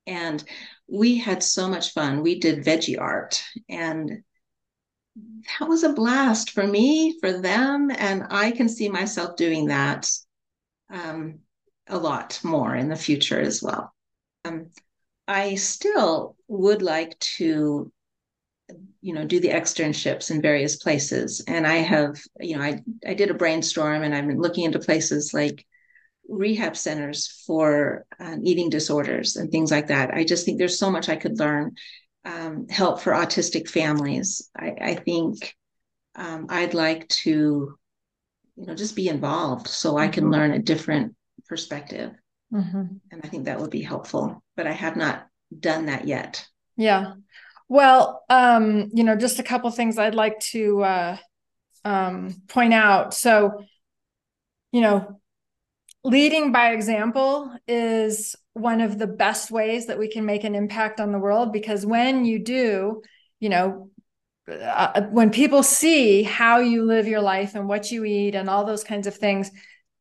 And 0.05 0.43
we 0.91 1.17
had 1.17 1.43
so 1.43 1.67
much 1.67 1.93
fun. 1.93 2.21
We 2.21 2.39
did 2.39 2.65
veggie 2.65 2.99
art 2.99 3.43
and 3.67 4.23
that 5.59 5.67
was 5.67 5.83
a 5.83 5.93
blast 5.93 6.51
for 6.51 6.65
me, 6.65 7.17
for 7.19 7.39
them. 7.39 7.91
And 7.91 8.23
I 8.29 8.51
can 8.51 8.69
see 8.69 8.89
myself 8.89 9.35
doing 9.35 9.67
that 9.67 10.09
um, 10.91 11.39
a 11.87 11.97
lot 11.97 12.39
more 12.43 12.75
in 12.75 12.89
the 12.89 12.95
future 12.95 13.39
as 13.39 13.61
well. 13.61 13.93
Um, 14.45 14.69
I 15.27 15.55
still 15.55 16.35
would 16.47 16.81
like 16.81 17.17
to, 17.19 17.91
you 19.01 19.13
know, 19.13 19.25
do 19.25 19.39
the 19.39 19.49
externships 19.49 20.31
in 20.31 20.41
various 20.41 20.77
places. 20.77 21.43
And 21.47 21.67
I 21.67 21.77
have, 21.77 22.19
you 22.39 22.57
know, 22.57 22.63
I, 22.63 22.81
I 23.05 23.13
did 23.13 23.29
a 23.29 23.35
brainstorm 23.35 24.03
and 24.03 24.15
I've 24.15 24.27
been 24.27 24.41
looking 24.41 24.65
into 24.65 24.79
places 24.79 25.33
like 25.33 25.65
rehab 26.29 26.77
centers 26.77 27.43
for 27.45 28.05
um, 28.19 28.41
eating 28.43 28.69
disorders 28.69 29.35
and 29.35 29.51
things 29.51 29.71
like 29.71 29.87
that. 29.87 30.13
I 30.13 30.23
just 30.23 30.45
think 30.45 30.57
there's 30.57 30.79
so 30.79 30.91
much 30.91 31.09
I 31.09 31.15
could 31.15 31.39
learn. 31.39 31.75
Um, 32.25 32.67
help 32.67 32.99
for 32.99 33.13
autistic 33.13 33.69
families. 33.69 34.49
I, 34.55 34.75
I 34.81 34.95
think 34.95 35.55
um, 36.15 36.47
I'd 36.49 36.73
like 36.73 37.07
to, 37.23 37.77
you 38.57 38.65
know, 38.65 38.75
just 38.75 38.95
be 38.95 39.07
involved 39.07 39.67
so 39.67 39.97
I 39.97 40.09
can 40.09 40.25
mm-hmm. 40.25 40.33
learn 40.33 40.51
a 40.51 40.59
different 40.59 41.15
perspective. 41.47 42.11
Mm-hmm. 42.53 42.83
And 43.11 43.21
I 43.23 43.27
think 43.27 43.45
that 43.45 43.59
would 43.59 43.69
be 43.69 43.81
helpful. 43.81 44.43
But 44.57 44.67
I 44.67 44.73
have 44.73 44.97
not 44.97 45.27
done 45.57 45.85
that 45.85 46.07
yet. 46.07 46.45
Yeah. 46.75 47.13
Well, 47.69 48.23
um, 48.29 48.89
you 48.93 49.03
know, 49.03 49.15
just 49.15 49.39
a 49.39 49.43
couple 49.43 49.71
things 49.71 49.97
I'd 49.97 50.15
like 50.15 50.39
to 50.51 50.83
uh, 50.83 51.17
um, 51.85 52.41
point 52.47 52.73
out. 52.73 53.13
So, 53.13 53.63
you 54.71 54.81
know, 54.81 55.21
leading 56.03 56.51
by 56.51 56.71
example 56.71 57.53
is 57.67 58.35
one 58.53 58.81
of 58.81 58.97
the 58.97 59.07
best 59.07 59.51
ways 59.51 59.87
that 59.87 59.99
we 59.99 60.09
can 60.09 60.25
make 60.25 60.43
an 60.43 60.55
impact 60.55 60.99
on 60.99 61.11
the 61.11 61.19
world 61.19 61.51
because 61.51 61.85
when 61.85 62.25
you 62.25 62.39
do 62.39 63.01
you 63.39 63.49
know 63.49 63.89
uh, 64.49 65.03
when 65.11 65.29
people 65.29 65.61
see 65.61 66.23
how 66.23 66.59
you 66.59 66.83
live 66.83 67.07
your 67.07 67.21
life 67.21 67.53
and 67.53 67.67
what 67.67 67.91
you 67.91 68.03
eat 68.03 68.33
and 68.33 68.49
all 68.49 68.65
those 68.65 68.83
kinds 68.83 69.07
of 69.07 69.15
things 69.15 69.51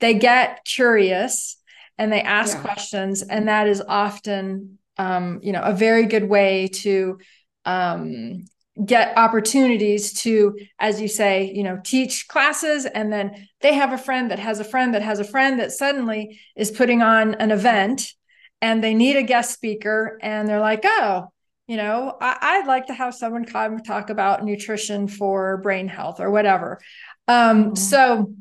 they 0.00 0.14
get 0.14 0.64
curious 0.64 1.56
and 1.98 2.12
they 2.12 2.20
ask 2.20 2.56
yeah. 2.56 2.62
questions 2.62 3.22
and 3.22 3.48
that 3.48 3.66
is 3.66 3.82
often 3.86 4.78
um, 4.98 5.40
you 5.42 5.52
know 5.52 5.62
a 5.62 5.74
very 5.74 6.06
good 6.06 6.24
way 6.24 6.68
to 6.68 7.18
um, 7.64 8.44
get 8.84 9.16
opportunities 9.16 10.12
to 10.12 10.56
as 10.78 11.00
you 11.00 11.08
say 11.08 11.50
you 11.52 11.62
know 11.62 11.80
teach 11.84 12.28
classes 12.28 12.86
and 12.86 13.12
then 13.12 13.48
they 13.60 13.74
have 13.74 13.92
a 13.92 13.98
friend 13.98 14.30
that 14.30 14.38
has 14.38 14.60
a 14.60 14.64
friend 14.64 14.94
that 14.94 15.02
has 15.02 15.18
a 15.18 15.24
friend 15.24 15.58
that 15.58 15.72
suddenly 15.72 16.38
is 16.56 16.70
putting 16.70 17.02
on 17.02 17.34
an 17.36 17.50
event 17.50 18.12
and 18.60 18.82
they 18.82 18.94
need 18.94 19.16
a 19.16 19.22
guest 19.22 19.52
speaker 19.52 20.18
and 20.22 20.48
they're 20.48 20.60
like 20.60 20.82
oh 20.84 21.26
you 21.66 21.76
know 21.76 22.16
I, 22.20 22.58
would 22.58 22.68
like 22.68 22.86
to 22.86 22.94
have 22.94 23.14
someone 23.14 23.44
come 23.44 23.80
talk 23.80 24.10
about 24.10 24.44
nutrition 24.44 25.08
for 25.08 25.56
brain 25.58 25.88
health 25.88 26.20
or 26.20 26.30
whatever 26.30 26.80
um, 27.26 27.64
mm-hmm. 27.64 27.74
so 27.74 28.32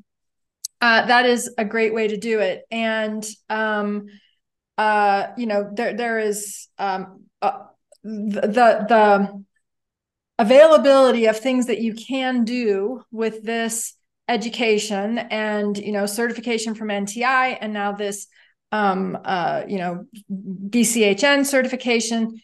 uh, 0.79 1.05
that 1.07 1.25
is 1.25 1.51
a 1.57 1.65
great 1.65 1.93
way 1.93 2.07
to 2.07 2.17
do 2.17 2.39
it 2.39 2.63
and 2.69 3.27
um, 3.49 4.07
uh, 4.77 5.27
you 5.37 5.47
know, 5.47 5.69
there 5.73 5.93
there 5.95 6.19
is 6.19 6.67
um, 6.77 7.23
uh, 7.41 7.63
the 8.03 8.85
the 8.87 9.43
availability 10.39 11.25
of 11.25 11.37
things 11.37 11.67
that 11.67 11.81
you 11.81 11.93
can 11.93 12.43
do 12.43 13.03
with 13.11 13.43
this 13.43 13.93
education 14.29 15.17
and 15.17 15.77
you 15.77 15.91
know 15.91 16.05
certification 16.05 16.75
from 16.75 16.89
NTI 16.89 17.57
and 17.59 17.73
now 17.73 17.93
this 17.93 18.27
um, 18.71 19.17
uh, 19.23 19.63
you 19.67 19.77
know 19.77 20.05
BCHN 20.31 21.45
certification 21.45 22.41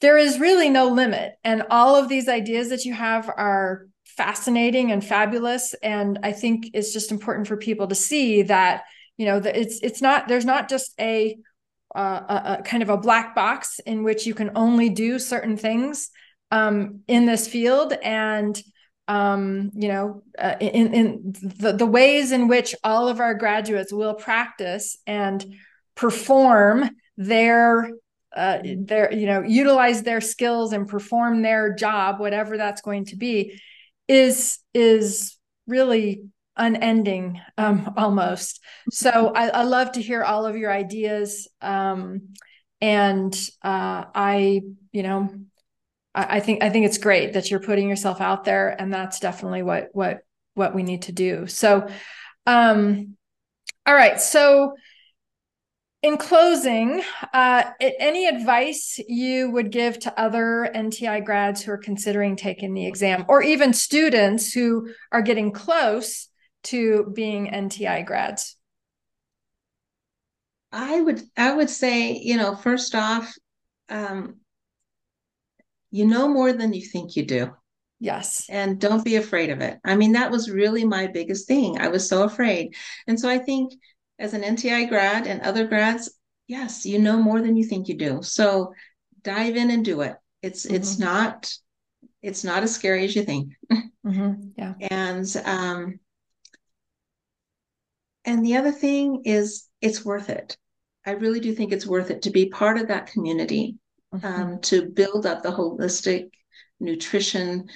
there 0.00 0.18
is 0.18 0.38
really 0.38 0.68
no 0.68 0.88
limit. 0.88 1.32
And 1.44 1.62
all 1.70 1.96
of 1.96 2.08
these 2.10 2.28
ideas 2.28 2.68
that 2.68 2.84
you 2.84 2.92
have 2.92 3.28
are 3.28 3.86
fascinating 4.04 4.92
and 4.92 5.04
fabulous. 5.04 5.74
And 5.82 6.18
i 6.22 6.32
think 6.32 6.70
it's 6.74 6.92
just 6.92 7.10
important 7.10 7.48
for 7.48 7.56
people 7.56 7.88
to 7.88 7.94
see 7.94 8.42
that 8.42 8.84
you 9.16 9.26
know 9.26 9.40
that 9.40 9.56
it's 9.56 9.80
it's 9.82 10.02
not 10.02 10.28
there's 10.28 10.44
not 10.44 10.68
just 10.68 10.92
a, 11.00 11.36
uh, 11.94 12.20
a, 12.28 12.56
a 12.58 12.62
kind 12.62 12.82
of 12.82 12.90
a 12.90 12.96
black 12.96 13.34
box 13.34 13.78
in 13.86 14.02
which 14.02 14.26
you 14.26 14.34
can 14.34 14.50
only 14.54 14.88
do 14.88 15.18
certain 15.18 15.56
things 15.56 16.10
um, 16.50 17.00
in 17.08 17.26
this 17.26 17.48
field 17.48 17.92
and 18.02 18.60
um, 19.08 19.70
you 19.74 19.88
know 19.88 20.22
uh, 20.38 20.54
in, 20.60 20.94
in 20.94 21.34
the, 21.58 21.72
the 21.72 21.86
ways 21.86 22.32
in 22.32 22.48
which 22.48 22.74
all 22.82 23.08
of 23.08 23.20
our 23.20 23.34
graduates 23.34 23.92
will 23.92 24.14
practice 24.14 24.96
and 25.06 25.44
perform 25.94 26.90
their 27.16 27.90
uh, 28.34 28.58
their 28.78 29.12
you 29.12 29.26
know 29.26 29.42
utilize 29.42 30.02
their 30.02 30.20
skills 30.20 30.72
and 30.72 30.88
perform 30.88 31.42
their 31.42 31.74
job 31.74 32.18
whatever 32.18 32.56
that's 32.56 32.80
going 32.80 33.04
to 33.04 33.16
be 33.16 33.60
is 34.08 34.58
is 34.72 35.36
really 35.66 36.22
unending 36.56 37.40
um, 37.58 37.94
almost. 37.96 38.60
So 38.90 39.32
I, 39.34 39.48
I, 39.48 39.62
love 39.62 39.92
to 39.92 40.02
hear 40.02 40.22
all 40.22 40.46
of 40.46 40.56
your 40.56 40.72
ideas 40.72 41.48
um, 41.60 42.28
and 42.80 43.34
uh, 43.62 44.04
i 44.14 44.60
you 44.92 45.02
know 45.02 45.30
I, 46.14 46.36
I 46.36 46.40
think 46.40 46.62
i 46.62 46.70
think 46.70 46.86
it's 46.86 46.98
great 46.98 47.32
that 47.34 47.50
you're 47.50 47.60
putting 47.60 47.88
yourself 47.88 48.20
out 48.20 48.44
there 48.44 48.68
and 48.80 48.92
that's 48.92 49.20
definitely 49.20 49.62
what 49.62 49.88
what 49.92 50.20
what 50.54 50.74
we 50.74 50.82
need 50.82 51.02
to 51.02 51.12
do 51.12 51.46
so 51.46 51.88
um 52.46 53.16
all 53.86 53.94
right 53.94 54.20
so 54.20 54.74
in 56.04 56.18
closing, 56.18 57.02
uh, 57.32 57.62
any 57.80 58.26
advice 58.26 59.00
you 59.08 59.50
would 59.50 59.72
give 59.72 59.98
to 60.00 60.20
other 60.20 60.70
NTI 60.74 61.24
grads 61.24 61.62
who 61.62 61.72
are 61.72 61.78
considering 61.78 62.36
taking 62.36 62.74
the 62.74 62.86
exam, 62.86 63.24
or 63.26 63.42
even 63.42 63.72
students 63.72 64.52
who 64.52 64.90
are 65.12 65.22
getting 65.22 65.50
close 65.50 66.28
to 66.64 67.10
being 67.14 67.46
NTI 67.46 68.04
grads? 68.04 68.54
I 70.70 71.00
would 71.00 71.22
I 71.38 71.54
would 71.54 71.70
say, 71.70 72.12
you 72.18 72.36
know, 72.36 72.54
first 72.54 72.94
off, 72.94 73.32
um, 73.88 74.40
you 75.94 76.04
know 76.04 76.26
more 76.26 76.52
than 76.52 76.72
you 76.72 76.84
think 76.84 77.14
you 77.14 77.24
do. 77.24 77.52
Yes. 78.00 78.46
And 78.48 78.80
don't 78.80 79.04
be 79.04 79.14
afraid 79.14 79.50
of 79.50 79.60
it. 79.60 79.78
I 79.84 79.94
mean, 79.94 80.10
that 80.12 80.32
was 80.32 80.50
really 80.50 80.84
my 80.84 81.06
biggest 81.06 81.46
thing. 81.46 81.78
I 81.78 81.86
was 81.86 82.08
so 82.08 82.24
afraid. 82.24 82.74
And 83.06 83.18
so 83.18 83.28
I 83.28 83.38
think 83.38 83.74
as 84.18 84.34
an 84.34 84.42
NTI 84.42 84.88
grad 84.88 85.28
and 85.28 85.40
other 85.40 85.68
grads, 85.68 86.12
yes, 86.48 86.84
you 86.84 86.98
know 86.98 87.16
more 87.16 87.40
than 87.40 87.56
you 87.56 87.64
think 87.64 87.86
you 87.86 87.96
do. 87.96 88.22
So 88.22 88.74
dive 89.22 89.54
in 89.54 89.70
and 89.70 89.84
do 89.84 90.00
it. 90.00 90.16
It's 90.42 90.66
mm-hmm. 90.66 90.74
it's 90.74 90.98
not 90.98 91.54
it's 92.22 92.42
not 92.42 92.64
as 92.64 92.74
scary 92.74 93.04
as 93.04 93.14
you 93.14 93.22
think. 93.22 93.52
Mm-hmm. 94.04 94.48
Yeah. 94.58 94.74
and 94.90 95.42
um 95.46 95.98
and 98.26 98.44
the 98.44 98.56
other 98.56 98.70
thing 98.70 99.22
is 99.24 99.66
it's 99.80 100.04
worth 100.04 100.28
it. 100.28 100.58
I 101.06 101.12
really 101.12 101.40
do 101.40 101.54
think 101.54 101.72
it's 101.72 101.86
worth 101.86 102.10
it 102.10 102.20
to 102.22 102.30
be 102.30 102.50
part 102.50 102.76
of 102.76 102.88
that 102.88 103.06
community, 103.06 103.78
mm-hmm. 104.14 104.26
um, 104.26 104.60
to 104.60 104.86
build 104.86 105.26
up 105.26 105.42
the 105.42 105.50
holistic 105.50 106.30
nutrition 106.80 107.68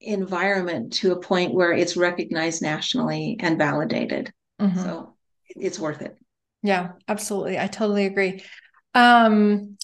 environment 0.00 0.94
to 0.94 1.12
a 1.12 1.20
point 1.20 1.54
where 1.54 1.72
it's 1.72 1.96
recognized 1.96 2.62
nationally 2.62 3.36
and 3.40 3.58
validated. 3.58 4.32
Mm-hmm. 4.60 4.78
So 4.78 5.14
it's 5.48 5.78
worth 5.78 6.02
it. 6.02 6.16
Yeah, 6.62 6.92
absolutely. 7.08 7.58
I 7.58 7.66
totally 7.66 8.06
agree. 8.06 8.42
Um, 8.94 9.76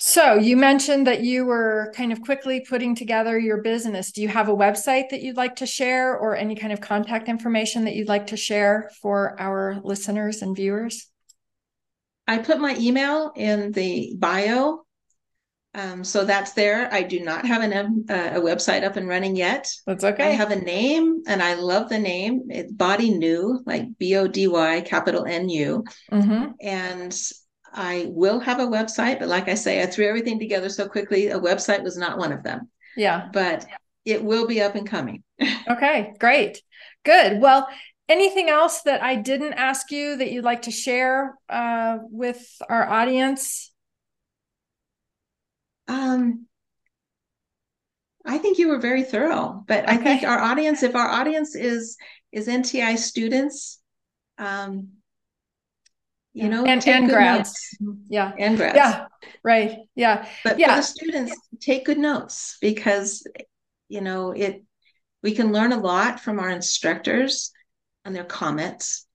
so 0.00 0.34
you 0.34 0.56
mentioned 0.56 1.08
that 1.08 1.22
you 1.22 1.44
were 1.44 1.92
kind 1.96 2.12
of 2.12 2.22
quickly 2.22 2.64
putting 2.68 2.94
together 2.94 3.36
your 3.36 3.62
business. 3.62 4.12
Do 4.12 4.22
you 4.22 4.28
have 4.28 4.48
a 4.48 4.54
website 4.54 5.08
that 5.10 5.22
you'd 5.22 5.36
like 5.36 5.56
to 5.56 5.66
share 5.66 6.16
or 6.16 6.36
any 6.36 6.54
kind 6.54 6.72
of 6.72 6.80
contact 6.80 7.28
information 7.28 7.84
that 7.84 7.94
you'd 7.94 8.08
like 8.08 8.28
to 8.28 8.36
share 8.36 8.90
for 9.02 9.40
our 9.40 9.80
listeners 9.82 10.42
and 10.42 10.54
viewers? 10.54 11.08
I 12.28 12.38
put 12.38 12.60
my 12.60 12.76
email 12.78 13.32
in 13.34 13.72
the 13.72 14.14
bio 14.16 14.84
um, 15.74 16.02
so 16.02 16.24
that's 16.24 16.52
there. 16.52 16.92
I 16.92 17.02
do 17.02 17.20
not 17.20 17.46
have 17.46 17.62
an, 17.62 17.72
um, 17.72 18.04
uh, 18.08 18.30
a 18.34 18.40
website 18.40 18.84
up 18.84 18.96
and 18.96 19.06
running 19.06 19.36
yet. 19.36 19.70
That's 19.86 20.02
okay. 20.02 20.28
I 20.28 20.30
have 20.30 20.50
a 20.50 20.56
name 20.56 21.22
and 21.26 21.42
I 21.42 21.54
love 21.54 21.88
the 21.88 21.98
name. 21.98 22.48
It's 22.48 22.72
Body 22.72 23.10
New, 23.10 23.62
like 23.66 23.86
B 23.98 24.16
O 24.16 24.26
D 24.26 24.48
Y, 24.48 24.80
capital 24.80 25.24
N 25.26 25.48
U. 25.48 25.84
Mm-hmm. 26.10 26.52
And 26.60 27.22
I 27.72 28.06
will 28.08 28.40
have 28.40 28.60
a 28.60 28.66
website, 28.66 29.18
but 29.18 29.28
like 29.28 29.48
I 29.48 29.54
say, 29.54 29.82
I 29.82 29.86
threw 29.86 30.08
everything 30.08 30.38
together 30.38 30.68
so 30.68 30.88
quickly. 30.88 31.28
A 31.28 31.38
website 31.38 31.82
was 31.82 31.98
not 31.98 32.18
one 32.18 32.32
of 32.32 32.42
them. 32.42 32.70
Yeah. 32.96 33.28
But 33.32 33.66
it 34.04 34.24
will 34.24 34.46
be 34.46 34.62
up 34.62 34.74
and 34.74 34.88
coming. 34.88 35.22
okay, 35.70 36.14
great. 36.18 36.62
Good. 37.04 37.40
Well, 37.40 37.68
anything 38.08 38.48
else 38.48 38.82
that 38.82 39.02
I 39.02 39.16
didn't 39.16 39.54
ask 39.54 39.90
you 39.90 40.16
that 40.16 40.30
you'd 40.32 40.44
like 40.44 40.62
to 40.62 40.70
share 40.70 41.36
uh, 41.48 41.98
with 42.10 42.44
our 42.68 42.88
audience? 42.88 43.72
Um, 45.86 46.46
I 48.24 48.38
think 48.38 48.58
you 48.58 48.68
were 48.68 48.78
very 48.78 49.02
thorough, 49.02 49.64
but 49.66 49.84
okay. 49.84 49.92
I 49.92 49.96
think 49.96 50.22
our 50.22 50.38
audience, 50.38 50.82
if 50.82 50.94
our 50.94 51.08
audience 51.08 51.54
is 51.54 51.96
is 52.30 52.46
NTI 52.46 52.98
students, 52.98 53.80
um, 54.36 54.88
you 56.34 56.48
know, 56.48 56.66
and, 56.66 56.86
and 56.86 57.08
grads, 57.08 57.54
notes. 57.80 58.00
yeah, 58.08 58.32
and 58.38 58.56
grads, 58.58 58.76
yeah, 58.76 59.06
right, 59.42 59.78
yeah, 59.94 60.26
but 60.44 60.58
yeah. 60.58 60.74
for 60.74 60.76
the 60.76 60.82
students, 60.82 61.34
take 61.60 61.86
good 61.86 61.98
notes 61.98 62.58
because 62.60 63.26
you 63.88 64.00
know 64.00 64.32
it. 64.32 64.62
We 65.22 65.34
can 65.34 65.50
learn 65.50 65.72
a 65.72 65.80
lot 65.80 66.20
from 66.20 66.38
our 66.38 66.50
instructors 66.50 67.50
and 68.04 68.14
their 68.14 68.24
comments. 68.24 69.06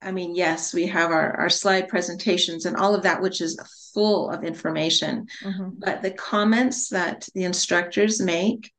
I 0.00 0.12
mean, 0.12 0.34
yes, 0.34 0.72
we 0.72 0.86
have 0.86 1.10
our, 1.10 1.36
our 1.40 1.50
slide 1.50 1.88
presentations 1.88 2.66
and 2.66 2.76
all 2.76 2.94
of 2.94 3.02
that, 3.02 3.20
which 3.20 3.40
is 3.40 3.58
full 3.94 4.30
of 4.30 4.44
information. 4.44 5.26
Mm-hmm. 5.42 5.70
But 5.78 6.02
the 6.02 6.12
comments 6.12 6.90
that 6.90 7.28
the 7.34 7.44
instructors 7.44 8.20
make, 8.20 8.72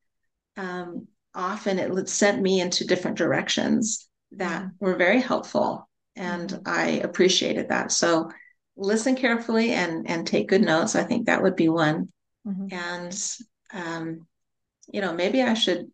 um, 0.56 1.08
often 1.36 1.78
it 1.78 2.10
sent 2.10 2.42
me 2.42 2.62
into 2.62 2.88
different 2.88 3.18
directions 3.18 4.08
that 4.32 4.64
mm-hmm. 4.64 4.86
were 4.86 4.96
very 4.96 5.20
helpful. 5.20 5.90
And 6.16 6.50
mm-hmm. 6.50 6.62
I 6.66 7.02
appreciated 7.04 7.70
that. 7.70 7.92
So 7.92 8.32
listen 8.78 9.16
carefully 9.16 9.72
and, 9.74 10.10
and 10.10 10.26
take 10.26 10.48
good 10.48 10.62
notes. 10.62 10.96
I 10.96 11.04
think 11.04 11.26
that 11.26 11.44
would 11.44 11.58
be 11.58 11.68
one. 11.68 12.14
Mm-hmm. 12.48 12.68
And, 12.72 13.28
um, 13.74 14.28
you 14.92 15.02
know, 15.02 15.14
maybe 15.14 15.42
I 15.42 15.54
should 15.54 15.92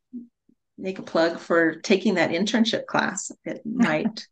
make 0.77 0.99
a 0.99 1.03
plug 1.03 1.39
for 1.39 1.75
taking 1.75 2.15
that 2.15 2.31
internship 2.31 2.85
class. 2.85 3.31
It 3.43 3.61
might 3.65 4.27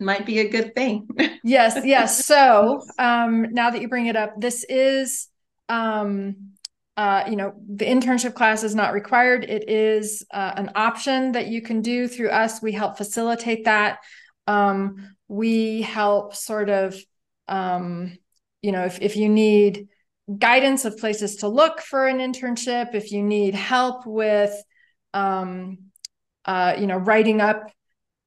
might 0.00 0.26
be 0.26 0.40
a 0.40 0.48
good 0.48 0.74
thing. 0.74 1.08
yes, 1.44 1.78
yes. 1.84 2.24
So 2.24 2.82
um, 2.98 3.42
now 3.52 3.70
that 3.70 3.80
you 3.80 3.88
bring 3.88 4.06
it 4.06 4.16
up, 4.16 4.40
this 4.40 4.64
is, 4.68 5.28
um, 5.68 6.50
uh, 6.96 7.24
you 7.28 7.36
know, 7.36 7.54
the 7.68 7.84
internship 7.84 8.34
class 8.34 8.64
is 8.64 8.74
not 8.74 8.92
required. 8.92 9.44
It 9.44 9.68
is 9.68 10.24
uh, 10.32 10.52
an 10.56 10.72
option 10.74 11.32
that 11.32 11.46
you 11.46 11.62
can 11.62 11.80
do 11.80 12.08
through 12.08 12.30
us. 12.30 12.60
We 12.60 12.72
help 12.72 12.96
facilitate 12.96 13.64
that. 13.64 13.98
Um, 14.46 15.16
we 15.28 15.82
help 15.82 16.34
sort 16.34 16.68
of, 16.68 16.96
um, 17.48 18.18
you 18.62 18.72
know, 18.72 18.84
if, 18.84 19.00
if 19.00 19.16
you 19.16 19.28
need 19.28 19.88
guidance 20.38 20.84
of 20.84 20.98
places 20.98 21.36
to 21.36 21.48
look 21.48 21.80
for 21.80 22.06
an 22.06 22.18
internship, 22.18 22.94
if 22.94 23.12
you 23.12 23.22
need 23.22 23.54
help 23.54 24.06
with, 24.06 24.54
um, 25.14 25.78
uh, 26.44 26.74
you 26.78 26.86
know, 26.86 26.98
writing 26.98 27.40
up 27.40 27.70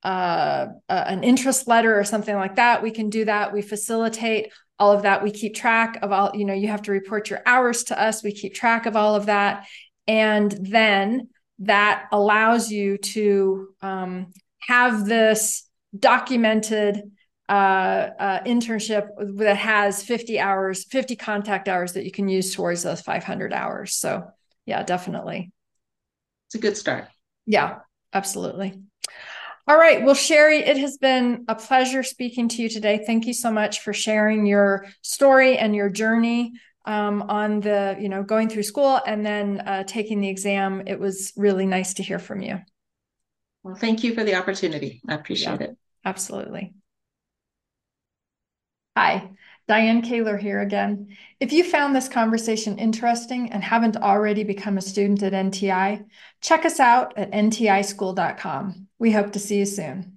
uh, 0.04 0.68
an 0.90 1.24
interest 1.24 1.68
letter 1.68 2.00
or 2.00 2.04
something 2.04 2.36
like 2.36 2.56
that, 2.56 2.82
we 2.82 2.92
can 2.92 3.10
do 3.10 3.26
that. 3.26 3.54
We 3.54 3.62
facilitate 3.62 4.52
all 4.80 4.92
of 4.92 5.04
that. 5.04 5.24
We 5.24 5.32
keep 5.32 5.56
track 5.56 6.00
of 6.02 6.12
all, 6.12 6.32
you 6.34 6.46
know, 6.46 6.54
you 6.54 6.68
have 6.70 6.84
to 6.84 6.92
report 6.92 7.30
your 7.30 7.42
hours 7.46 7.84
to 7.86 8.02
us. 8.02 8.24
We 8.24 8.32
keep 8.32 8.54
track 8.54 8.86
of 8.86 8.96
all 8.96 9.16
of 9.16 9.26
that. 9.26 9.68
And 10.08 10.52
then 10.52 11.30
that 11.60 12.06
allows 12.12 12.72
you 12.72 12.98
to 12.98 13.70
um, 13.82 14.32
have 14.60 15.06
this 15.06 15.68
documented 15.98 17.02
uh, 17.50 18.10
uh, 18.20 18.44
internship 18.44 19.08
that 19.38 19.58
has 19.58 20.04
50 20.04 20.40
hours, 20.40 20.84
50 20.86 21.16
contact 21.16 21.68
hours 21.68 21.94
that 21.94 22.06
you 22.06 22.12
can 22.12 22.28
use 22.28 22.54
towards 22.54 22.84
those 22.84 23.02
500 23.02 23.54
hours. 23.54 23.96
So, 23.96 24.28
yeah, 24.66 24.84
definitely. 24.84 25.52
It's 26.48 26.56
a 26.56 26.60
good 26.60 26.78
start. 26.78 27.06
Yeah, 27.46 27.80
absolutely. 28.14 28.82
All 29.68 29.78
right. 29.78 30.04
Well, 30.04 30.16
Sheri, 30.16 30.66
it 30.66 30.78
has 30.78 30.98
been 30.98 31.44
a 31.50 31.56
pleasure 31.56 32.02
speaking 32.02 32.48
to 32.50 32.62
you 32.62 32.70
today. 32.70 33.04
Thank 33.06 33.26
you 33.26 33.34
so 33.34 33.52
much 33.52 33.82
for 33.82 33.92
sharing 33.92 34.46
your 34.46 34.86
story 35.02 35.58
and 35.58 35.76
your 35.76 35.90
journey 35.90 36.54
um, 36.86 37.24
on 37.24 37.60
the, 37.60 37.98
you 38.00 38.08
know, 38.08 38.24
going 38.24 38.48
through 38.48 38.64
school 38.64 39.02
and 39.06 39.26
then 39.26 39.60
uh, 39.60 39.84
taking 39.84 40.22
the 40.22 40.30
exam. 40.30 40.84
It 40.88 41.00
was 41.00 41.34
really 41.36 41.66
nice 41.66 41.96
to 41.96 42.04
hear 42.04 42.18
from 42.18 42.42
you. 42.42 42.62
Well, 43.64 43.76
thank 43.76 44.06
you 44.06 44.14
for 44.14 44.24
the 44.24 44.36
opportunity. 44.36 45.02
I 45.06 45.16
appreciate 45.16 45.60
yeah, 45.60 45.68
it. 45.68 45.78
Absolutely. 46.06 46.74
Hi, 48.96 49.32
Diane 49.68 50.02
Kaler 50.02 50.38
here 50.38 50.62
again. 50.62 51.10
If 51.40 51.52
you 51.52 51.64
found 51.64 51.96
this 51.96 52.08
conversation 52.08 52.78
interesting 52.78 53.52
and 53.52 53.62
haven't 53.64 53.98
already 53.98 54.44
become 54.44 54.78
a 54.78 54.82
student 54.82 55.24
at 55.24 55.34
NTI, 55.34 56.06
check 56.42 56.66
us 56.66 56.80
out 56.80 57.18
at 57.18 57.32
ntischool.com. 57.32 58.88
We 58.98 59.12
hope 59.12 59.34
to 59.34 59.40
see 59.40 59.60
you 59.60 59.66
soon. 59.66 60.17